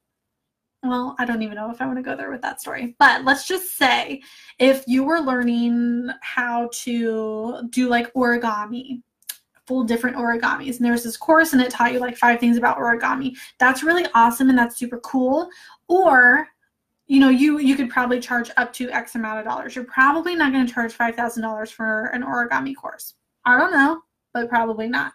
well, 0.84 1.16
I 1.18 1.26
don't 1.26 1.42
even 1.42 1.56
know 1.56 1.72
if 1.72 1.82
I 1.82 1.86
want 1.86 1.98
to 1.98 2.04
go 2.04 2.16
there 2.16 2.30
with 2.30 2.42
that 2.42 2.60
story. 2.60 2.96
But 3.00 3.24
let's 3.24 3.48
just 3.48 3.78
say 3.78 4.22
if 4.60 4.84
you 4.86 5.04
were 5.04 5.20
learning 5.20 6.10
how 6.22 6.70
to 6.74 7.68
do 7.70 7.88
like 7.88 8.14
origami, 8.14 9.02
full 9.66 9.86
different 9.86 10.18
origamis, 10.18 10.76
and 10.78 10.86
there 10.86 10.92
was 10.92 11.04
this 11.04 11.16
course 11.16 11.54
and 11.54 11.62
it 11.62 11.72
taught 11.72 11.94
you 11.94 12.00
like 12.00 12.18
five 12.18 12.40
things 12.40 12.58
about 12.58 12.78
origami. 12.78 13.36
That's 13.60 13.84
really 13.84 14.06
awesome 14.14 14.50
and 14.50 14.58
that's 14.58 14.78
super 14.78 15.00
cool. 15.00 15.50
Or 15.88 16.48
you 17.08 17.20
know, 17.20 17.30
you 17.30 17.60
you 17.60 17.76
could 17.76 17.90
probably 17.90 18.20
charge 18.20 18.52
up 18.58 18.74
to 18.74 18.90
X 18.92 19.16
amount 19.16 19.40
of 19.40 19.46
dollars. 19.46 19.76
You're 19.76 19.86
probably 19.86 20.36
not 20.36 20.52
going 20.52 20.66
to 20.66 20.74
charge 20.74 20.94
five 20.94 21.16
thousand 21.16 21.44
dollars 21.44 21.72
for 21.72 22.06
an 22.08 22.24
origami 22.24 22.76
course. 22.76 23.16
I 23.46 23.58
don't 23.58 23.72
know 23.72 24.02
but 24.34 24.50
probably 24.50 24.88
not. 24.88 25.14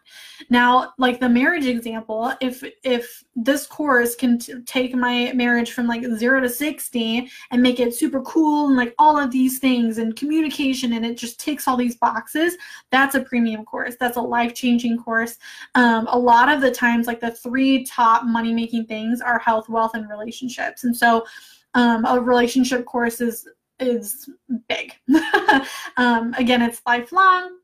Now, 0.49 0.93
like 0.97 1.19
the 1.19 1.29
marriage 1.29 1.67
example, 1.67 2.33
if 2.41 2.63
if 2.85 3.25
this 3.35 3.67
course 3.67 4.15
can 4.15 4.39
t- 4.39 4.55
take 4.65 4.95
my 4.95 5.33
marriage 5.35 5.73
from 5.73 5.87
like 5.87 6.05
0 6.05 6.41
to 6.41 6.49
60 6.49 7.29
and 7.51 7.63
make 7.63 7.81
it 7.81 7.95
super 7.95 8.23
cool 8.23 8.69
and 8.69 8.77
like 8.77 8.95
all 8.99 9.19
of 9.19 9.31
these 9.31 9.59
things 9.59 9.99
and 9.99 10.17
communication 10.17 10.93
and 10.93 11.05
it 11.05 11.19
just 11.19 11.41
ticks 11.41 11.67
all 11.67 11.77
these 11.77 11.97
boxes, 11.97 12.57
that's 12.91 13.17
a 13.17 13.21
premium 13.21 13.65
course. 13.65 13.97
That's 13.99 14.17
a 14.17 14.23
life-changing 14.23 14.99
course. 14.99 15.37
Um, 15.75 16.07
a 16.09 16.19
lot 16.19 16.49
of 16.49 16.61
the 16.61 16.71
times 16.71 17.07
like 17.07 17.21
the 17.21 17.33
three 17.33 17.85
top 17.85 18.25
money-making 18.25 18.87
things 18.87 19.21
are 19.21 19.39
health, 19.39 19.69
wealth 19.69 19.93
and 19.95 20.09
relationships. 20.09 20.85
And 20.85 20.97
so 20.97 21.27
um, 21.75 22.05
a 22.07 22.21
relationship 22.21 22.85
course 22.85 23.21
is 23.21 23.49
is 23.81 24.29
big. 24.69 24.93
um, 25.97 26.35
again, 26.35 26.63
it's 26.63 26.83
lifelong 26.85 27.58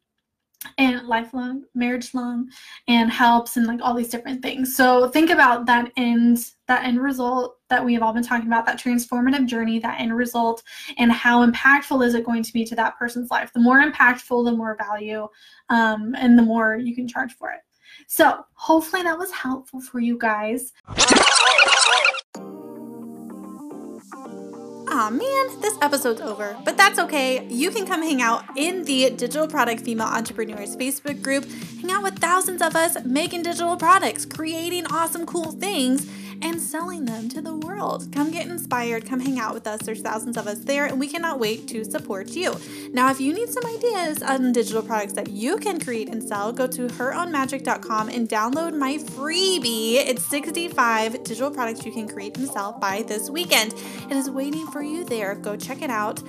and 0.79 1.07
lifelong 1.07 1.65
marriage 1.75 2.15
long 2.15 2.49
and 2.89 3.11
helps 3.11 3.57
and 3.57 3.67
like 3.67 3.81
all 3.83 3.95
these 3.95 4.09
different 4.09 4.43
things. 4.43 4.77
So 4.77 5.09
think 5.09 5.31
about 5.31 5.67
that 5.67 5.93
end 5.97 6.51
that 6.67 6.85
end 6.85 7.01
result 7.03 7.59
that 7.69 7.85
we 7.85 7.93
have 7.95 8.03
all 8.03 8.12
been 8.12 8.23
talking 8.23 8.47
about 8.47 8.65
that 8.67 8.81
transformative 8.81 9.47
journey 9.47 9.79
that 9.79 10.01
end 10.01 10.17
result 10.17 10.62
and 10.97 11.12
how 11.12 11.47
impactful 11.47 12.05
is 12.05 12.15
it 12.15 12.25
going 12.25 12.43
to 12.43 12.53
be 12.53 12.65
to 12.65 12.75
that 12.75 12.99
person's 12.99 13.31
life. 13.31 13.53
The 13.53 13.61
more 13.61 13.83
impactful 13.83 14.45
the 14.45 14.53
more 14.53 14.77
value 14.77 15.29
um, 15.69 16.15
and 16.17 16.39
the 16.39 16.43
more 16.43 16.77
you 16.77 16.95
can 16.95 17.07
charge 17.07 17.35
for 17.35 17.51
it. 17.51 17.61
So 18.07 18.45
hopefully 18.55 19.03
that 19.03 19.19
was 19.19 19.31
helpful 19.33 19.81
for 19.81 20.01
you 20.01 20.19
guys 20.19 20.73
Aw 24.97 25.11
man, 25.11 25.61
this 25.61 25.76
episode's 25.82 26.20
over, 26.20 26.57
but 26.64 26.76
that's 26.76 27.01
okay. 27.01 27.45
You 27.49 27.72
can 27.72 27.84
come 27.84 28.01
hang 28.01 28.22
out 28.22 28.45
in 28.57 28.84
the 28.84 29.11
Digital 29.11 29.49
Product 29.49 29.80
Female 29.80 30.07
Entrepreneurs 30.07 30.76
Facebook 30.76 31.20
group, 31.20 31.45
hang 31.80 31.90
out 31.90 32.05
with 32.05 32.16
thousands 32.20 32.62
of 32.62 32.76
us 32.76 32.97
making 33.05 33.42
digital 33.42 33.76
products, 33.76 34.24
creating 34.24 34.86
awesome, 34.86 35.26
cool 35.26 35.51
things 35.51 36.09
and 36.43 36.61
selling 36.61 37.05
them 37.05 37.28
to 37.30 37.41
the 37.41 37.55
world. 37.57 38.12
Come 38.12 38.30
get 38.30 38.47
inspired, 38.47 39.07
come 39.07 39.20
hang 39.20 39.39
out 39.39 39.55
with 39.55 39.66
us. 39.66 39.80
There's 39.82 40.01
thousands 40.01 40.37
of 40.37 40.47
us 40.47 40.59
there, 40.61 40.87
and 40.87 40.99
we 40.99 41.09
cannot 41.09 41.39
wait 41.39 41.68
to 41.68 41.85
support 41.85 42.30
you. 42.30 42.55
Now, 42.93 43.11
if 43.11 43.20
you 43.20 43.32
need 43.32 43.49
some 43.49 43.64
ideas 43.66 44.22
on 44.22 44.53
digital 44.53 44.82
products 44.82 45.14
that 45.14 45.30
you 45.30 45.57
can 45.59 45.80
create 45.80 46.09
and 46.09 46.22
sell, 46.22 46.53
go 46.53 46.66
to 46.66 46.87
herownmagic.com 46.87 48.09
and 48.09 48.28
download 48.28 48.76
my 48.76 48.99
freebie. 48.99 49.95
It's 49.95 50.24
65 50.26 51.24
digital 51.24 51.51
products 51.51 51.85
you 51.85 51.93
can 51.93 52.09
create 52.09 52.37
and 52.37 52.49
sell 52.49 52.72
by 52.72 53.03
this 53.03 53.30
weekend. 53.30 53.74
It 54.11 54.16
is 54.16 54.30
waiting 54.30 54.66
for 54.68 54.82
you 54.82 55.05
there. 55.05 55.35
Go 55.35 55.57
check 55.57 55.82
it 55.82 55.91
out. 55.91 56.22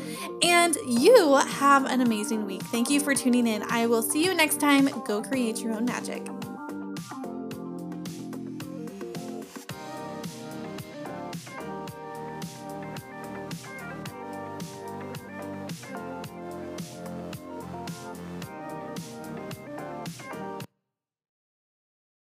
And 0.44 0.76
you 0.88 1.36
have 1.36 1.86
an 1.86 2.02
amazing 2.02 2.46
week. 2.46 2.64
Thank 2.64 2.90
you 2.90 3.00
for 3.00 3.14
tuning 3.14 3.48
in. 3.48 3.64
I 3.64 3.88
will 3.88 4.02
see 4.02 4.24
you 4.24 4.34
next 4.34 4.60
time. 4.60 4.90
Go 5.06 5.22
create 5.22 5.60
your 5.60 5.74
own 5.74 5.86
magic. 5.86 6.45